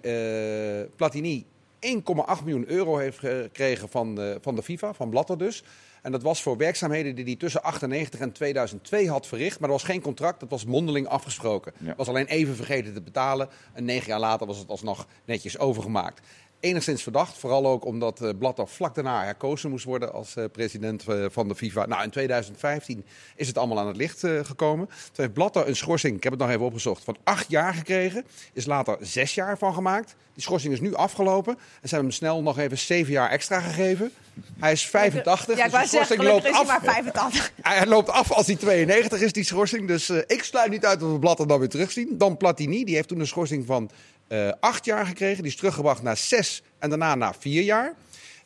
Platini 0.96 1.46
1,8 1.80 2.44
miljoen 2.44 2.66
euro 2.68 2.98
heeft 2.98 3.20
gekregen 3.20 3.90
van, 3.90 4.38
van 4.42 4.56
de 4.56 4.64
FIFA, 4.64 4.94
van 4.94 5.10
Blatter 5.10 5.38
dus. 5.38 5.64
En 6.02 6.12
dat 6.12 6.22
was 6.22 6.42
voor 6.42 6.58
werkzaamheden 6.58 7.16
die 7.16 7.26
hij 7.26 7.36
tussen 7.36 7.64
98 7.64 8.20
en 8.20 8.32
2002 8.32 9.10
had 9.10 9.28
verricht. 9.28 9.60
Maar 9.60 9.70
dat 9.70 9.82
was 9.82 9.90
geen 9.90 10.02
contract, 10.02 10.40
dat 10.40 10.50
was 10.50 10.66
mondeling 10.66 11.08
afgesproken. 11.08 11.74
Ja. 11.78 11.94
Was 11.98 12.08
alleen 12.08 12.26
even 12.26 12.56
vergeten 12.56 12.94
te 12.94 13.02
betalen. 13.02 13.50
En 13.74 13.86
negen 13.86 14.08
jaar 14.08 14.20
later 14.20 14.48
was 14.48 14.58
het 14.58 14.70
alsnog 14.70 15.08
netjes 15.26 15.58
overgemaakt. 15.58 16.22
Enigszins 16.62 17.04
verdacht, 17.04 17.38
vooral 17.38 17.68
ook 17.68 17.86
omdat 17.86 18.22
eh, 18.22 18.30
Blatter 18.40 18.68
vlak 18.68 18.96
daarna 18.96 19.24
herkozen 19.24 19.70
moest 19.70 19.86
worden 19.86 20.14
als 20.14 20.36
eh, 20.36 20.44
president 20.52 21.08
eh, 21.08 21.26
van 21.30 21.48
de 21.48 21.56
FIFA. 21.56 21.86
Nou, 21.86 22.04
in 22.04 22.10
2015 22.10 23.06
is 23.36 23.48
het 23.48 23.58
allemaal 23.58 23.80
aan 23.80 23.88
het 23.88 23.96
licht 23.96 24.20
gekomen. 24.42 24.86
Toen 24.88 24.96
heeft 25.16 25.34
Blatter 25.34 25.68
een 25.68 25.76
schorsing, 25.76 26.16
ik 26.16 26.24
heb 26.24 26.32
het 26.32 26.42
nog 26.42 26.50
even 26.50 26.66
opgezocht, 26.66 27.04
van 27.04 27.18
acht 27.24 27.50
jaar 27.50 27.74
gekregen. 27.74 28.26
Is 28.54 28.66
later 28.66 28.98
zes 29.00 29.36
jaar 29.36 29.58
van 29.58 29.74
gemaakt. 29.74 30.16
Die 30.34 30.44
schorsing 30.44 30.74
is 30.74 30.80
nu 30.80 30.94
afgelopen. 30.96 31.54
En 31.54 31.90
ze 31.90 31.96
hebben 31.96 32.04
hem 32.04 32.12
snel 32.12 32.42
nog 32.42 32.58
even 32.58 32.78
zeven 32.78 33.12
jaar 33.12 33.30
extra 33.30 33.60
gegeven. 33.60 34.12
Hij 34.60 34.72
is 34.72 34.88
85, 34.88 35.58
Ja, 35.58 35.66
ik 35.66 35.72
dus 35.72 35.90
schorsing 35.90 36.24
loopt 36.24 36.52
af. 36.52 36.68
maar 36.68 36.82
85. 36.84 37.52
Hij 37.62 37.86
loopt 37.86 38.10
af 38.10 38.32
als 38.32 38.46
hij 38.46 38.56
92 38.56 39.22
is, 39.22 39.34
die 39.34 39.44
schorsing. 39.44 39.88
Dus 39.88 40.10
ik 40.10 40.44
sluit 40.44 40.72
niet 40.72 40.86
uit 40.86 41.00
dat 41.00 41.12
we 41.12 41.20
Blatter 41.20 41.48
dan 41.48 41.60
weer 41.60 41.70
terugzien. 41.70 42.18
Dan 42.18 42.38
Platini, 42.38 42.84
die 42.84 42.96
heeft 42.96 43.08
toen 43.08 43.20
een 43.20 43.28
schorsing 43.28 43.66
van 43.66 43.90
acht 44.60 44.86
jaar 44.86 45.06
gekregen. 45.06 45.44
Die 45.44 45.52
is 45.52 45.58
teruggebracht 45.58 46.02
naar 46.02 46.18
zes 46.18 46.64
en 46.80 46.90
daarna 46.90 47.16
naar 47.16 47.36
vier 47.40 47.64
jaar. 47.64 47.96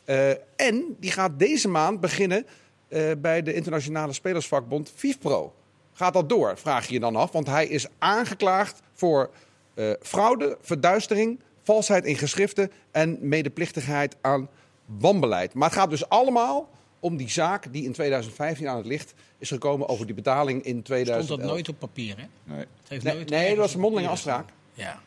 Eh, 0.06 0.30
en 0.56 0.96
die 1.00 1.10
gaat 1.10 1.38
deze 1.38 1.68
maand 1.68 2.00
beginnen 2.00 2.46
eh, 2.88 3.10
bij 3.18 3.42
de 3.42 3.54
internationale 3.54 4.12
spelersvakbond 4.12 4.92
FIFPro. 4.94 5.54
Gaat 5.92 6.12
dat 6.12 6.28
door, 6.28 6.58
vraag 6.58 6.86
je 6.86 6.92
je 6.92 7.00
dan 7.00 7.16
af. 7.16 7.32
Want 7.32 7.46
hij 7.46 7.66
is 7.66 7.86
aangeklaagd 7.98 8.80
voor 8.92 9.30
eh, 9.74 9.90
fraude, 10.00 10.58
verduistering, 10.60 11.40
valsheid 11.62 12.04
in 12.04 12.16
geschriften 12.16 12.70
en 12.90 13.18
medeplichtigheid 13.20 14.16
aan 14.20 14.48
wanbeleid. 14.84 15.54
Maar 15.54 15.68
het 15.68 15.78
gaat 15.78 15.90
dus 15.90 16.08
allemaal 16.08 16.68
om 17.00 17.16
die 17.16 17.30
zaak 17.30 17.72
die 17.72 17.84
in 17.84 17.92
2015 17.92 18.68
aan 18.68 18.76
het 18.76 18.86
licht 18.86 19.14
is 19.38 19.48
gekomen 19.48 19.88
over 19.88 20.06
die 20.06 20.14
betaling 20.14 20.62
in 20.62 20.70
Stond 20.70 20.84
2011. 20.84 21.40
dat 21.40 21.50
nooit 21.50 21.68
op 21.68 21.78
papier, 21.78 22.16
hè? 22.16 22.24
Nee. 22.54 22.58
Het 22.58 22.88
heeft 22.88 23.04
Nee, 23.04 23.14
nooit 23.14 23.30
nee, 23.30 23.48
dat 23.48 23.58
was 23.58 23.74
een 23.74 23.80
mondelinge 23.80 24.10
afspraak. 24.10 24.48
Ja. 24.76 25.00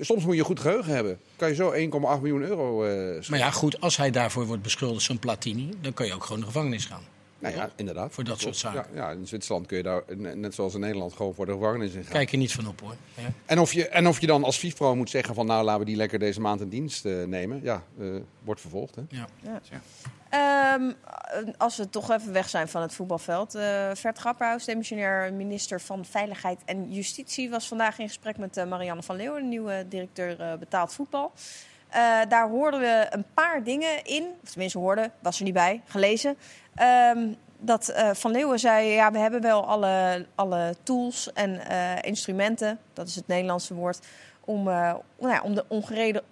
Soms 0.00 0.24
moet 0.24 0.36
je 0.36 0.44
goed 0.44 0.60
geheugen 0.60 0.94
hebben. 0.94 1.18
Kan 1.36 1.48
je 1.48 1.54
zo 1.54 1.72
1,8 1.72 1.78
miljoen 2.20 2.42
euro 2.42 2.84
eh. 2.84 3.28
Maar 3.28 3.38
ja, 3.38 3.50
goed, 3.50 3.80
als 3.80 3.96
hij 3.96 4.10
daarvoor 4.10 4.46
wordt 4.46 4.62
beschuldigd, 4.62 5.04
zo'n 5.04 5.18
Platini, 5.18 5.68
dan 5.80 5.94
kan 5.94 6.06
je 6.06 6.14
ook 6.14 6.24
gewoon 6.24 6.40
de 6.40 6.46
gevangenis 6.46 6.84
gaan. 6.84 7.02
Nou 7.38 7.54
ja, 7.54 7.70
inderdaad. 7.76 8.12
Voor 8.12 8.24
dat 8.24 8.40
soort 8.40 8.56
zaken. 8.56 8.86
Ja, 8.94 9.02
ja, 9.02 9.10
in 9.10 9.26
Zwitserland 9.26 9.66
kun 9.66 9.76
je 9.76 9.82
daar, 9.82 10.02
net 10.16 10.54
zoals 10.54 10.74
in 10.74 10.80
Nederland, 10.80 11.12
gewoon 11.12 11.34
voor 11.34 11.46
de 11.46 11.52
gevangenis 11.52 11.92
in 11.92 12.02
gaan. 12.02 12.12
Kijk 12.12 12.32
er 12.32 12.38
niet 12.38 12.52
van 12.52 12.68
op 12.68 12.80
hoor. 12.80 12.94
Ja. 13.14 13.32
En, 13.46 13.58
of 13.58 13.72
je, 13.72 13.88
en 13.88 14.08
of 14.08 14.20
je 14.20 14.26
dan 14.26 14.44
als 14.44 14.56
FIFPro 14.56 14.96
moet 14.96 15.10
zeggen 15.10 15.34
van 15.34 15.46
nou 15.46 15.64
laten 15.64 15.80
we 15.80 15.86
die 15.86 15.96
lekker 15.96 16.18
deze 16.18 16.40
maand 16.40 16.60
in 16.60 16.68
dienst 16.68 17.04
eh, 17.04 17.24
nemen. 17.24 17.60
Ja, 17.62 17.82
eh, 17.98 18.06
wordt 18.44 18.60
vervolgd. 18.60 18.94
Hè? 18.94 19.02
Ja. 19.08 19.28
Ehm, 20.32 20.92
als 21.56 21.76
we 21.76 21.90
toch 21.90 22.10
even 22.10 22.32
weg 22.32 22.48
zijn 22.48 22.68
van 22.68 22.82
het 22.82 22.94
voetbalveld. 22.94 23.54
eh 23.54 23.90
Vert 23.94 24.18
Grapperhaus, 24.18 24.64
demissionair 24.64 25.32
minister 25.32 25.80
van 25.80 26.04
Veiligheid 26.04 26.60
en 26.64 26.92
Justitie, 26.92 27.50
was 27.50 27.68
vandaag 27.68 27.98
in 27.98 28.06
gesprek 28.06 28.36
met 28.38 28.56
eh, 28.56 28.64
Marianne 28.64 29.02
van 29.02 29.16
Leeuwen, 29.16 29.42
de 29.42 29.48
nieuwe 29.48 29.86
directeur 29.88 30.40
eh, 30.40 30.54
betaald 30.54 30.92
voetbal. 30.94 31.32
Daar 32.28 32.48
hoorden 32.48 32.80
we 32.80 33.06
een 33.10 33.24
paar 33.34 33.64
dingen 33.64 34.04
in, 34.04 34.24
of 34.42 34.50
tenminste 34.50 34.78
hoorden, 34.78 35.12
was 35.22 35.38
er 35.38 35.44
niet 35.44 35.54
bij, 35.54 35.82
gelezen. 35.86 36.36
Ehm, 36.74 37.32
dat 37.58 37.94
Van 38.12 38.30
Leeuwen 38.30 38.58
zei, 38.58 38.88
ja, 38.88 39.10
we 39.10 39.18
hebben 39.18 39.40
wel 39.40 39.66
alle, 39.66 40.26
alle 40.34 40.74
tools 40.82 41.32
en 41.32 41.60
instrumenten, 42.02 42.78
dat 42.92 43.08
is 43.08 43.14
het 43.14 43.26
Nederlandse 43.26 43.74
woord, 43.74 44.06
om, 44.40 44.64
nou 44.64 45.02
ja, 45.18 45.40
om 45.42 45.54
de 45.54 45.64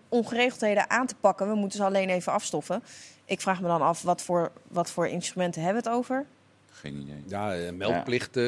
ongeregeldheden 0.08 0.90
aan 0.90 1.06
te 1.06 1.14
pakken. 1.14 1.48
We 1.48 1.54
moeten 1.54 1.78
ze 1.78 1.84
alleen 1.84 2.08
even 2.08 2.32
afstoffen. 2.32 2.82
Ik 3.30 3.40
vraag 3.40 3.60
me 3.60 3.68
dan 3.68 3.82
af, 3.82 4.02
wat 4.02 4.22
voor, 4.22 4.50
wat 4.68 4.90
voor 4.90 5.06
instrumenten 5.08 5.62
hebben 5.62 5.82
we 5.82 5.88
het 5.88 5.98
over? 5.98 6.26
Geen 6.70 6.96
idee. 6.96 7.22
Ja, 7.26 7.54
eh, 7.54 7.72
meldplichten. 7.72 8.42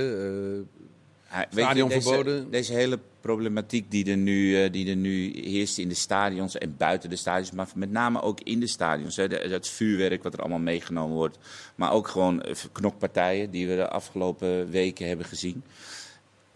eh, 1.30 1.38
je, 1.40 1.46
Stadionverboden. 1.50 2.34
Deze, 2.36 2.50
deze 2.50 2.72
hele 2.72 2.98
problematiek 3.20 3.90
die 3.90 4.10
er, 4.10 4.16
nu, 4.16 4.64
eh, 4.64 4.72
die 4.72 4.88
er 4.90 4.96
nu 4.96 5.32
heerst 5.34 5.78
in 5.78 5.88
de 5.88 5.94
stadions 5.94 6.58
en 6.58 6.74
buiten 6.76 7.10
de 7.10 7.16
stadions, 7.16 7.50
maar 7.50 7.68
met 7.74 7.90
name 7.90 8.22
ook 8.22 8.40
in 8.40 8.60
de 8.60 8.66
stadions. 8.66 9.16
Hè, 9.16 9.28
de- 9.28 9.36
het 9.50 9.68
vuurwerk 9.68 10.22
wat 10.22 10.32
er 10.34 10.40
allemaal 10.40 10.58
meegenomen 10.58 11.16
wordt, 11.16 11.38
maar 11.74 11.92
ook 11.92 12.08
gewoon 12.08 12.42
eh, 12.42 12.54
knokpartijen 12.72 13.50
die 13.50 13.68
we 13.68 13.76
de 13.76 13.88
afgelopen 13.88 14.70
weken 14.70 15.08
hebben 15.08 15.26
gezien. 15.26 15.62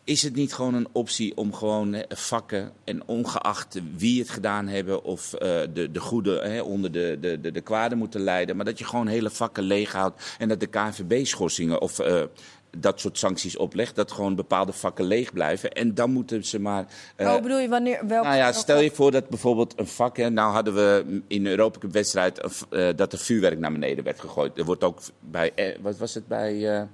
Is 0.06 0.22
het 0.22 0.34
niet 0.34 0.54
gewoon 0.54 0.74
een 0.74 0.88
optie 0.92 1.36
om 1.36 1.54
gewoon 1.54 2.04
vakken 2.08 2.72
en 2.84 3.06
ongeacht 3.06 3.78
wie 3.96 4.20
het 4.20 4.30
gedaan 4.30 4.66
hebben 4.68 5.04
of 5.04 5.34
eh, 5.34 5.60
de, 5.72 5.90
de 5.90 6.00
goede 6.00 6.38
hè, 6.38 6.60
onder 6.60 6.92
de, 6.92 7.18
de, 7.20 7.40
de, 7.40 7.50
de 7.50 7.60
kwade 7.60 7.94
moeten 7.94 8.20
leiden, 8.20 8.56
maar 8.56 8.64
dat 8.64 8.78
je 8.78 8.84
gewoon 8.84 9.06
hele 9.06 9.30
vakken 9.30 9.62
leeghoudt 9.62 10.36
en 10.38 10.48
dat 10.48 10.60
de 10.60 10.66
KNVB-schorsingen 10.66 11.80
of 11.80 11.98
eh, 11.98 12.22
dat 12.78 13.00
soort 13.00 13.18
sancties 13.18 13.56
oplegt, 13.56 13.94
dat 13.94 14.12
gewoon 14.12 14.34
bepaalde 14.34 14.72
vakken 14.72 15.04
leeg 15.04 15.32
blijven 15.32 15.72
en 15.72 15.94
dan 15.94 16.10
moeten 16.10 16.44
ze 16.44 16.60
maar. 16.60 16.86
oh, 17.16 17.40
bedoel 17.42 17.58
je 17.58 17.68
wanneer? 17.68 18.06
Welk, 18.06 18.24
nou 18.24 18.36
ja, 18.36 18.52
stel 18.52 18.80
je 18.80 18.90
voor 18.90 19.10
dat 19.10 19.28
bijvoorbeeld 19.28 19.74
een 19.76 19.86
vak, 19.86 20.16
hè, 20.16 20.30
nou 20.30 20.52
hadden 20.52 20.74
we 20.74 21.20
in 21.28 21.42
de 21.42 21.50
Europa 21.50 21.78
Cup 21.78 21.92
wedstrijd 21.92 22.40
dat 22.96 23.12
er 23.12 23.18
vuurwerk 23.18 23.58
naar 23.58 23.72
beneden 23.72 24.04
werd 24.04 24.20
gegooid. 24.20 24.58
Er 24.58 24.64
wordt 24.64 24.84
ook 24.84 25.00
bij, 25.20 25.76
wat 25.80 25.98
was 25.98 26.14
het 26.14 26.26
bij, 26.26 26.88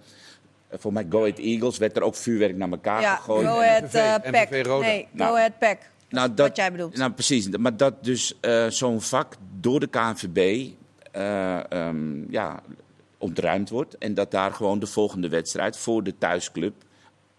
voor 0.73 0.93
mij 0.93 1.07
Go 1.09 1.19
Ahead 1.19 1.39
Eagles 1.39 1.79
werd 1.79 1.97
er 1.97 2.03
ook 2.03 2.15
vuurwerk 2.15 2.57
naar 2.57 2.71
elkaar 2.71 3.01
Ja, 3.01 3.17
gegooid. 3.17 3.47
Go 3.47 3.59
Ahead 3.59 3.95
eh, 3.95 4.31
Pack. 4.33 4.51
Nee, 4.51 4.65
Go 4.65 4.83
Nou, 5.11 5.37
Ahead 5.37 5.59
Pack. 5.59 5.79
Nou, 6.09 6.35
dat, 6.35 6.47
Wat 6.47 6.57
jij 6.57 6.71
bedoelt. 6.73 6.97
Nou, 6.97 7.13
precies. 7.13 7.49
Maar 7.49 7.77
dat 7.77 8.05
dus 8.05 8.35
eh, 8.41 8.67
zo'n 8.67 9.01
vak 9.01 9.35
door 9.61 9.81
de 9.81 9.87
KNVB 9.87 10.69
eh, 11.13 11.73
ehm, 11.73 12.33
ja, 12.33 12.63
ontruimd 13.19 13.71
wordt. 13.71 13.99
En 13.99 14.15
dat 14.15 14.31
daar 14.31 14.53
gewoon 14.53 14.79
de 14.79 14.87
volgende 14.87 15.29
wedstrijd 15.29 15.77
voor 15.77 16.03
de 16.03 16.19
thuisclub, 16.19 16.75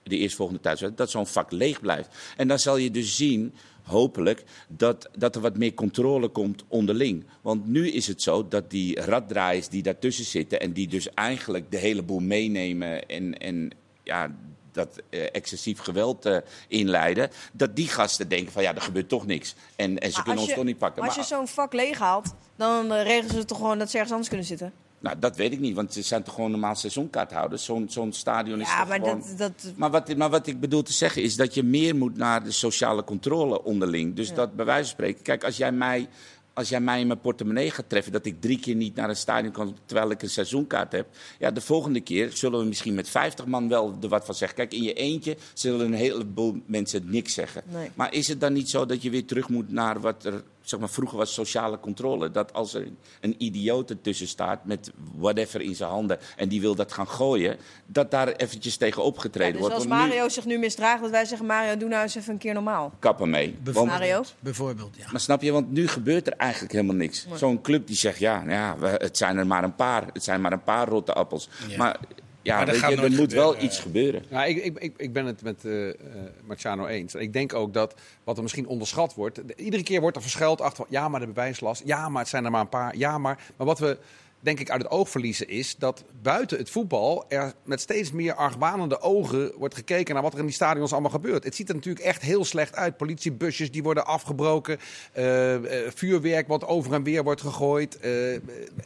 de 0.04 0.18
eerstvolgende 0.18 0.62
thuiswedstrijd, 0.62 1.12
dat 1.12 1.22
zo'n 1.22 1.34
vak 1.34 1.52
leeg 1.52 1.80
blijft. 1.80 2.34
En 2.38 2.48
dan 2.48 2.60
zal 2.60 2.78
je 2.78 2.92
dus 2.92 3.16
zien, 3.16 3.54
hopelijk, 3.84 4.44
dat, 4.68 5.10
dat 5.18 5.36
er 5.36 5.42
wat 5.42 5.58
meer 5.58 5.74
controle 5.74 6.28
komt 6.28 6.64
onderling. 6.68 7.26
Want 7.42 7.68
nu 7.68 7.90
is 7.90 8.08
het 8.08 8.22
zo 8.22 8.48
dat 8.48 8.70
die 8.70 9.02
raddraaiers 9.02 9.68
die 9.70 9.84
daartussen 9.84 10.26
zitten 10.26 10.60
en 10.60 10.72
die 10.74 10.88
dus 10.88 11.10
eigenlijk 11.14 11.72
de 11.72 11.78
hele 11.78 12.04
boel 12.04 12.20
meenemen 12.20 13.06
en, 13.08 13.38
en 13.38 13.70
ja, 14.04 14.36
dat 14.72 15.02
eh, 15.10 15.24
excessief 15.32 15.80
geweld 15.80 16.26
eh, 16.26 16.38
inleiden, 16.68 17.30
dat 17.54 17.76
die 17.76 17.88
gasten 17.88 18.28
denken 18.30 18.52
van 18.52 18.64
ja, 18.64 18.76
er 18.76 18.82
gebeurt 18.82 19.10
toch 19.10 19.26
niks. 19.26 19.56
En, 19.76 20.00
en 20.00 20.10
ze 20.10 20.16
Maar 20.16 20.24
kunnen 20.24 20.42
ons 20.42 20.50
je- 20.52 20.56
toch 20.56 20.66
niet 20.66 20.78
pakken. 20.78 21.04
maar 21.04 21.16
Als 21.18 21.28
je 21.30 21.36
zo'n 21.36 21.48
vak 21.48 21.74
leeghaalt, 21.74 22.34
dan 22.56 22.92
eh, 22.94 23.04
regelen 23.04 23.36
ze 23.36 23.46
toch 23.46 23.58
gewoon 23.58 23.78
dat 23.78 23.88
ze 23.90 23.94
ergens 23.94 24.12
anders 24.12 24.30
kunnen 24.30 24.48
zitten. 24.48 24.74
Nou, 25.04 25.20
dat 25.20 25.36
weet 25.36 25.52
ik 25.52 25.60
niet, 25.60 25.76
want 25.76 25.94
ze 25.94 26.02
zijn 26.02 26.24
toch 26.24 26.34
gewoon 26.34 26.52
normaal 26.52 26.76
seizoenkaarthouders. 26.76 27.64
Zo'n 27.64 27.86
zo'n 27.90 28.14
stadion 28.14 28.62
is 28.62 28.68
Ja, 28.68 28.80
toch 28.80 28.88
maar 28.88 29.00
gewoon... 29.00 29.24
dat, 29.38 29.38
dat, 29.38 29.74
Maar 29.76 29.92
wat, 29.92 30.16
maar 30.16 30.30
wat 30.30 30.48
ik 30.48 30.60
bedoel 30.60 30.82
te 30.82 30.94
zeggen 30.94 31.22
is 31.22 31.36
dat 31.36 31.54
je 31.54 31.64
meer 31.64 31.96
moet 31.96 32.18
naar 32.18 32.44
de 32.44 32.52
sociale 32.52 33.04
controle 33.04 33.64
onderling. 33.64 34.16
Dus 34.16 34.34
dat 34.34 34.56
bij 34.56 34.66
wijze 34.66 34.82
van 34.82 34.92
spreken, 34.92 35.22
kijk, 35.22 35.44
als 35.44 35.58
jij 35.58 35.72
mij, 35.72 36.08
als 36.54 36.70
jij 36.70 36.80
mij 36.80 37.00
in 37.00 37.08
mijn 37.08 37.20
portemonnee 37.20 37.72
gaat 37.72 37.90
treffen, 37.90 38.12
dat 38.12 38.26
ik 38.26 38.42
drie 38.42 38.60
keer 38.60 38.76
niet 38.76 38.96
naar 38.96 39.10
een 39.10 39.16
stadion 39.16 39.52
kan 39.52 39.78
terwijl 39.86 40.12
ik 40.12 40.22
een 40.22 40.30
seizoenkaart 40.30 40.92
heb. 40.92 41.08
Ja, 41.40 41.52
de 41.52 41.62
volgende 41.62 42.02
keer 42.02 42.32
zullen 42.34 42.60
we 42.60 42.66
misschien 42.66 42.94
met 42.94 43.10
50 43.10 43.46
man 43.46 43.70
wel 43.70 43.98
er 44.02 44.10
wat 44.10 44.26
van 44.26 44.36
zeggen. 44.36 44.58
Kijk, 44.58 44.74
in 44.74 44.84
je 44.84 44.94
eentje 44.94 45.38
zullen 45.54 45.86
een 45.86 45.94
heleboel 45.94 46.62
mensen 46.66 47.04
niks 47.06 47.34
zeggen. 47.34 47.64
Nee. 47.72 47.90
Maar 47.94 48.14
is 48.14 48.28
het 48.28 48.40
dan 48.40 48.54
niet 48.54 48.70
zo 48.70 48.86
dat 48.86 49.02
je 49.02 49.10
weer 49.10 49.26
terug 49.26 49.50
moet 49.50 49.72
naar 49.72 50.00
wat 50.00 50.26
er 50.26 50.44
zeg 50.64 50.80
maar, 50.80 50.90
vroeger 50.90 51.18
was 51.18 51.34
sociale 51.34 51.80
controle? 51.80 52.32
Dat 52.32 52.54
als 52.54 52.74
er 52.74 52.88
een 53.22 53.36
idioot 53.38 53.90
ertussen 53.90 54.28
staat 54.28 54.66
met 54.66 54.92
whatever 55.16 55.62
in 55.62 55.76
zijn 55.76 55.90
handen 55.90 56.20
en 56.36 56.48
die 56.50 56.62
wil 56.62 56.76
dat 56.76 56.92
gaan 56.92 57.08
gooien, 57.08 57.58
dat 57.86 58.12
daar 58.12 58.28
eventjes 58.28 58.78
tegen 58.78 59.02
ja, 59.02 59.08
opgetreden 59.08 59.52
dus 59.52 59.60
wordt. 59.62 59.76
als 59.76 59.86
Want 59.86 60.02
nu- 60.02 60.08
Mario 60.08 60.30
zich 60.30 60.46
nu 60.46 60.58
misdraagt, 60.58 61.02
dat 61.02 61.12
wij 61.12 61.26
zeggen, 61.26 61.48
Mario, 61.48 61.78
doe 61.78 61.90
nou 61.90 62.02
eens 62.04 62.16
even 62.16 62.34
een 62.34 62.40
keer 62.40 62.54
normaal. 62.54 62.92
kappen 63.00 63.30
mee. 63.30 63.58
Want, 63.64 63.88
Mario? 63.88 64.24
Bijvoorbeeld, 64.40 64.96
ja. 64.98 65.06
maar 65.12 65.22
snap 65.22 65.42
je, 65.42 65.52
want 65.52 65.72
nu 65.72 65.88
gebeurt 65.88 66.28
er 66.28 66.34
eigenlijk 66.34 66.74
helemaal 66.74 66.96
niks. 66.96 67.28
Zo'n 67.36 67.62
club 67.62 67.88
die 67.88 67.96
zegt, 67.96 68.20
ja, 68.20 68.38
nou 68.38 68.52
ja, 68.52 68.78
we- 68.78 68.88
het 68.88 69.18
zijn 69.18 69.38
er 69.38 69.48
maar 69.48 69.64
een 69.64 69.76
paar. 69.76 70.08
Het 70.14 70.24
zijn 70.24 70.42
maar 70.42 70.52
een 70.52 70.64
paar 70.64 70.88
rotte 70.88 71.14
appels. 71.14 71.50
Ja. 71.68 71.78
Maar 71.78 72.00
ja, 72.44 72.56
Maar 72.56 72.66
dat 72.66 72.74
weet 72.76 72.84
gaat 72.84 72.94
je, 72.94 73.02
er 73.02 73.12
moet 73.12 73.32
wel 73.34 73.62
iets 73.62 73.80
gebeuren. 73.80 74.24
Nou, 74.30 74.48
ik, 74.50 74.64
ik, 74.64 74.78
ik, 74.80 74.94
ik 74.98 75.14
ben 75.14 75.26
het 75.26 75.42
met 75.42 75.66
eh 75.66 75.90
eh, 75.90 75.96
Marciano 76.44 76.86
eens. 76.86 77.14
En 77.16 77.22
ik 77.22 77.34
denk 77.34 77.54
ook 77.54 77.74
dat 77.74 77.96
wat 78.24 78.36
er 78.38 78.42
misschien 78.44 78.68
onderschat 78.68 79.14
wordt. 79.14 79.36
de- 79.48 79.56
Iedere 79.56 79.84
keer 79.84 80.02
wordt 80.02 80.16
er 80.16 80.22
verschuild 80.22 80.62
achter. 80.62 80.86
Ja, 80.90 81.10
maar 81.10 81.20
de 81.20 81.28
bewijslast. 81.28 81.82
Ja, 81.86 82.10
maar 82.10 82.22
het 82.22 82.30
zijn 82.30 82.46
er 82.46 82.52
maar 82.52 82.62
een 82.62 82.70
paar. 82.70 82.98
Ja, 82.98 83.18
maar. 83.18 83.40
Maar 83.58 83.68
wat 83.68 83.80
we 83.80 83.98
denk 84.44 84.60
ik 84.60 84.70
uit 84.70 84.82
het 84.82 84.92
oog 84.92 85.10
verliezen 85.10 85.48
is 85.48 85.76
dat 85.76 86.04
buiten 86.22 86.58
het 86.58 86.70
voetbal 86.70 87.26
er 87.28 87.54
met 87.64 87.82
steeds 87.82 88.12
meer 88.12 88.34
argwanende 88.36 89.00
ogen 89.02 89.52
wordt 89.58 89.76
gekeken 89.76 90.14
naar 90.14 90.24
wat 90.24 90.34
er 90.34 90.40
in 90.40 90.46
die 90.46 90.54
stadions 90.56 90.92
allemaal 90.92 91.12
gebeurt. 91.12 91.44
Het 91.44 91.56
ziet 91.56 91.70
er 91.70 91.76
natuurlijk 91.76 92.06
echt 92.06 92.22
heel 92.22 92.46
slecht 92.46 92.76
uit. 92.76 92.98
Politiebusjes 92.98 93.72
die 93.72 93.84
worden 93.84 94.06
afgebroken. 94.06 94.78
eh, 95.14 95.54
eh, 95.86 95.92
vuurwerk 95.96 96.48
wat 96.48 96.66
over 96.66 96.94
en 96.94 97.04
weer 97.04 97.24
wordt 97.24 97.42
gegooid. 97.42 97.98
eh, 98.00 98.34
Ja, 98.34 98.40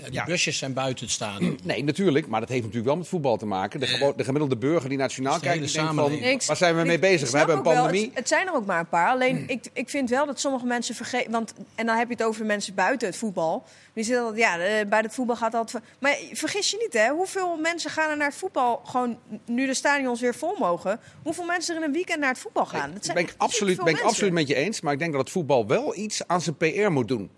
die 0.04 0.12
ja. 0.12 0.26
busjes 0.26 0.58
zijn 0.58 0.74
buiten 0.74 1.06
het 1.06 1.14
stadion. 1.14 1.60
Nee, 1.64 1.84
natuurlijk. 1.84 2.28
Maar 2.28 2.40
dat 2.40 2.50
heeft 2.50 2.62
natuurlijk 2.62 2.88
wel 2.88 2.98
met 2.98 3.08
voetbal 3.08 3.38
te 3.38 3.46
maken. 3.46 3.80
De, 3.80 4.14
de 4.16 4.24
gemiddelde 4.24 4.58
burger 4.58 4.90
die 4.90 4.98
nationaal 4.98 5.40
kijkt, 5.40 5.44
die 5.64 5.72
denkt 5.72 5.72
samenleving. 5.72 6.20
van... 6.20 6.28
Nee, 6.28 6.36
ik- 6.36 6.44
Waar 6.44 6.56
zijn 6.58 6.76
we 6.76 6.82
mee 6.84 6.96
ik- 6.96 7.02
bezig? 7.02 7.26
ik 7.28 7.32
We 7.32 7.38
hebben 7.38 7.56
een 7.56 7.62
pandemie. 7.62 8.06
het, 8.06 8.18
het 8.18 8.28
zijn 8.28 8.48
er 8.48 8.54
ook 8.54 8.66
maar 8.66 8.80
een 8.80 8.88
paar. 8.90 9.10
Alleen 9.10 9.44
ik, 9.48 9.66
ik 9.74 9.90
vind 9.90 10.10
wel 10.10 10.26
dat 10.26 10.40
sommige 10.40 10.66
mensen 10.66 10.96
vergeten. 10.96 11.32
Want 11.32 11.54
en 11.76 11.86
dan 11.86 11.98
heb 11.98 12.08
je 12.08 12.14
het 12.14 12.24
over 12.24 12.42
de 12.42 12.48
mensen 12.48 12.74
buiten 12.76 13.08
het 13.08 13.18
voetbal. 13.18 13.64
Die 13.98 14.06
zitten 14.06 14.26
altijd, 14.26 14.44
ja, 14.44 14.60
eh, 14.60 14.88
bij 14.88 15.00
het 15.00 15.14
voetbal 15.14 15.36
gaat 15.36 15.54
altijd. 15.54 15.84
Maar 16.00 16.18
vergis 16.32 16.72
je 16.72 16.78
niet, 16.82 16.94
hè? 16.94 17.10
Hoeveel 17.10 17.58
mensen 17.58 17.90
gaan 17.90 18.10
er 18.10 18.18
naar 18.18 18.28
het 18.28 18.36
voetbal? 18.36 18.82
Gewoon 18.86 19.18
nu 19.46 19.66
de 19.66 19.74
stadions 19.74 20.22
weer 20.22 20.36
vol 20.36 20.56
mogen. 20.60 21.00
Hoeveel 21.24 21.46
mensen 21.46 21.76
er 21.76 21.82
in 21.82 21.88
een 21.88 21.94
weekend 21.94 22.20
naar 22.20 22.30
het 22.30 22.40
voetbal 22.40 22.66
gaan? 22.66 22.86
Dat 22.86 22.94
Dat 22.94 23.06
zijn 23.06 23.18
ben 23.18 23.26
ik, 23.26 23.34
absoluut, 23.38 23.84
ben 23.84 23.94
ik 23.94 24.02
absoluut 24.02 24.34
met 24.34 24.48
je 24.48 24.56
eens. 24.56 24.82
Maar 24.82 24.94
ik 24.94 25.00
denk 25.00 25.12
dat 25.12 25.22
het 25.22 25.30
voetbal 25.30 25.68
wel 25.68 25.96
iets 25.96 26.28
aan 26.28 26.42
zijn 26.42 26.58
PR 26.58 26.90
moet 26.90 27.08
doen. 27.08 27.30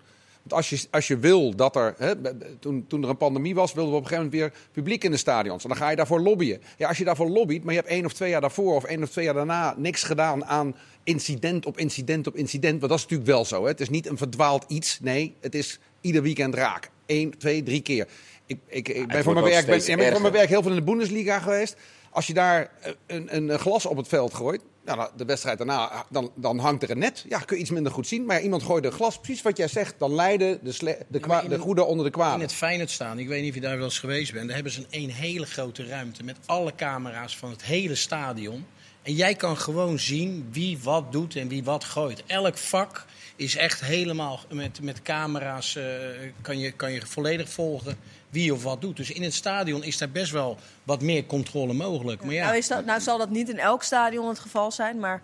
Want 0.41 0.53
als 0.53 0.69
je, 0.69 0.87
als 0.91 1.07
je 1.07 1.17
wil 1.17 1.55
dat 1.55 1.75
er... 1.75 1.95
Hè, 1.97 2.13
toen, 2.59 2.85
toen 2.87 3.03
er 3.03 3.09
een 3.09 3.17
pandemie 3.17 3.55
was, 3.55 3.73
wilden 3.73 3.91
we 3.93 3.99
op 3.99 4.03
een 4.03 4.09
gegeven 4.09 4.31
moment 4.31 4.53
weer 4.53 4.61
publiek 4.71 5.03
in 5.03 5.11
de 5.11 5.17
stadions. 5.17 5.63
En 5.63 5.69
dan 5.69 5.77
ga 5.77 5.89
je 5.89 5.95
daarvoor 5.95 6.21
lobbyen. 6.21 6.61
Ja, 6.77 6.87
als 6.87 6.97
je 6.97 7.03
daarvoor 7.03 7.29
lobbyt, 7.29 7.63
maar 7.63 7.73
je 7.73 7.79
hebt 7.79 7.91
één 7.91 8.05
of 8.05 8.13
twee 8.13 8.29
jaar 8.29 8.41
daarvoor... 8.41 8.75
of 8.75 8.83
één 8.83 9.03
of 9.03 9.09
twee 9.09 9.25
jaar 9.25 9.33
daarna 9.33 9.73
niks 9.77 10.03
gedaan 10.03 10.45
aan 10.45 10.75
incident 11.09 11.65
op 11.65 11.77
incident 11.77 12.27
op 12.27 12.35
incident. 12.35 12.79
Want 12.79 12.91
dat 12.91 12.97
is 12.97 13.03
natuurlijk 13.03 13.29
wel 13.29 13.45
zo. 13.45 13.61
Hè. 13.63 13.69
Het 13.69 13.81
is 13.81 13.89
niet 13.89 14.07
een 14.07 14.17
verdwaald 14.17 14.65
iets. 14.67 14.99
Nee, 15.01 15.35
het 15.41 15.55
is 15.55 15.79
ieder 16.01 16.21
weekend 16.21 16.55
raak. 16.55 16.89
Eén, 17.05 17.37
twee, 17.37 17.63
drie 17.63 17.81
keer. 17.81 18.07
Ik, 18.45 18.59
ik, 18.67 18.87
ik 18.87 19.07
ben 19.07 19.23
voor 19.23 19.33
mijn, 19.33 19.45
werk, 19.45 19.65
ben, 19.65 19.81
ja, 19.85 19.95
ben 19.95 20.11
voor 20.11 20.21
mijn 20.21 20.33
werk 20.33 20.49
heel 20.49 20.61
veel 20.61 20.71
in 20.71 20.77
de 20.77 20.83
Bundesliga 20.83 21.39
geweest. 21.39 21.75
Als 22.11 22.27
je 22.27 22.33
daar 22.33 22.71
een, 23.07 23.35
een, 23.35 23.49
een 23.49 23.59
glas 23.59 23.85
op 23.85 23.97
het 23.97 24.07
veld 24.07 24.33
gooit, 24.33 24.61
nou, 24.85 25.09
de 25.15 25.25
wedstrijd 25.25 25.57
daarna, 25.57 26.05
dan, 26.09 26.31
dan 26.35 26.59
hangt 26.59 26.83
er 26.83 26.89
een 26.89 26.97
net. 26.97 27.25
Ja, 27.29 27.39
kun 27.39 27.55
je 27.55 27.61
iets 27.61 27.71
minder 27.71 27.91
goed 27.91 28.07
zien. 28.07 28.25
Maar 28.25 28.37
ja, 28.37 28.43
iemand 28.43 28.63
gooit 28.63 28.85
een 28.85 28.91
glas, 28.91 29.19
precies 29.19 29.41
wat 29.41 29.57
jij 29.57 29.67
zegt. 29.67 29.95
Dan 29.97 30.15
leiden 30.15 30.59
de, 30.63 30.71
sle- 30.71 30.97
de, 31.07 31.19
in 31.43 31.49
de 31.49 31.57
goede 31.57 31.83
onder 31.83 32.05
de 32.05 32.11
In 32.11 32.17
kwade. 32.17 32.41
het 32.41 32.53
Feyenoord 32.53 32.89
staan, 32.89 33.19
ik 33.19 33.27
weet 33.27 33.41
niet 33.41 33.49
of 33.49 33.55
je 33.55 33.61
daar 33.61 33.75
wel 33.75 33.85
eens 33.85 33.99
geweest 33.99 34.33
bent. 34.33 34.45
Daar 34.45 34.55
hebben 34.55 34.73
ze 34.73 34.79
een, 34.79 35.03
een 35.03 35.11
hele 35.11 35.45
grote 35.45 35.85
ruimte 35.85 36.23
met 36.23 36.37
alle 36.45 36.75
camera's 36.75 37.37
van 37.37 37.49
het 37.49 37.63
hele 37.63 37.95
stadion. 37.95 38.65
En 39.09 39.15
jij 39.15 39.35
kan 39.35 39.57
gewoon 39.57 39.99
zien 39.99 40.47
wie 40.51 40.79
wat 40.83 41.11
doet 41.11 41.35
en 41.35 41.47
wie 41.47 41.63
wat 41.63 41.83
gooit. 41.83 42.23
Elk 42.25 42.57
vak 42.57 43.05
is 43.35 43.55
echt 43.55 43.81
helemaal 43.81 44.39
met, 44.53 44.81
met 44.81 45.01
camera's, 45.01 45.75
eh, 45.75 45.83
kan, 46.41 46.59
je, 46.59 46.71
kan 46.71 46.91
je 46.91 47.01
volledig 47.05 47.49
volgen 47.49 47.97
wie 48.29 48.53
of 48.53 48.63
wat 48.63 48.81
doet. 48.81 48.97
Dus 48.97 49.11
in 49.11 49.23
het 49.23 49.33
stadion 49.33 49.83
is 49.83 49.97
daar 49.97 50.09
best 50.09 50.31
wel 50.31 50.57
wat 50.83 51.01
meer 51.01 51.25
controle 51.25 51.73
mogelijk. 51.73 52.23
Maar 52.23 52.33
ja, 52.33 52.45
Nou, 52.45 52.57
is 52.57 52.67
dat, 52.67 52.85
nou 52.85 53.01
zal 53.01 53.17
dat 53.17 53.29
niet 53.29 53.49
in 53.49 53.59
elk 53.59 53.83
stadion 53.83 54.27
het 54.27 54.39
geval 54.39 54.71
zijn, 54.71 54.99
maar 54.99 55.21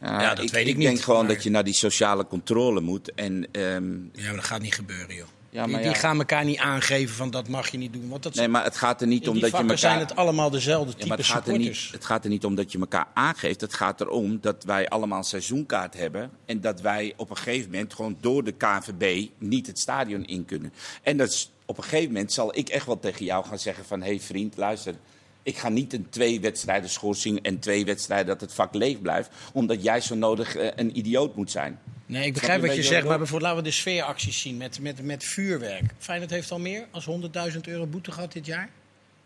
Ja, 0.00 0.34
dat 0.34 0.44
ik, 0.44 0.50
weet 0.50 0.66
ik 0.66 0.78
denk 0.78 0.88
niet, 0.94 1.04
gewoon 1.04 1.26
maar- 1.26 1.34
dat 1.34 1.42
je 1.42 1.50
naar 1.50 1.64
die 1.64 1.74
sociale 1.74 2.26
controle 2.26 2.80
moet. 2.80 3.14
En, 3.14 3.46
ehm, 3.52 3.92
ja, 4.12 4.26
maar 4.26 4.34
dat 4.34 4.44
gaat 4.44 4.60
niet 4.62 4.74
gebeuren, 4.74 5.14
joh. 5.14 5.28
Ja, 5.50 5.62
die, 5.64 5.72
maar 5.72 5.82
die 5.82 5.90
ja. 5.90 5.96
gaan 5.96 6.18
elkaar 6.18 6.44
niet 6.44 6.58
aangeven 6.58 7.14
van 7.14 7.30
dat 7.30 7.48
mag 7.48 7.70
je 7.70 7.78
niet 7.78 7.92
doen. 7.92 8.08
Want 8.08 8.22
dat 8.22 8.34
nee, 8.34 8.48
maar 8.48 8.64
het 8.64 8.76
gaat 8.76 9.00
er 9.00 9.06
niet 9.06 9.28
om 9.28 9.40
dat 9.40 9.50
je 9.50 9.56
elkaar... 9.56 9.78
zijn 9.78 9.98
het 9.98 10.16
allemaal 10.16 10.50
dezelfde 10.50 10.90
Ja, 10.90 10.96
type 10.96 11.08
maar 11.08 11.16
het 11.16 11.26
gaat, 11.26 11.48
er 11.48 11.58
niet, 11.58 11.88
het 11.92 12.04
gaat 12.04 12.24
er 12.24 12.30
niet 12.30 12.44
om 12.44 12.54
dat 12.54 12.72
je 12.72 12.78
elkaar 12.78 13.06
aangeeft. 13.14 13.60
Het 13.60 13.74
gaat 13.74 14.00
erom 14.00 14.38
dat 14.40 14.64
wij 14.64 14.88
allemaal 14.88 15.18
een 15.18 15.24
seizoenkaart 15.24 15.94
hebben. 15.94 16.30
En 16.44 16.60
dat 16.60 16.80
wij 16.80 17.12
op 17.16 17.30
een 17.30 17.36
gegeven 17.36 17.70
moment 17.70 17.94
gewoon 17.94 18.16
door 18.20 18.44
de 18.44 18.52
KNVB 18.52 19.28
niet 19.38 19.66
het 19.66 19.78
stadion 19.78 20.24
in 20.24 20.44
kunnen. 20.44 20.72
En 21.02 21.16
dat 21.16 21.28
is, 21.28 21.52
op 21.66 21.78
een 21.78 21.84
gegeven 21.84 22.12
moment 22.12 22.32
zal 22.32 22.56
ik 22.56 22.68
echt 22.68 22.86
wel 22.86 22.98
tegen 22.98 23.24
jou 23.24 23.44
gaan 23.44 23.58
zeggen 23.58 23.84
van... 23.84 24.00
hé 24.00 24.08
hey 24.08 24.20
vriend, 24.20 24.56
luister, 24.56 24.94
ik 25.42 25.56
ga 25.56 25.68
niet 25.68 25.92
een 25.92 26.06
twee 26.10 26.40
wedstrijden 26.40 26.90
schorsing 26.90 27.42
en 27.42 27.58
twee 27.58 27.84
wedstrijden 27.84 28.26
dat 28.26 28.40
het 28.40 28.54
vak 28.54 28.74
leeg 28.74 29.00
blijft. 29.00 29.30
Omdat 29.52 29.82
jij 29.82 30.00
zo 30.00 30.14
nodig 30.14 30.56
eh, 30.56 30.68
een 30.76 30.98
idioot 30.98 31.36
moet 31.36 31.50
zijn. 31.50 31.78
Nee, 32.10 32.26
ik 32.26 32.32
begrijp 32.32 32.60
je 32.60 32.66
wat 32.66 32.76
je 32.76 32.82
zegt, 32.82 33.06
maar 33.06 33.18
bijvoorbeeld 33.18 33.50
laten 33.50 33.64
we 33.64 33.70
de 33.70 33.76
sfeeracties 33.76 34.40
zien 34.40 34.56
met, 34.56 34.80
met, 34.80 35.02
met 35.02 35.24
vuurwerk. 35.24 35.82
Feyenoord 35.98 36.30
heeft 36.30 36.50
al 36.50 36.58
meer 36.58 36.86
als 36.90 37.06
100.000 37.52 37.60
euro 37.60 37.86
boete 37.86 38.12
gehad 38.12 38.32
dit 38.32 38.46
jaar. 38.46 38.70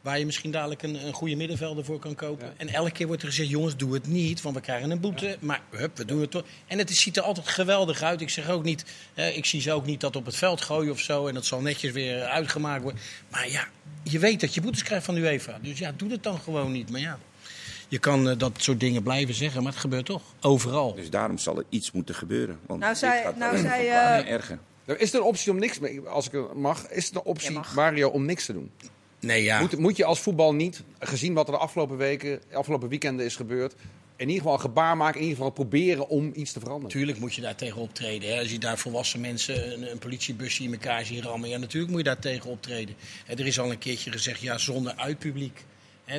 Waar 0.00 0.18
je 0.18 0.26
misschien 0.26 0.50
dadelijk 0.50 0.82
een, 0.82 1.06
een 1.06 1.12
goede 1.12 1.36
middenvelder 1.36 1.84
voor 1.84 1.98
kan 1.98 2.14
kopen. 2.14 2.52
En 2.56 2.68
elke 2.68 2.90
keer 2.90 3.06
wordt 3.06 3.22
er 3.22 3.28
gezegd, 3.28 3.48
jongens, 3.48 3.76
doe 3.76 3.94
het 3.94 4.06
niet, 4.06 4.42
want 4.42 4.54
we 4.54 4.60
krijgen 4.60 4.90
een 4.90 5.00
boete. 5.00 5.36
Maar 5.40 5.60
hup, 5.70 5.96
we 5.96 6.04
doen 6.04 6.20
het 6.20 6.30
toch. 6.30 6.44
En 6.66 6.78
het 6.78 6.90
ziet 6.90 7.16
er 7.16 7.22
altijd 7.22 7.48
geweldig 7.48 8.02
uit. 8.02 8.20
Ik 8.20 8.30
zeg 8.30 8.48
ook 8.48 8.64
niet, 8.64 8.84
eh, 9.14 9.36
ik 9.36 9.44
zie 9.44 9.60
ze 9.60 9.72
ook 9.72 9.86
niet 9.86 10.00
dat 10.00 10.16
op 10.16 10.26
het 10.26 10.36
veld 10.36 10.60
gooien 10.60 10.92
of 10.92 11.00
zo. 11.00 11.26
En 11.26 11.34
dat 11.34 11.46
zal 11.46 11.60
netjes 11.60 11.92
weer 11.92 12.22
uitgemaakt 12.22 12.82
worden. 12.82 13.00
Maar 13.30 13.50
ja, 13.50 13.68
je 14.02 14.18
weet 14.18 14.40
dat 14.40 14.54
je 14.54 14.60
boetes 14.60 14.82
krijgt 14.82 15.04
van 15.04 15.14
de 15.14 15.20
UEFA. 15.20 15.58
Dus 15.62 15.78
ja, 15.78 15.92
doe 15.96 16.10
het 16.10 16.22
dan 16.22 16.38
gewoon 16.40 16.72
niet. 16.72 16.90
Maar 16.90 17.00
ja, 17.00 17.18
je 17.88 17.98
kan 17.98 18.28
eh, 18.28 18.38
dat 18.38 18.52
soort 18.56 18.80
dingen 18.80 19.02
blijven 19.02 19.34
zeggen, 19.34 19.62
maar 19.62 19.72
het 19.72 19.80
gebeurt 19.80 20.06
toch. 20.06 20.22
Overal. 20.40 20.94
Dus 20.94 21.10
daarom 21.10 21.38
zal 21.38 21.58
er 21.58 21.64
iets 21.68 21.92
moeten 21.92 22.14
gebeuren. 22.14 22.58
Want 22.66 22.80
Nou, 22.80 22.96
gaat 22.96 23.36
nou, 23.36 23.56
eh, 23.56 23.62
naar 23.62 24.26
erger. 24.26 24.58
Nou, 24.84 24.98
Is 24.98 25.12
er 25.12 25.20
een 25.20 25.26
optie 25.26 25.52
om 25.52 25.58
niks, 25.58 25.78
als 26.06 26.28
ik 26.30 26.54
mag, 26.54 26.88
is 26.88 27.10
er 27.10 27.16
een 27.16 27.22
optie. 27.22 27.58
Mario, 27.74 28.08
om 28.08 28.24
niks 28.24 28.44
te 28.44 28.52
doen? 28.52 28.70
Nee, 29.20 29.42
ja. 29.42 29.60
Moet, 29.60 29.78
moet 29.78 29.96
je 29.96 30.04
als 30.04 30.20
voetbal 30.20 30.54
niet, 30.54 30.82
gezien 30.98 31.34
wat 31.34 31.46
er 31.46 31.52
de 31.52 31.58
afgelopen 31.58 31.96
weken, 31.96 32.40
de 32.50 32.56
afgelopen 32.56 32.88
weekenden 32.88 33.26
is 33.26 33.36
gebeurd, 33.36 33.74
in 34.16 34.26
ieder 34.26 34.36
geval 34.36 34.52
een 34.52 34.60
gebaar 34.60 34.96
maken, 34.96 35.20
in 35.20 35.26
ieder 35.26 35.36
geval 35.36 35.52
proberen 35.52 36.08
om 36.08 36.32
iets 36.34 36.52
te 36.52 36.58
veranderen. 36.58 36.88
Natuurlijk 36.88 37.18
moet 37.18 37.34
je 37.34 37.40
daar 37.40 37.54
tegen 37.54 37.80
optreden. 37.80 38.28
Hè. 38.28 38.38
Als 38.38 38.50
je 38.50 38.58
daar 38.58 38.78
volwassen 38.78 39.20
mensen 39.20 39.72
een, 39.72 39.90
een 39.90 39.98
politiebusje 39.98 40.62
in 40.62 40.72
elkaar 40.72 41.04
ziet 41.04 41.24
rammen, 41.24 41.48
ja, 41.48 41.58
natuurlijk 41.58 41.90
moet 41.92 42.00
je 42.00 42.06
daar 42.06 42.18
tegen 42.18 42.50
optreden. 42.50 42.94
Hè, 43.24 43.34
er 43.34 43.46
is 43.46 43.60
al 43.60 43.70
een 43.70 43.78
keertje 43.78 44.10
gezegd, 44.10 44.40
ja, 44.40 44.58
zonder 44.58 44.94
uitpubliek. 44.96 45.64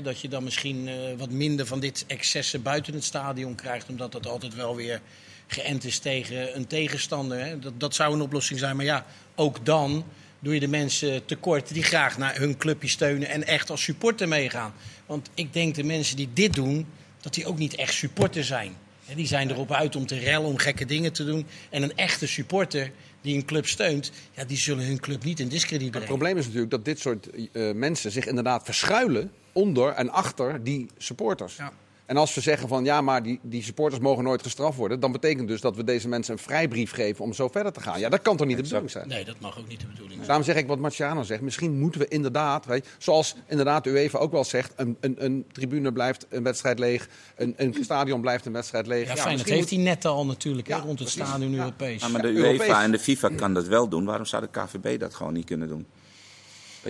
Dat 0.03 0.19
je 0.19 0.27
dan 0.27 0.43
misschien 0.43 0.87
eh, 0.87 0.95
wat 1.17 1.29
minder 1.29 1.65
van 1.65 1.79
dit 1.79 2.03
excessen 2.07 2.61
buiten 2.61 2.93
het 2.93 3.03
stadion 3.03 3.55
krijgt, 3.55 3.89
omdat 3.89 4.11
dat 4.11 4.27
altijd 4.27 4.55
wel 4.55 4.75
weer 4.75 5.01
geënt 5.47 5.83
is 5.83 5.99
tegen 5.99 6.55
een 6.55 6.67
tegenstander. 6.67 7.59
Dat, 7.59 7.79
dat 7.79 7.95
zou 7.95 8.13
een 8.13 8.21
oplossing 8.21 8.59
zijn. 8.59 8.75
Maar 8.75 8.85
ja, 8.85 9.05
ook 9.35 9.65
dan 9.65 10.05
doe 10.39 10.53
je 10.53 10.59
de 10.59 10.67
mensen 10.67 11.25
tekort 11.25 11.73
die 11.73 11.83
graag 11.83 12.17
naar 12.17 12.37
hun 12.37 12.57
clubje 12.57 12.87
steunen 12.87 13.27
en 13.29 13.47
echt 13.47 13.69
als 13.69 13.83
supporter 13.83 14.27
meegaan. 14.27 14.73
Want 15.05 15.29
ik 15.33 15.53
denk 15.53 15.75
de 15.75 15.83
mensen 15.83 16.15
die 16.15 16.29
dit 16.33 16.53
doen, 16.53 16.85
dat 17.21 17.33
die 17.33 17.45
ook 17.45 17.57
niet 17.57 17.75
echt 17.75 17.93
supporter 17.93 18.43
zijn. 18.43 18.75
Die 19.15 19.27
zijn 19.27 19.49
erop 19.49 19.71
uit 19.71 19.95
om 19.95 20.05
te 20.05 20.17
rellen, 20.17 20.47
om 20.47 20.57
gekke 20.57 20.85
dingen 20.85 21.13
te 21.13 21.25
doen. 21.25 21.45
En 21.69 21.83
een 21.83 21.95
echte 21.95 22.27
supporter 22.27 22.91
die 23.21 23.35
een 23.35 23.45
club 23.45 23.67
steunt, 23.67 24.11
ja, 24.31 24.45
die 24.45 24.57
zullen 24.57 24.85
hun 24.85 24.99
club 24.99 25.23
niet 25.23 25.39
in 25.39 25.47
discrediet 25.47 25.81
Het 25.81 25.91
brengen. 25.91 26.07
probleem 26.07 26.37
is 26.37 26.45
natuurlijk 26.45 26.71
dat 26.71 26.85
dit 26.85 26.99
soort 26.99 27.29
eh, 27.51 27.71
mensen 27.71 28.11
zich 28.11 28.25
inderdaad 28.25 28.65
verschuilen 28.65 29.31
onder 29.55 29.89
en 29.93 30.09
achter 30.09 30.63
die 30.63 30.87
supporters. 30.97 31.55
Ja. 31.55 31.71
En 32.05 32.17
als 32.17 32.33
we 32.35 32.41
zeggen 32.41 32.67
van 32.67 32.83
ja, 32.83 33.01
maar 33.01 33.23
die, 33.23 33.39
die 33.41 33.63
supporters 33.63 34.01
mogen 34.01 34.23
nooit 34.23 34.41
gestraft 34.43 34.77
worden, 34.77 34.99
dan 34.99 35.11
betekent 35.11 35.47
dus 35.47 35.61
dat 35.61 35.75
we 35.75 35.83
deze 35.83 36.07
mensen 36.07 36.33
een 36.33 36.39
vrijbrief 36.39 36.91
geven 36.91 37.23
om 37.23 37.33
zo 37.33 37.47
verder 37.47 37.71
te 37.71 37.79
gaan. 37.81 37.99
Ja, 37.99 38.09
dat 38.09 38.21
kan 38.21 38.37
toch 38.37 38.47
niet 38.47 38.57
de 38.57 38.63
bedoeling 38.63 38.91
zijn? 38.91 39.07
Nee, 39.07 39.25
dat 39.25 39.39
mag 39.39 39.59
ook 39.59 39.67
niet 39.67 39.79
de 39.79 39.85
bedoeling 39.85 40.13
zijn. 40.15 40.27
Daarom 40.27 40.45
zeg 40.45 40.55
ik 40.55 40.67
wat 40.67 40.79
Marciano 40.79 41.23
zegt. 41.23 41.41
Misschien 41.41 41.79
moeten 41.79 42.01
we 42.01 42.07
inderdaad, 42.07 42.65
weet, 42.65 42.85
je, 42.85 42.91
zoals 42.97 43.35
inderdaad 43.47 43.87
u 43.87 43.97
even 43.97 44.19
ook 44.19 44.31
wel 44.31 44.43
zegt, 44.43 44.73
een, 44.75 44.97
een, 44.99 45.25
een 45.25 45.45
tribune 45.51 45.91
blijft 45.93 46.25
een 46.29 46.43
wedstrijd 46.43 46.79
leeg, 46.79 47.07
een, 47.35 47.53
een 47.57 47.75
stadion 47.81 48.21
blijft 48.21 48.45
een 48.45 48.53
wedstrijd 48.53 48.87
leeg. 48.87 49.07
Ja, 49.07 49.13
fijn, 49.15 49.23
dat 49.23 49.31
misschien 49.33 49.53
heeft 49.55 49.69
hij 49.69 49.79
net 49.79 50.05
al 50.05 50.25
natuurlijk, 50.25 50.67
Ja, 50.67 50.75
rond 50.77 50.99
het 50.99 51.07
precies. 51.09 51.27
stadion 51.29 51.51
Ja. 51.51 51.57
Europees. 51.57 52.01
Ja, 52.01 52.07
maar 52.07 52.21
de 52.21 52.27
Ja, 52.33 52.51
UEFA 52.51 52.83
en 52.83 52.91
de 52.91 52.99
FIFA 52.99 53.29
kan 53.29 53.53
dat 53.53 53.67
wel 53.67 53.87
doen. 53.87 54.05
Waarom 54.05 54.25
zou 54.25 54.47
de 54.51 54.59
KVB 54.61 54.99
dat 54.99 55.13
gewoon 55.13 55.33
niet 55.33 55.45
kunnen 55.45 55.67
doen? 55.67 55.85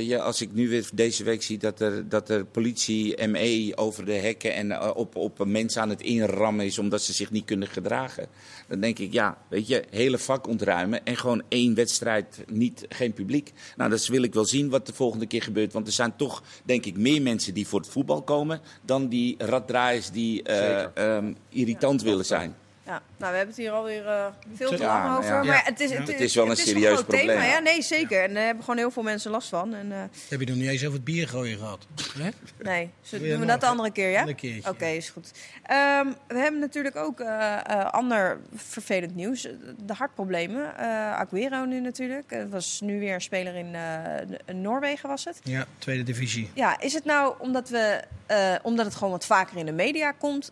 Je, 0.03 0.21
als 0.21 0.41
ik 0.41 0.53
nu 0.53 0.69
weer 0.69 0.89
deze 0.93 1.23
week 1.23 1.41
zie 1.41 1.57
dat 1.57 1.79
er, 1.79 2.09
dat 2.09 2.29
er 2.29 2.45
politie, 2.45 3.27
ME 3.27 3.71
over 3.75 4.05
de 4.05 4.13
hekken 4.13 4.53
en 4.53 4.71
eh, 4.71 4.91
op, 4.95 5.15
op 5.15 5.45
mensen 5.45 5.81
aan 5.81 5.89
het 5.89 6.01
inrammen 6.01 6.65
is 6.65 6.79
omdat 6.79 7.01
ze 7.01 7.13
zich 7.13 7.31
niet 7.31 7.45
kunnen 7.45 7.67
gedragen. 7.67 8.27
Dan 8.67 8.79
denk 8.79 8.99
ik, 8.99 9.13
ja, 9.13 9.37
weet 9.49 9.67
je, 9.67 9.83
hele 9.89 10.17
vak 10.17 10.47
ontruimen 10.47 11.05
en 11.05 11.17
gewoon 11.17 11.43
één 11.47 11.75
wedstrijd, 11.75 12.43
niet, 12.51 12.85
geen 12.89 13.13
publiek. 13.13 13.53
Nou, 13.75 13.89
dat 13.89 14.07
wil 14.07 14.23
ik 14.23 14.33
wel 14.33 14.45
zien 14.45 14.69
wat 14.69 14.85
de 14.85 14.93
volgende 14.93 15.25
keer 15.25 15.41
gebeurt. 15.41 15.73
Want 15.73 15.87
er 15.87 15.93
zijn 15.93 16.15
toch, 16.15 16.43
denk 16.63 16.85
ik, 16.85 16.97
meer 16.97 17.21
mensen 17.21 17.53
die 17.53 17.67
voor 17.67 17.79
het 17.79 17.89
voetbal 17.89 18.21
komen 18.21 18.61
dan 18.81 19.07
die 19.07 19.35
raddraaiers 19.37 20.09
die 20.11 20.43
eh, 20.43 20.87
ehm, 20.93 21.33
irritant 21.49 22.01
willen 22.01 22.25
zijn. 22.25 22.55
Ja, 22.85 23.01
nou, 23.17 23.31
we 23.31 23.37
hebben 23.37 23.47
het 23.47 23.57
hier 23.57 23.71
alweer 23.71 24.07
eh, 24.07 24.25
veel 24.53 24.69
te 24.69 24.77
Ja, 24.77 25.03
lang 25.03 25.17
over. 25.17 25.33
ja. 25.33 25.43
Maar 25.43 25.65
het 25.65 25.79
is, 25.79 25.91
het, 25.91 26.07
Het 26.07 26.19
is 26.21 26.35
wel 26.35 26.43
een 26.43 26.49
het 26.49 26.59
serieus 26.59 26.93
groot 26.93 27.05
probleem. 27.07 27.27
Thema. 27.27 27.43
Ja, 27.43 27.59
nee, 27.59 27.81
zeker. 27.81 28.23
En 28.23 28.33
daar 28.33 28.45
hebben 28.45 28.63
gewoon 28.63 28.79
heel 28.79 28.91
veel 28.91 29.03
mensen 29.03 29.31
last 29.31 29.49
van. 29.49 29.73
En, 29.73 29.91
eh, 29.91 29.97
Heb 30.29 30.39
je 30.39 30.45
nog 30.45 30.55
niet 30.55 30.67
eens 30.67 30.81
over 30.81 30.93
het 30.93 31.03
bier 31.03 31.27
gooien 31.27 31.57
gehad? 31.57 31.85
Hè? 32.17 32.29
nee, 32.61 32.89
zo 33.01 33.17
doen 33.19 33.39
we 33.39 33.45
dat 33.45 33.59
de 33.61 33.67
andere 33.67 33.91
keer, 33.91 34.09
ja? 34.09 34.25
Oké, 34.69 34.85
is 34.85 35.09
goed. 35.09 35.31
Ehm, 35.63 36.07
we 36.27 36.37
hebben 36.37 36.59
natuurlijk 36.59 36.95
ook 36.95 37.19
eh, 37.19 37.53
eh, 37.65 37.85
ander 37.91 38.39
vervelend 38.55 39.15
nieuws. 39.15 39.41
De 39.85 39.93
hartproblemen. 39.93 40.77
Eh 40.77 41.13
Aguero 41.13 41.65
nu 41.65 41.79
natuurlijk. 41.79 42.31
Er 42.31 42.49
was 42.49 42.79
nu 42.83 42.99
weer 42.99 43.13
een 43.13 43.21
speler 43.21 43.55
in 43.55 43.75
eh, 43.75 44.55
Noorwegen, 44.55 45.09
was 45.09 45.25
het. 45.25 45.39
Ja, 45.43 45.65
tweede 45.77 46.03
divisie. 46.03 46.49
Ja, 46.53 46.79
is 46.79 46.93
het 46.93 47.05
nou 47.05 47.35
omdat, 47.37 47.69
we, 47.69 48.01
eh, 48.25 48.55
omdat 48.61 48.85
het 48.85 48.95
gewoon 48.95 49.11
wat 49.11 49.25
vaker 49.25 49.57
in 49.57 49.65
de 49.65 49.71
media 49.71 50.11
komt... 50.11 50.51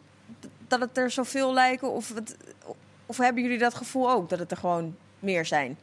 dat 0.79 0.87
het 0.89 0.97
er 0.97 1.11
zoveel 1.11 1.53
lijken? 1.53 1.91
Of, 1.91 2.13
of 3.05 3.17
hebben 3.17 3.43
jullie 3.43 3.57
dat 3.57 3.73
gevoel 3.73 4.11
ook, 4.11 4.29
dat 4.29 4.39
het 4.39 4.51
er 4.51 4.57
gewoon 4.57 4.95
meer 5.19 5.45
zijn? 5.45 5.77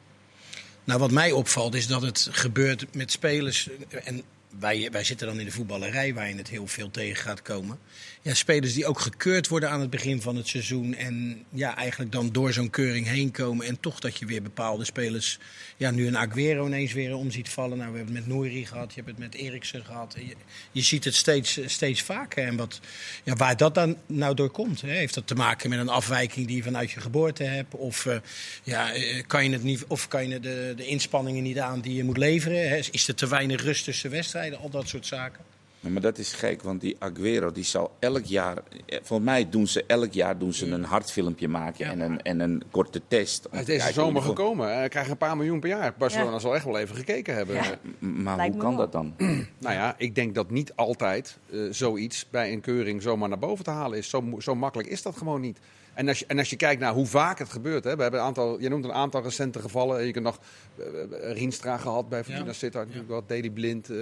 Nou, 0.85 1.01
wat 1.01 1.11
mij 1.11 1.33
opvalt 1.33 1.75
is 1.75 1.87
dat 1.87 2.03
het 2.03 2.29
gebeurt 2.31 2.95
met 2.95 3.11
spelers. 3.11 3.69
En 4.05 4.23
wij, 4.59 4.89
wij 4.93 5.05
zitten 5.05 5.27
dan 5.27 5.39
in 5.39 5.45
de 5.45 5.53
voetballerij, 5.53 6.15
waar 6.15 6.29
je 6.29 6.35
het 6.35 6.49
heel 6.49 6.67
veel 6.67 6.91
tegen 6.91 7.23
gaat 7.23 7.43
komen. 7.43 7.79
Ja, 8.23 8.35
spelers 8.35 8.75
die 8.75 8.87
ook 8.87 9.01
gekeurd 9.01 9.49
worden 9.49 9.71
aan 9.71 9.81
het 9.81 9.91
begin 9.91 10.23
van 10.23 10.37
het 10.37 10.49
seizoen. 10.49 10.95
En 10.95 11.45
ja, 11.51 11.77
eigenlijk 11.77 12.13
dan 12.13 12.33
door 12.33 12.53
zo'n 12.53 12.71
keuring 12.71 13.07
heen 13.07 13.31
komen. 13.31 13.67
En 13.67 13.81
toch 13.81 14.01
dat 14.01 14.19
je 14.19 14.27
weer 14.27 14.43
bepaalde 14.43 14.85
spelers. 14.85 15.39
Ja, 15.77 15.91
nu 15.91 16.07
een 16.07 16.19
Aguero 16.19 16.67
ineens 16.67 16.93
weer 16.93 17.17
om 17.17 17.31
ziet 17.31 17.49
vallen. 17.49 17.79
Nou, 17.79 17.91
we 17.91 17.97
hebben 17.97 18.17
het 18.17 18.27
met 18.27 18.35
Noiri 18.35 18.67
gehad, 18.67 18.95
je 18.95 19.01
hebt 19.01 19.09
het 19.09 19.19
met 19.19 19.35
Eriksen 19.35 19.85
gehad. 19.85 20.17
Je, 20.19 20.35
je 20.73 20.83
ziet 20.83 21.05
het 21.05 21.15
steeds, 21.15 21.61
steeds 21.67 22.03
vaker. 22.03 22.47
En 22.47 22.57
wat, 22.57 22.81
ja, 23.25 23.35
waar 23.35 23.57
dat 23.57 23.75
dan 23.75 23.97
nou 24.07 24.35
door 24.35 24.51
komt. 24.51 24.81
Hè? 24.81 24.91
Heeft 24.91 25.15
dat 25.15 25.27
te 25.27 25.35
maken 25.35 25.71
met 25.71 25.79
een 25.79 25.89
afwijking 25.89 26.47
die 26.47 26.57
je 26.57 26.63
vanuit 26.63 26.91
je 26.91 27.01
geboorte 27.01 27.43
hebt? 27.43 27.75
Of, 27.75 28.07
eh, 28.07 28.17
ja, 28.63 28.93
eh, 28.93 29.23
kan 29.27 29.45
je, 29.45 29.51
het 29.51 29.63
niet, 29.63 29.85
of 29.87 30.09
kan 30.09 30.29
je 30.29 30.41
de, 30.41 30.73
de 30.77 30.87
inspanningen 30.87 31.43
niet 31.43 31.59
aan 31.59 31.81
die 31.81 31.95
je 31.95 32.05
moet 32.05 32.17
leveren? 32.17 32.69
Hè? 32.69 32.81
Is 32.91 33.09
er 33.09 33.15
te 33.15 33.29
weinig 33.29 33.63
rust 33.63 33.85
tussen 33.85 34.11
wedstrijden? 34.11 34.59
Al 34.59 34.71
dat 34.71 34.89
soort 34.89 35.07
zaken. 35.07 35.45
Ja, 35.83 35.91
maar 35.91 36.01
dat 36.03 36.19
is 36.19 36.33
gek, 36.33 36.63
want 36.63 36.81
die 36.81 36.97
Aguero 36.99 37.53
die 37.53 37.65
zal 37.65 37.97
elk 37.99 38.25
jaar, 38.25 38.57
eh, 38.87 38.99
volgens 39.03 39.29
mij 39.29 39.49
doen 39.49 39.67
ze 39.67 39.85
elk 39.87 40.13
jaar 40.13 40.39
doen 40.39 40.53
ze 40.53 40.67
een 40.67 40.85
hartfilmpje 40.85 41.49
maken 41.49 41.85
Ja. 41.85 41.91
en, 41.91 42.01
een, 42.01 42.23
en 42.23 42.41
een 42.41 42.63
korte 42.71 43.01
test. 43.09 43.47
Hij 43.51 43.61
is 43.61 43.67
deze 43.67 43.93
zomer 43.93 44.23
gekomen. 44.23 44.75
Hij 44.77 44.89
krijgt 44.89 45.11
een 45.11 45.17
paar 45.17 45.37
miljoen 45.37 45.61
per 45.61 45.69
jaar. 45.69 45.95
Barcelona 45.99 46.31
Ja. 46.31 46.39
zal 46.39 46.55
echt 46.55 46.65
wel 46.65 46.79
even 46.79 46.97
gekeken 46.97 47.35
hebben. 47.35 47.57
Maar 47.99 48.37
Lijkt 48.37 48.53
hoe 48.55 48.63
kan 48.63 48.71
wel. 48.77 48.81
dat 48.81 48.93
dan? 48.93 49.15
Nou 49.59 49.75
ja, 49.75 49.95
ik 49.99 50.15
denk 50.15 50.35
dat 50.35 50.51
niet 50.51 50.73
altijd 50.75 51.39
eh, 51.53 51.59
zoiets 51.71 52.27
bij 52.31 52.53
een 52.53 52.61
keuring 52.61 53.03
zomaar 53.03 53.29
naar 53.29 53.39
boven 53.39 53.65
te 53.65 53.71
halen 53.71 53.99
is. 53.99 54.09
Zo, 54.09 54.25
zo 54.39 54.55
makkelijk 54.55 54.89
is 54.89 55.03
dat 55.03 55.17
gewoon 55.17 55.41
niet. 55.41 55.59
En 55.95 56.09
als, 56.09 56.19
je, 56.19 56.25
en 56.27 56.39
als 56.39 56.51
je 56.51 56.57
kijkt 56.57 56.81
naar 56.81 56.93
hoe 56.93 57.07
vaak 57.07 57.39
het 57.39 57.49
gebeurt. 57.49 57.85
Hè, 57.85 57.97
we 57.97 58.03
hebben 58.03 58.21
een 58.21 58.27
aantal, 58.27 58.61
je 58.61 58.69
noemt 58.69 58.85
een 58.85 58.93
aantal 58.93 59.23
recente 59.23 59.59
gevallen. 59.59 60.07
Je 60.07 60.13
kunt 60.13 60.25
nog 60.25 60.39
eh, 60.79 60.85
Rienstra 61.33 61.77
gehad 61.77 62.09
bij 62.09 62.25
Fortuna 62.25 62.47
Ja. 62.47 62.53
Sittard. 62.53 62.87
Natuurlijk 62.87 63.13
wat 63.13 63.29
Daily 63.29 63.51
Blind. 63.51 63.91
eh. 63.91 63.97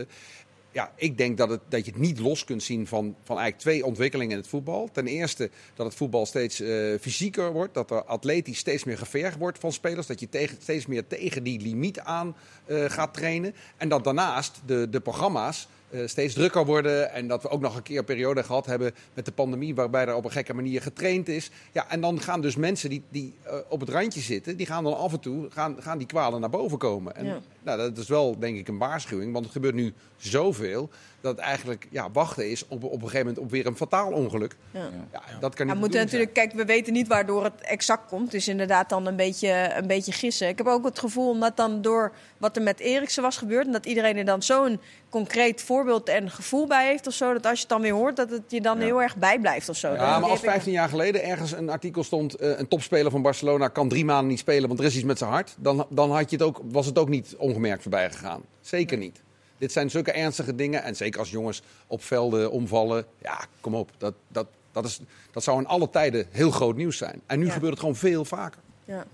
Ja, 0.71 0.93
ik 0.97 1.19
denk 1.19 1.39
dat, 1.39 1.49
het, 1.49 1.61
dat 1.69 1.85
je 1.85 1.91
het 1.91 2.01
niet 2.01 2.19
los 2.19 2.45
kunt 2.45 2.63
zien 2.63 2.87
van, 2.87 3.17
van 3.25 3.37
eigenlijk 3.39 3.59
twee 3.59 3.85
ontwikkelingen 3.85 4.33
in 4.33 4.39
het 4.39 4.49
voetbal. 4.49 4.89
Ten 4.93 5.07
eerste 5.07 5.51
dat 5.75 5.87
het 5.87 5.95
voetbal 5.95 6.27
steeds 6.27 6.61
eh, 6.61 6.95
fysieker 7.01 7.53
wordt. 7.53 7.75
Dat 7.75 7.91
er 7.91 8.05
atletisch 8.05 8.59
steeds 8.59 8.85
meer 8.85 8.99
gevergd 8.99 9.39
wordt 9.39 9.59
van 9.59 9.73
spelers. 9.73 10.07
Dat 10.07 10.21
je 10.21 10.29
tegen, 10.29 10.57
steeds 10.61 10.87
meer 10.87 11.07
tegen 11.07 11.43
die 11.43 11.61
limiet 11.61 12.01
aan 12.01 12.37
eh, 12.65 12.85
gaat 12.85 13.15
trainen. 13.15 13.55
En 13.77 13.89
dat 13.89 14.05
daarnaast 14.05 14.61
de, 14.67 14.89
de 14.91 15.01
programma's 15.01 15.69
eh, 15.91 16.01
steeds 16.07 16.35
drukker 16.35 16.65
worden. 16.67 17.13
En 17.13 17.29
dat 17.29 17.43
we 17.43 17.49
ook 17.49 17.61
nog 17.61 17.77
een 17.77 17.83
keer 17.83 17.99
een 17.99 18.05
periode 18.05 18.43
gehad 18.43 18.67
hebben 18.67 18.95
met 19.15 19.25
de 19.25 19.33
pandemie, 19.33 19.75
waarbij 19.75 20.07
er 20.07 20.15
op 20.15 20.25
een 20.25 20.31
gekke 20.31 20.55
manier 20.55 20.83
getraind 20.83 21.29
is. 21.29 21.51
Ja, 21.73 21.91
en 21.91 22.01
dan 22.01 22.21
gaan 22.21 22.41
dus 22.41 22.57
mensen 22.57 22.91
die, 22.91 23.03
die 23.09 23.35
eh, 23.43 23.55
op 23.69 23.81
het 23.81 23.89
randje 23.89 24.21
zitten, 24.21 24.57
die 24.57 24.67
gaan 24.67 24.85
dan 24.85 24.97
af 24.97 25.13
en 25.13 25.21
toe 25.21 25.51
gaan, 25.51 25.77
gaan 25.81 25.99
die 25.99 26.07
kwalen 26.07 26.41
naar 26.41 26.51
boven 26.51 26.79
komen. 26.79 27.17
En 27.17 27.25
Ja. 27.25 27.41
nou, 27.63 27.79
dat 27.79 27.99
is 27.99 28.09
wel 28.09 28.39
denk 28.39 28.57
ik 28.59 28.69
een 28.69 28.79
waarschuwing, 28.79 29.33
want 29.33 29.45
het 29.45 29.55
gebeurt 29.55 29.75
nu 29.75 29.93
zoveel 30.17 30.91
dat 31.21 31.37
het 31.37 31.45
eigenlijk 31.45 31.87
ja, 31.91 32.11
wachten 32.11 32.51
is 32.51 32.65
op, 32.69 32.85
op 32.85 32.93
een 32.93 33.01
gegeven 33.01 33.19
moment 33.27 33.39
op 33.39 33.51
weer 33.51 33.67
een 33.67 33.77
fataal 33.77 34.13
ongeluk. 34.13 34.57
Ja. 34.71 34.81
Ja, 35.13 35.21
dat 35.41 35.55
kan 35.55 35.67
Ja, 35.67 35.73
niet 35.73 35.73
we 35.73 35.79
moeten 35.79 36.01
natuurlijk, 36.01 36.33
kijk, 36.33 36.53
we 36.53 36.65
weten 36.65 36.93
niet 36.93 37.09
waardoor 37.09 37.45
het 37.45 37.61
exact 37.61 38.09
komt. 38.09 38.31
Dus 38.31 38.49
inderdaad 38.49 38.89
dan 38.89 39.07
een 39.07 39.17
beetje, 39.17 39.73
een 39.77 39.87
beetje 39.87 40.13
gissen. 40.13 40.49
Ik 40.49 40.59
heb 40.59 40.67
ook 40.67 40.85
het 40.85 40.99
gevoel, 40.99 41.29
omdat 41.31 41.57
dan 41.57 41.83
door 41.83 42.13
wat 42.39 42.57
er 42.57 42.63
met 42.63 42.81
Eriksen 42.81 43.23
was 43.23 43.37
gebeurd... 43.37 43.67
en 43.67 43.73
dat 43.73 43.87
iedereen 43.87 44.17
er 44.17 44.25
dan 44.25 44.43
zo'n 44.43 44.81
concreet 45.09 45.63
voorbeeld 45.63 46.09
en 46.09 46.31
gevoel 46.31 46.67
bij 46.67 46.87
heeft 46.87 47.07
of 47.07 47.13
zo... 47.15 47.33
dat 47.33 47.45
als 47.47 47.55
je 47.55 47.61
het 47.61 47.69
dan 47.69 47.81
weer 47.81 47.93
hoort, 47.93 48.17
dat 48.17 48.31
het 48.31 48.43
je 48.49 48.61
dan 48.61 48.79
Ja. 48.79 48.85
heel 48.85 49.03
erg 49.03 49.17
bijblijft 49.17 49.69
of 49.69 49.77
zo. 49.77 49.89
Dat 49.89 49.97
Ja, 49.97 50.05
maar 50.19 50.23
als 50.23 50.31
heb 50.33 50.43
ik- 50.43 50.51
15 50.51 50.73
jaar 50.73 50.89
geleden 50.89 51.25
ergens 51.25 51.53
een 51.53 51.71
artikel 51.71 52.05
stond... 52.05 52.35
eh, 52.35 52.59
een 52.59 52.69
topspeler 52.69 53.11
van 53.11 53.23
Barcelona 53.23 53.69
kan 53.69 53.89
drie 53.89 54.05
maanden 54.05 54.27
niet 54.29 54.39
spelen... 54.39 54.69
want 54.69 54.81
er 54.81 54.87
is 54.87 54.95
iets 54.95 55.05
met 55.05 55.19
zijn 55.19 55.31
hart... 55.31 55.55
dan, 55.59 55.87
dan 55.91 56.11
had 56.13 56.31
je 56.31 56.37
het 56.37 56.45
ook, 56.45 56.61
was 56.65 56.87
het 56.87 56.99
ook 56.99 57.09
niet 57.09 57.35
ongemerkt 57.39 57.83
voorbij 57.83 58.11
gegaan. 58.11 58.43
Zeker 58.61 58.99
niet. 58.99 59.23
Dit 59.59 59.73
zijn 59.73 59.91
zulke 59.91 60.13
ernstige 60.13 60.55
dingen. 60.55 60.83
En 60.83 60.97
zeker 60.97 61.21
als 61.21 61.31
jongens 61.31 61.63
op 61.87 62.03
velden 62.05 62.51
omvallen. 62.51 63.05
Ja, 63.23 63.45
kom 63.61 63.75
op. 63.75 63.91
Dat, 63.99 64.15
dat, 64.29 64.47
dat, 64.73 64.85
is, 64.85 65.01
dat 65.33 65.43
zou 65.43 65.59
in 65.59 65.67
alle 65.67 65.91
tijden 65.91 66.27
heel 66.31 66.51
groot 66.51 66.77
nieuws 66.77 66.97
zijn. 66.97 67.21
En 67.27 67.39
nu 67.39 67.47
Ja. 67.47 67.53
gebeurt 67.53 67.71
het 67.73 67.81
gewoon 67.81 67.97
veel 67.97 68.25
vaker. 68.25 68.61
Ja. 68.85 69.05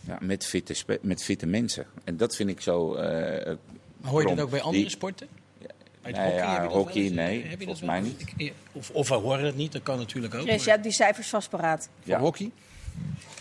Ja, 0.00 0.18
met, 0.20 0.46
fitte 0.46 0.74
spe- 0.74 0.98
met 1.02 1.22
fitte 1.22 1.46
mensen. 1.46 1.86
En 2.04 2.16
dat 2.16 2.36
vind 2.36 2.50
ik 2.50 2.60
zo. 2.60 2.94
eh, 2.94 3.54
Maar 4.00 4.10
hoor 4.10 4.20
je 4.28 4.34
dat 4.34 4.44
ook 4.44 4.50
bij 4.50 4.60
andere 4.60 4.82
Die- 4.82 4.90
sporten? 4.90 5.28
Hockey, 6.02 6.34
ja, 6.34 6.52
heb 6.52 6.56
je 6.62 6.68
dat 6.68 6.72
hockey, 6.76 7.02
eens? 7.02 7.12
nee, 7.12 7.54
volgens 7.58 7.80
mij? 7.80 8.02
Ik- 8.36 8.52
Of, 8.72 8.90
of 8.90 9.08
we 9.08 9.14
horen 9.14 9.44
het 9.44 9.56
niet, 9.56 9.72
dat 9.72 9.82
kan 9.82 9.98
natuurlijk 9.98 10.34
ook. 10.34 10.40
Chris, 10.40 10.54
maar- 10.56 10.64
je 10.64 10.70
hebt 10.70 10.82
die 10.82 10.92
cijfers 10.92 11.28
vast 11.28 11.50
paraat. 11.50 11.88
Van 12.00 12.12
Ja. 12.12 12.18
hockey. 12.18 12.50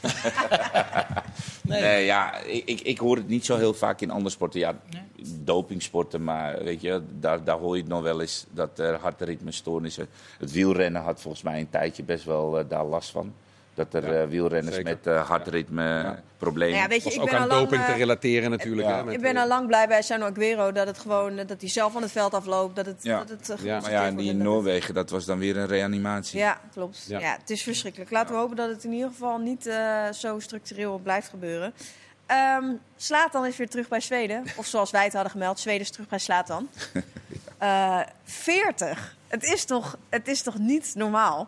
Nee. 1.65 1.81
Nee, 1.81 2.05
ja, 2.05 2.37
ik, 2.37 2.65
ik, 2.65 2.81
ik 2.81 2.97
hoor 2.97 3.15
het 3.15 3.27
niet 3.27 3.45
zo 3.45 3.57
heel 3.57 3.73
vaak 3.73 4.01
in 4.01 4.09
andere 4.09 4.29
sporten. 4.29 4.59
Ja, 4.59 4.79
dopingsporten, 5.25 6.23
maar 6.23 6.63
weet 6.63 6.81
je, 6.81 7.01
daar, 7.19 7.43
daar 7.43 7.57
hoor 7.57 7.75
je 7.75 7.81
het 7.81 7.91
nog 7.91 8.01
wel 8.01 8.21
eens 8.21 8.45
dat 8.51 8.79
er 8.79 8.99
hartritmestoornissen. 8.99 10.07
Het 10.39 10.51
wielrennen 10.51 11.01
had 11.01 11.21
volgens 11.21 11.43
mij 11.43 11.59
een 11.59 11.69
tijdje 11.69 12.03
best 12.03 12.25
wel 12.25 12.59
eh, 12.59 12.65
daar 12.67 12.85
last 12.85 13.09
van. 13.09 13.33
Dat 13.75 13.93
er 13.93 14.13
Ja, 14.13 14.21
eh, 14.21 14.27
wielrenners 14.27 14.75
zeker. 14.75 14.97
met 15.03 15.07
uh, 15.13 15.27
hartritme 15.27 16.15
problemen. 16.37 16.77
Nou 16.77 16.83
ja, 16.83 16.89
weet 16.89 16.97
je, 16.97 17.03
was 17.03 17.13
ik 17.15 17.21
ook 17.21 17.29
ben 17.29 17.39
aan 17.39 17.47
lang, 17.47 17.61
doping 17.61 17.83
te 17.85 17.91
eh, 17.91 17.97
relateren 17.97 18.49
natuurlijk. 18.49 18.87
ja. 18.87 18.95
hè, 18.97 19.03
met, 19.03 19.13
Ik 19.13 19.21
ben 19.21 19.35
eh, 19.35 19.41
al 19.41 19.47
lang 19.47 19.67
blij 19.67 19.87
bij 19.87 20.01
Sano 20.01 20.25
Aguero 20.25 20.71
dat 20.71 20.87
het 20.87 20.97
gewoon 20.99 21.37
eh, 21.37 21.47
dat 21.47 21.61
hij 21.61 21.69
zelf 21.69 21.91
van 21.93 22.01
het 22.01 22.11
veld 22.11 22.33
afloopt. 22.33 22.75
Dat 22.75 22.85
het, 22.85 23.03
Ja. 23.03 23.17
dat 23.17 23.29
het 23.29 23.49
eh, 23.49 23.57
Ja. 23.65 23.79
maar 23.79 23.91
ja, 23.91 24.01
wordt 24.01 24.17
die 24.17 24.29
en 24.29 24.37
in 24.37 24.43
Noorwegen, 24.43 24.93
dat 24.93 25.09
was 25.09 25.25
dan 25.25 25.39
weer 25.39 25.57
een 25.57 25.67
reanimatie. 25.67 26.39
Ja, 26.39 26.59
klopt. 26.73 27.05
Ja. 27.07 27.19
Ja. 27.19 27.37
het 27.39 27.49
is 27.49 27.63
verschrikkelijk. 27.63 28.11
Laten 28.11 28.33
we 28.33 28.39
hopen 28.39 28.55
dat 28.55 28.69
het 28.69 28.83
in 28.83 28.91
ieder 28.91 29.09
geval 29.09 29.37
niet 29.37 29.67
eh, 29.67 30.11
zo 30.11 30.39
structureel 30.39 30.99
blijft 31.03 31.29
gebeuren. 31.29 31.73
Ehm 32.25 32.63
Slatan 32.95 33.45
is 33.45 33.57
weer 33.57 33.69
terug 33.69 33.87
bij 33.87 33.99
Zweden. 34.01 34.43
Of 34.57 34.65
zoals 34.65 34.91
wij 34.91 35.03
het 35.03 35.13
hadden 35.13 35.31
gemeld, 35.31 35.59
Zweden 35.59 35.81
is 35.81 35.91
terug 35.91 36.07
bij 36.07 36.19
Slatan. 36.19 36.67
Eh 37.57 37.99
40. 38.23 39.15
Het 39.27 39.43
is, 39.43 39.65
toch, 39.65 39.97
het 40.09 40.27
is 40.27 40.41
toch 40.41 40.57
niet 40.57 40.91
normaal? 40.95 41.47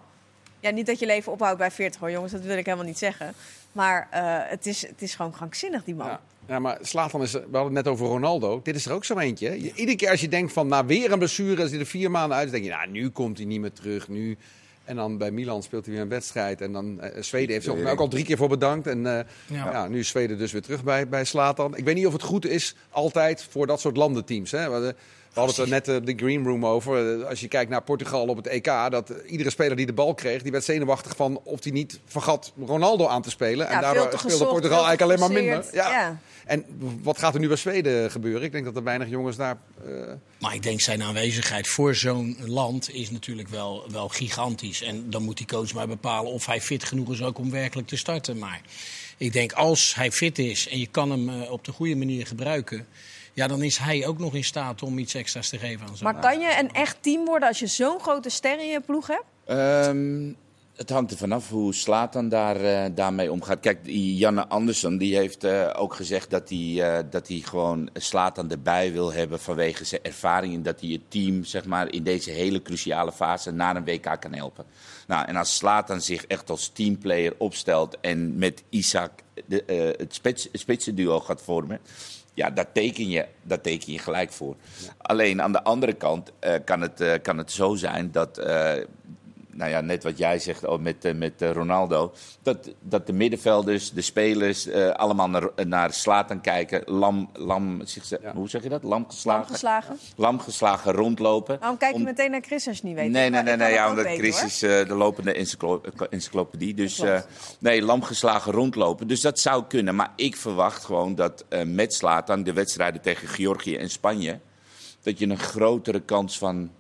Ja, 0.60 0.70
niet 0.70 0.86
dat 0.86 1.00
je 1.00 1.06
leven 1.06 1.32
ophoudt 1.32 1.58
bij 1.58 1.72
40 1.72 2.00
hoor, 2.00 2.12
jongens. 2.12 2.32
Dat 2.32 2.42
wil 2.42 2.58
ik 2.58 2.66
helemaal 2.66 2.86
niet 2.86 2.98
zeggen. 2.98 3.34
Maar 3.72 4.08
eh, 4.12 4.22
het, 4.50 4.66
is, 4.66 4.82
het 4.88 5.02
is 5.02 5.16
gewoon 5.16 5.32
krankzinnig, 5.32 5.84
die 5.84 5.96
man. 5.96 6.08
Ja. 6.08 6.22
ja, 6.48 6.60
maar 6.60 6.78
Slatan 6.82 7.22
is... 7.22 7.32
We 7.32 7.40
hadden 7.40 7.64
het 7.64 7.72
net 7.74 7.88
over 7.88 8.08
Ronaldo. 8.08 8.60
Dit 8.64 8.76
is 8.76 8.86
er 8.86 8.92
ook 8.94 9.06
zo 9.06 9.18
eentje. 9.18 9.64
Je- 9.64 9.74
iedere 9.74 9.98
keer 9.98 10.10
als 10.10 10.22
je 10.22 10.28
denkt 10.28 10.54
van, 10.54 10.68
nou 10.68 10.88
weer 10.88 11.12
een 11.12 11.18
blessure, 11.20 11.62
als 11.62 11.72
hij 11.72 11.80
er 11.80 11.86
vier 11.86 12.12
maanden 12.12 12.38
uit 12.38 12.52
denk 12.52 12.64
je, 12.64 12.70
nou 12.70 12.90
nu 12.90 13.10
komt 13.10 13.38
hij 13.38 13.46
niet 13.46 13.60
meer 13.62 13.74
terug, 13.74 14.08
nu... 14.08 14.38
En 14.84 14.96
dan 14.96 15.18
bij 15.18 15.32
Milan 15.32 15.64
speelt 15.64 15.86
hij 15.86 15.94
weer 15.94 16.04
een 16.04 16.10
wedstrijd. 16.10 16.62
En 16.62 16.72
dan 16.72 17.02
eh, 17.02 17.22
Zweden 17.22 17.52
heeft 17.52 17.66
zich 17.66 17.86
ook 17.86 18.00
al 18.00 18.08
drie 18.08 18.24
keer 18.24 18.38
voor 18.38 18.48
bedankt. 18.50 18.88
En 18.88 19.06
eh, 19.06 19.26
ja. 19.46 19.72
Ja. 19.72 19.88
nu 19.88 20.00
is 20.00 20.08
Zweden 20.08 20.38
dus 20.38 20.52
weer 20.52 20.62
terug 20.62 20.84
bij, 20.84 21.08
bij 21.08 21.26
Slatan. 21.26 21.78
Ik 21.78 21.84
weet 21.86 21.96
niet 21.96 22.06
of 22.06 22.14
het 22.14 22.22
goed 22.24 22.46
is 22.46 22.76
altijd 22.90 23.44
voor 23.50 23.68
dat 23.68 23.80
soort 23.80 23.98
landenteams. 23.98 24.52
Hè? 24.52 24.94
We 25.38 25.44
hadden 25.44 25.64
het 25.64 25.88
er 25.88 25.94
net 25.94 26.02
eh, 26.02 26.06
de 26.16 26.24
green 26.26 26.44
room 26.44 26.66
over. 26.66 27.20
Eh, 27.22 27.28
Als 27.28 27.40
je 27.40 27.48
kijkt 27.48 27.70
naar 27.72 27.82
Portugal 27.84 28.28
op 28.28 28.38
het 28.38 28.48
EK, 28.48 28.66
dat 28.90 29.14
iedere 29.26 29.50
speler 29.50 29.76
die 29.76 29.86
de 29.86 29.94
bal 29.94 30.14
kreeg, 30.14 30.42
die 30.42 30.52
werd 30.52 30.64
zenuwachtig 30.64 31.16
van 31.16 31.40
of 31.44 31.64
hij 31.64 31.72
niet 31.72 32.00
vergat 32.06 32.54
Ronaldo 32.66 33.08
aan 33.08 33.22
te 33.22 33.30
spelen. 33.30 33.68
Ja, 33.68 33.72
en 33.74 33.82
daardoor 33.82 34.04
speelde 34.04 34.18
gezocht, 34.30 34.50
Portugal 34.52 34.86
eigenlijk 34.86 35.02
alleen 35.02 35.20
maar 35.20 35.44
minder. 35.44 35.66
Ja. 35.74 35.90
Ja. 35.90 36.20
En 36.46 36.66
wat 37.04 37.18
gaat 37.18 37.34
er 37.34 37.40
nu 37.40 37.48
bij 37.48 37.58
Zweden 37.58 38.12
gebeuren? 38.12 38.42
Ik 38.44 38.52
denk 38.52 38.66
dat 38.66 38.76
er 38.76 38.84
weinig 38.84 39.10
jongens 39.10 39.36
daar. 39.38 39.58
eh, 39.86 39.92
Maar 40.40 40.54
ik 40.54 40.64
denk 40.64 40.82
zijn 40.82 41.04
aanwezigheid 41.04 41.68
voor 41.68 41.96
zo'n 41.96 42.38
land 42.46 42.94
is 42.94 43.12
natuurlijk 43.12 43.48
wel, 43.50 43.84
wel 43.92 44.08
gigantisch. 44.08 44.82
En 44.82 45.10
dan 45.10 45.24
moet 45.24 45.38
die 45.38 45.48
coach 45.48 45.74
maar 45.74 45.88
bepalen 45.88 46.32
of 46.32 46.46
hij 46.46 46.62
fit 46.62 46.84
genoeg 46.84 47.12
is 47.12 47.22
ook 47.24 47.38
om 47.38 47.52
werkelijk 47.52 47.88
te 47.88 47.98
starten. 47.98 48.38
Maar 48.38 48.62
ik 49.18 49.34
denk 49.34 49.52
als 49.52 49.96
hij 49.96 50.12
fit 50.12 50.40
is 50.40 50.68
en 50.70 50.80
je 50.80 50.88
kan 50.88 51.12
hem 51.12 51.42
op 51.42 51.66
de 51.66 51.72
goede 51.72 51.96
manier 51.96 52.28
gebruiken... 52.28 52.88
Ja, 53.38 53.48
dan 53.48 53.64
is 53.64 53.78
hij 53.78 54.08
ook 54.08 54.20
nog 54.20 54.34
in 54.34 54.44
staat 54.44 54.84
om 54.84 54.98
iets 54.98 55.14
extra's 55.14 55.50
te 55.50 55.58
geven 55.58 55.88
aan 55.88 55.98
zijn 55.98 56.14
Maar 56.14 56.22
kan 56.22 56.40
je 56.40 56.58
een 56.60 56.72
echt 56.72 56.98
team 57.02 57.26
worden 57.26 57.48
als 57.48 57.60
je 57.60 57.68
zo'n 57.68 58.00
grote 58.00 58.30
ster 58.30 58.60
in 58.60 58.68
je 58.68 58.82
ploeg 58.82 59.08
hebt? 59.08 59.24
Ehm, 59.46 60.34
het 60.76 60.90
hangt 60.90 61.12
er 61.12 61.18
vanaf 61.18 61.50
hoe 61.50 61.74
Slatan 61.74 62.30
daar, 62.30 62.56
eh, 62.56 62.86
daarmee 62.96 63.32
omgaat. 63.32 63.60
Kijk, 63.60 63.84
die 63.84 64.16
Janne 64.16 64.48
Andersson 64.48 64.98
die 64.98 65.16
heeft 65.16 65.44
eh, 65.44 65.70
ook 65.76 65.94
gezegd 65.94 66.30
dat 66.30 66.50
hij, 66.50 66.82
eh, 66.82 67.04
dat 67.10 67.28
hij 67.28 67.38
gewoon 67.38 67.90
Slatan 67.94 68.52
erbij 68.52 68.92
wil 68.92 69.14
hebben 69.14 69.40
vanwege 69.40 69.86
zijn 69.86 70.04
ervaring. 70.04 70.54
En 70.54 70.64
dat 70.64 70.80
hij 70.80 70.90
het 70.90 71.12
team 71.12 71.44
zeg 71.44 71.66
maar, 71.66 71.92
in 71.92 72.04
deze 72.04 72.32
hele 72.32 72.62
cruciale 72.62 73.12
fase 73.12 73.52
naar 73.52 73.76
een 73.76 73.86
WK 73.86 74.18
kan 74.20 74.34
helpen. 74.34 74.66
Nou, 75.08 75.28
en 75.28 75.36
als 75.36 75.56
Slatan 75.56 76.02
zich 76.02 76.26
echt 76.26 76.50
als 76.50 76.68
teamplayer 76.68 77.34
opstelt 77.38 78.00
en 78.00 78.38
met 78.38 78.64
Isaac 78.70 79.12
de, 79.46 79.64
eh, 79.64 80.00
het, 80.00 80.14
spits, 80.14 80.50
spitsenduo 80.52 81.20
gaat 81.20 81.42
vormen. 81.42 81.80
Ja, 82.34 82.50
daar 82.50 82.72
teken 82.72 83.10
je, 83.10 83.26
daar 83.44 83.62
teken 83.62 83.94
je 83.94 84.00
gelijk 84.00 84.32
voor. 84.32 84.56
Alleen 84.98 85.42
aan 85.42 85.52
de 85.52 85.64
andere 85.64 85.94
kant 85.94 86.32
eh, 86.40 86.54
kan, 86.66 86.82
het, 86.82 87.02
eh, 87.02 87.14
kan 87.22 87.38
het 87.38 87.52
zo 87.52 87.76
zijn 87.76 88.12
dat 88.12 88.38
nou 89.58 89.72
ja, 89.72 89.82
net 89.82 90.04
wat 90.04 90.18
jij 90.18 90.40
zegt 90.40 90.66
oh, 90.66 90.80
met, 90.80 91.06
eh, 91.06 91.14
met 91.14 91.42
eh, 91.42 91.52
Ronaldo. 91.52 92.14
Dat, 92.42 92.70
dat 92.82 93.08
de 93.08 93.14
middenvelders, 93.14 93.92
de 93.92 94.02
spelers, 94.02 94.68
eh, 94.68 94.90
allemaal 94.90 95.30
naar, 95.30 95.50
naar 95.68 95.94
Slatan 95.94 96.42
kijken. 96.42 96.82
Lam, 96.86 97.30
lam, 97.34 97.82
zich, 97.86 98.10
Ja. 98.22 98.34
Hoe 98.34 98.50
zeg 98.50 98.64
je 98.64 98.70
dat? 98.70 98.84
Lam 98.84 99.06
geslagen? 99.10 99.52
Geslagen? 99.52 99.98
Lam 100.16 100.40
geslagen 100.40 100.92
rondlopen. 100.92 101.60
Waarom 101.60 101.78
kijk 101.78 101.92
je 101.92 101.98
Om- 101.98 102.04
meteen 102.04 102.32
naar 102.32 102.42
Chris 102.42 102.68
als 102.68 102.78
je 102.78 102.86
niet 102.86 102.96
weet? 102.96 103.10
Nee, 103.12 103.30
nee, 103.30 103.42
nee, 103.44 103.56
nee 103.56 103.74
ja, 103.74 103.90
omdat 103.90 104.06
weten, 104.06 104.20
Chris 104.24 104.36
hoor. 104.38 104.46
is 104.46 104.62
eh, 104.62 104.88
de 104.88 104.96
lopende 104.96 105.34
encyclo- 105.34 105.82
encyclopedie. 106.10 106.74
Dus 106.74 107.00
eh, 107.00 107.20
nee, 107.60 107.82
lamgeslagen 107.82 108.52
rondlopen. 108.52 109.08
Dus 109.08 109.22
dat 109.22 109.40
zou 109.40 109.64
kunnen. 109.68 109.96
Maar 109.96 110.12
ik 110.16 110.36
verwacht 110.36 110.86
gewoon 110.86 111.16
dat 111.16 111.46
eh 111.50 111.64
met 111.66 111.94
Slatan 111.94 112.44
de 112.44 112.54
wedstrijden 112.54 113.02
tegen 113.02 113.28
Georgië 113.28 113.76
en 113.76 113.90
Spanje... 113.90 114.40
dat 115.02 115.20
je 115.20 115.28
een 115.28 115.40
grotere 115.40 116.00
kans 116.02 116.38
van 116.38 116.72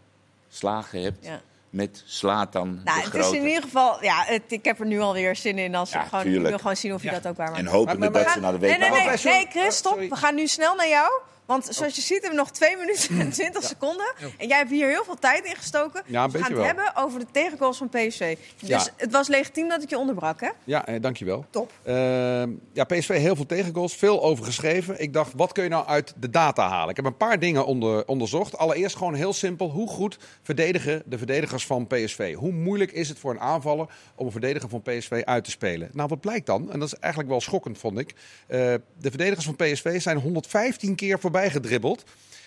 slagen 0.49 1.01
hebt 1.01 1.25
Ja. 1.25 1.41
Met 1.69 2.03
Slatan 2.05 2.81
Nou, 2.83 2.99
de 3.01 3.17
het 3.17 3.25
is 3.25 3.31
in 3.31 3.45
ieder 3.47 3.61
geval... 3.61 4.03
Ja, 4.03 4.23
het, 4.25 4.41
ik 4.47 4.65
heb 4.65 4.79
er 4.79 4.85
nu 4.85 4.99
alweer 4.99 5.35
zin 5.35 5.57
in. 5.57 5.75
Als 5.75 5.89
Ja, 5.91 6.01
ik, 6.01 6.07
gewoon, 6.07 6.25
ik 6.25 6.41
wil 6.41 6.57
gewoon 6.57 6.75
zien 6.77 6.93
of 6.93 7.03
je 7.03 7.09
dat 7.09 7.27
ook 7.27 7.37
waar 7.37 7.47
maakt. 7.51 7.59
En 7.59 7.65
hopen 7.65 7.85
Maar- 7.99 8.11
maar- 8.11 8.11
dat 8.11 8.23
maar- 8.25 8.33
ze 8.33 8.39
naar 8.39 8.51
de 8.51 8.57
Nee, 8.57 8.69
WK 8.71 8.79
nee, 8.79 8.89
nee, 8.89 8.99
Oh, 9.15 9.23
nee, 9.23 9.47
Chris, 9.49 9.75
stop. 9.77 9.91
Sorry. 9.93 10.09
We 10.09 10.15
gaan 10.15 10.35
nu 10.35 10.47
snel 10.47 10.75
naar 10.75 10.87
jou. 10.87 11.11
Want 11.47 11.67
zoals 11.69 11.95
je 11.95 12.01
ziet 12.01 12.21
hebben 12.21 12.29
we 12.29 12.35
nog 12.35 12.51
2 12.51 12.77
minuten 12.77 13.19
en 13.19 13.29
20 13.29 13.63
seconden. 13.63 14.13
En 14.37 14.47
jij 14.47 14.57
hebt 14.57 14.69
hier 14.69 14.87
heel 14.89 15.03
veel 15.03 15.15
tijd 15.19 15.45
in 15.45 15.55
gestoken. 15.55 16.03
Ja, 16.05 16.23
een 16.23 16.31
we 16.31 16.37
gaan 16.37 16.47
het 16.47 16.57
wel. 16.57 16.65
hebben 16.65 16.91
over 16.95 17.19
de 17.19 17.25
tegengoals 17.31 17.77
van 17.77 17.89
PSV. 17.89 18.37
Dus 18.59 18.69
Ja. 18.69 18.83
het 18.95 19.11
was 19.11 19.27
legitiem 19.27 19.69
dat 19.69 19.83
ik 19.83 19.89
je 19.89 19.97
onderbrak, 19.97 20.41
hè? 20.41 20.49
Ja, 20.63 20.85
eh, 20.85 21.01
dankjewel. 21.01 21.45
Top. 21.49 21.71
Ehm, 21.83 22.51
ja, 22.73 22.83
PSV 22.83 23.17
heel 23.17 23.35
veel 23.35 23.45
tegengoals, 23.45 23.95
veel 23.95 24.23
over 24.23 24.45
geschreven. 24.45 25.01
Ik 25.01 25.13
dacht, 25.13 25.33
wat 25.35 25.51
kun 25.51 25.63
je 25.63 25.69
nou 25.69 25.87
uit 25.87 26.13
de 26.19 26.29
data 26.29 26.67
halen? 26.69 26.89
Ik 26.89 26.95
heb 26.95 27.05
een 27.05 27.17
paar 27.17 27.39
dingen 27.39 27.65
onder, 27.65 28.05
onderzocht. 28.07 28.57
Allereerst 28.57 28.95
gewoon 28.95 29.13
heel 29.13 29.33
simpel. 29.33 29.69
Hoe 29.69 29.87
goed 29.89 30.17
verdedigen 30.43 31.03
de 31.05 31.17
verdedigers 31.17 31.65
van 31.65 31.87
PSV? 31.87 32.33
Hoe 32.35 32.51
moeilijk 32.51 32.91
is 32.91 33.09
het 33.09 33.19
voor 33.19 33.31
een 33.31 33.39
aanvaller 33.39 33.87
om 34.15 34.25
een 34.25 34.31
verdediger 34.31 34.69
van 34.69 34.81
PSV 34.81 35.21
uit 35.25 35.43
te 35.43 35.51
spelen? 35.51 35.89
Nou, 35.93 36.07
wat 36.09 36.19
blijkt 36.21 36.45
dan? 36.45 36.71
En 36.71 36.79
dat 36.79 36.87
is 36.87 36.99
eigenlijk 36.99 37.31
wel 37.31 37.41
schokkend, 37.41 37.77
vond 37.77 37.99
ik. 37.99 38.13
Eh, 38.47 38.57
de 38.97 39.09
verdedigers 39.09 39.45
van 39.45 39.55
PSV 39.55 40.01
zijn 40.01 40.17
115 40.17 40.95
keer 40.95 41.19
voorbij 41.19 41.35
gedribbeld. 41.45 42.03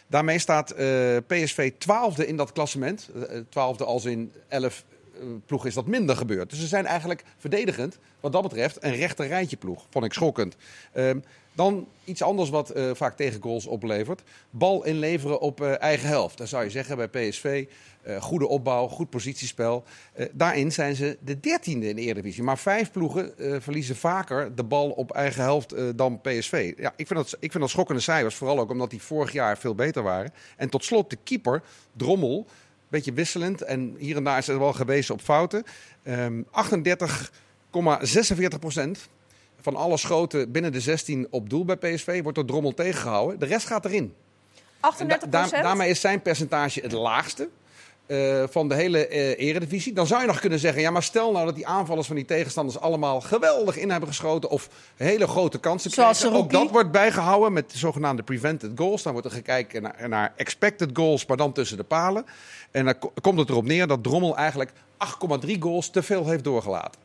Daarmee 0.07 0.39
staat 0.39 0.71
eh, 0.71 1.17
PSV 1.27 1.73
twaalfde 1.79 2.27
in 2.27 2.37
dat 2.37 2.53
klassement. 2.53 3.09
Eh, 3.15 3.39
Twaalfde 3.49 3.85
als 3.85 4.05
in 4.05 4.33
11 4.49 4.85
eh, 4.89 4.97
ploeg 5.47 5.67
is 5.67 5.75
dat 5.75 5.87
minder 5.87 6.17
gebeurd. 6.17 6.51
Dus 6.51 6.59
ze 6.59 6.67
zijn 6.67 6.87
eigenlijk 6.87 7.25
verdedigend, 7.37 7.99
wat 8.21 8.33
dat 8.33 8.43
betreft, 8.43 8.85
een 8.85 8.95
rechter 8.95 9.27
rijtje 9.27 9.57
ploeg. 9.57 9.87
Vond 9.91 10.05
ik 10.05 10.13
schokkend. 10.13 10.57
Ehm, 10.93 11.19
dan 11.53 11.89
iets 12.05 12.23
anders 12.23 12.51
wat 12.51 12.71
eh, 12.71 12.91
vaak 12.95 13.17
tegengoals 13.17 13.67
oplevert. 13.67 14.23
Bal 14.51 14.85
inleveren 14.85 15.41
op 15.41 15.61
eh, 15.61 15.81
eigen 15.81 16.09
helft. 16.09 16.39
Dan 16.39 16.47
zou 16.47 16.65
je 16.65 16.71
zeggen 16.71 16.97
bij 16.97 17.09
PSV, 17.09 17.67
eh, 18.03 18.23
goede 18.23 18.47
opbouw, 18.47 18.89
goed 18.89 19.11
positiespel. 19.11 19.85
Daarin 20.33 20.73
zijn 20.73 20.95
ze 20.95 21.17
de 21.25 21.41
dertiende 21.41 21.89
in 21.89 21.97
de 21.97 22.03
Eredivisie. 22.03 22.43
Maar 22.43 22.59
vijf 22.59 22.91
ploegen 22.91 23.33
verliezen 23.63 23.97
vaker 23.97 24.55
de 24.55 24.65
bal 24.65 24.91
op 24.91 25.11
eigen 25.11 25.43
helft 25.43 25.75
dan 25.97 26.21
PSV. 26.21 26.73
Ja, 26.77 26.93
ik, 26.97 27.07
vind 27.07 27.19
dat, 27.19 27.37
ik 27.41 27.51
vind 27.51 27.63
dat 27.63 27.71
schokkende 27.71 28.01
cijfers. 28.01 28.35
Vooral 28.35 28.59
ook 28.59 28.71
omdat 28.71 28.91
die 28.91 29.03
vorig 29.03 29.33
jaar 29.33 29.59
veel 29.59 29.75
beter 29.75 30.03
waren. 30.03 30.33
En 30.57 30.69
tot 30.69 30.85
slot 30.85 31.11
de 31.11 31.19
keeper, 31.25 31.63
Drommel 31.97 32.47
beetje 32.91 33.13
wisselend. 33.13 33.63
En 33.63 33.95
hier 33.99 34.17
en 34.17 34.25
daar 34.25 34.39
is 34.39 34.49
er 34.49 34.59
wel 34.59 34.73
gewezen 34.73 35.15
op 35.15 35.21
fouten. 35.21 35.65
Ehm 36.03 36.43
38,46 37.73 38.59
procent 38.61 39.09
van 39.61 39.77
alle 39.77 39.97
schoten 39.97 40.51
binnen 40.53 40.73
de 40.73 40.81
16 40.81 41.27
op 41.31 41.51
doel 41.51 41.65
bij 41.65 41.77
PSV 41.77 42.23
wordt 42.23 42.37
door 42.37 42.47
Drommel 42.47 42.75
tegengehouden. 42.75 43.39
De 43.39 43.47
rest 43.47 43.67
gaat 43.67 43.85
erin. 43.85 44.03
En 44.05 44.63
38 44.81 45.29
da- 45.29 45.49
daar- 45.49 45.63
daarmee 45.63 45.91
is 45.91 46.01
zijn 46.01 46.23
percentage 46.23 46.81
het 46.81 46.93
laagste. 46.93 47.49
Eh, 48.11 48.45
van 48.51 48.69
de 48.69 48.75
hele 48.75 49.07
eh, 49.07 49.49
eredivisie. 49.49 49.93
Dan 49.93 50.07
zou 50.07 50.21
je 50.21 50.27
nog 50.27 50.41
kunnen 50.41 50.59
zeggen, 50.59 50.83
ja, 50.83 50.91
maar 50.91 51.03
stel 51.03 51.33
nou 51.33 51.47
dat 51.47 51.55
die 51.55 51.67
aanvallers 51.67 52.07
van 52.07 52.17
die 52.17 52.25
tegenstanders 52.25 52.79
allemaal 52.81 53.21
geweldig 53.21 53.77
in 53.77 53.91
hebben 53.91 54.09
geschoten 54.09 54.51
of 54.51 54.69
hele 54.97 55.27
grote 55.27 55.59
kansen 55.59 55.91
Zoals 55.91 56.19
kregen. 56.19 56.37
Ook 56.37 56.51
dat 56.51 56.71
wordt 56.71 56.91
bijgehouden 56.91 57.53
met 57.53 57.71
de 57.71 57.79
zogenaamde 57.79 58.23
prevented 58.23 58.71
goals. 58.75 59.03
Dan 59.03 59.13
wordt 59.13 59.27
er 59.27 59.35
gekeken 59.35 59.83
naar, 59.83 60.09
naar 60.09 60.33
expected 60.37 60.91
goals, 60.93 61.27
maar 61.27 61.37
dan 61.37 61.53
tussen 61.53 61.77
de 61.77 61.83
palen. 61.83 62.27
En 62.71 62.85
dan 62.85 62.99
ko- 62.99 63.13
komt 63.21 63.39
het 63.39 63.49
erop 63.49 63.65
neer 63.65 63.87
dat 63.87 64.03
Drommel 64.03 64.37
eigenlijk 64.37 64.71
8,3 65.45 65.51
goals 65.61 65.91
te 65.91 66.03
veel 66.03 66.27
heeft 66.29 66.45
doorgelaten. 66.45 67.01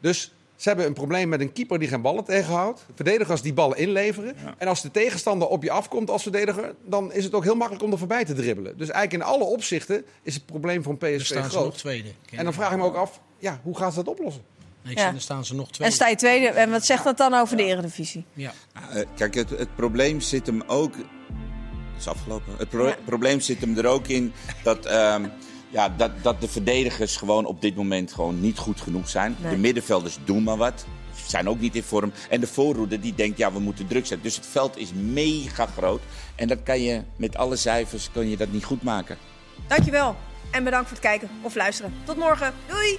Dus 0.00 0.32
ze 0.56 0.68
hebben 0.68 0.86
een 0.86 0.92
probleem 0.92 1.28
met 1.28 1.40
een 1.40 1.52
keeper 1.52 1.78
die 1.78 1.88
geen 1.88 2.00
ballen 2.02 2.24
tegenhoudt. 2.24 2.86
Verdedigers 2.94 3.42
die 3.42 3.52
ballen 3.52 3.76
inleveren. 3.78 4.34
En 4.58 4.68
als 4.68 4.82
de 4.82 4.90
tegenstander 4.90 5.48
op 5.48 5.62
je 5.62 5.70
afkomt 5.70 6.10
als 6.10 6.22
verdediger, 6.22 6.74
dan 6.84 7.12
is 7.12 7.24
het 7.24 7.34
ook 7.34 7.42
heel 7.44 7.54
makkelijk 7.54 7.84
om 7.84 7.92
er 7.92 7.98
voorbij 7.98 8.24
te 8.24 8.32
dribbelen. 8.34 8.78
Dus 8.78 8.88
eigenlijk 8.90 9.24
in 9.24 9.32
alle 9.34 9.44
opzichten 9.44 10.04
is 10.22 10.34
het 10.34 10.46
probleem 10.46 10.82
van 10.82 10.98
PSV 10.98 11.20
staan 11.24 11.36
ze 11.36 11.42
nog 11.42 11.50
groot. 11.50 11.78
tweede. 11.78 12.08
En 12.30 12.44
dan 12.44 12.52
vraag 12.52 12.70
ik 12.72 12.78
me 12.78 12.84
ook 12.84 12.96
af, 12.96 13.20
ja, 13.38 13.60
hoe 13.62 13.76
gaan 13.76 13.90
ze 13.92 13.96
dat 13.96 14.08
oplossen? 14.08 14.42
Nee, 14.82 14.96
Ja. 14.96 15.10
dan 15.10 15.20
staan 15.20 15.44
ze 15.44 15.54
nog 15.54 15.66
En 15.66 15.72
tweede. 15.72 15.94
sta 15.94 16.08
je 16.08 16.16
tweede. 16.16 16.46
En 16.48 16.70
wat 16.70 16.84
zegt 16.86 17.04
dat 17.04 17.16
dan 17.16 17.34
over 17.34 17.56
de 17.56 17.62
Eredivisie? 17.64 18.24
Ja. 18.32 18.52
Eh, 18.92 19.02
kijk, 19.16 19.34
het, 19.34 19.50
het 19.50 19.74
probleem 19.76 20.20
zit 20.20 20.46
hem 20.46 20.62
ook. 20.66 20.94
Het 20.96 22.02
is 22.02 22.08
afgelopen. 22.08 22.52
Het 22.58 22.68
pro- 22.68 22.86
Ja. 22.86 22.96
probleem 23.04 23.40
zit 23.40 23.60
hem 23.60 23.78
er 23.78 23.86
ook 23.86 24.06
in 24.08 24.32
dat, 24.62 24.86
ehm, 24.86 25.26
ja, 25.74 25.88
dat, 25.88 26.10
dat 26.22 26.40
de 26.40 26.48
verdedigers 26.48 27.16
gewoon 27.16 27.46
op 27.46 27.60
dit 27.60 27.76
moment 27.76 28.12
gewoon 28.12 28.40
niet 28.40 28.58
goed 28.58 28.80
genoeg 28.80 29.08
zijn. 29.08 29.36
Nee. 29.40 29.50
De 29.50 29.58
middenvelders 29.58 30.18
doen 30.24 30.42
maar 30.42 30.56
wat. 30.56 30.86
Zijn 31.26 31.48
ook 31.48 31.60
niet 31.60 31.74
in 31.74 31.82
vorm. 31.82 32.12
En 32.28 32.40
de 32.40 32.46
voorroede 32.46 33.00
die 33.00 33.14
denkt, 33.14 33.38
ja, 33.38 33.52
we 33.52 33.58
moeten 33.58 33.86
druk 33.86 34.06
zetten. 34.06 34.26
Dus 34.26 34.36
het 34.36 34.46
veld 34.46 34.76
is 34.76 34.92
mega 34.92 35.66
groot. 35.66 36.00
En 36.34 36.48
dat 36.48 36.58
kan 36.62 36.80
je 36.80 37.02
met 37.16 37.36
alle 37.36 37.56
cijfers 37.56 38.10
kan 38.12 38.28
je 38.28 38.36
dat 38.36 38.52
niet 38.52 38.64
goed 38.64 38.82
maken. 38.82 39.18
Dankjewel. 39.66 40.16
En 40.50 40.64
bedankt 40.64 40.88
voor 40.88 40.96
het 40.96 41.06
kijken 41.06 41.28
of 41.42 41.54
luisteren. 41.54 41.94
Tot 42.04 42.16
morgen. 42.16 42.54
Doei! 42.66 42.98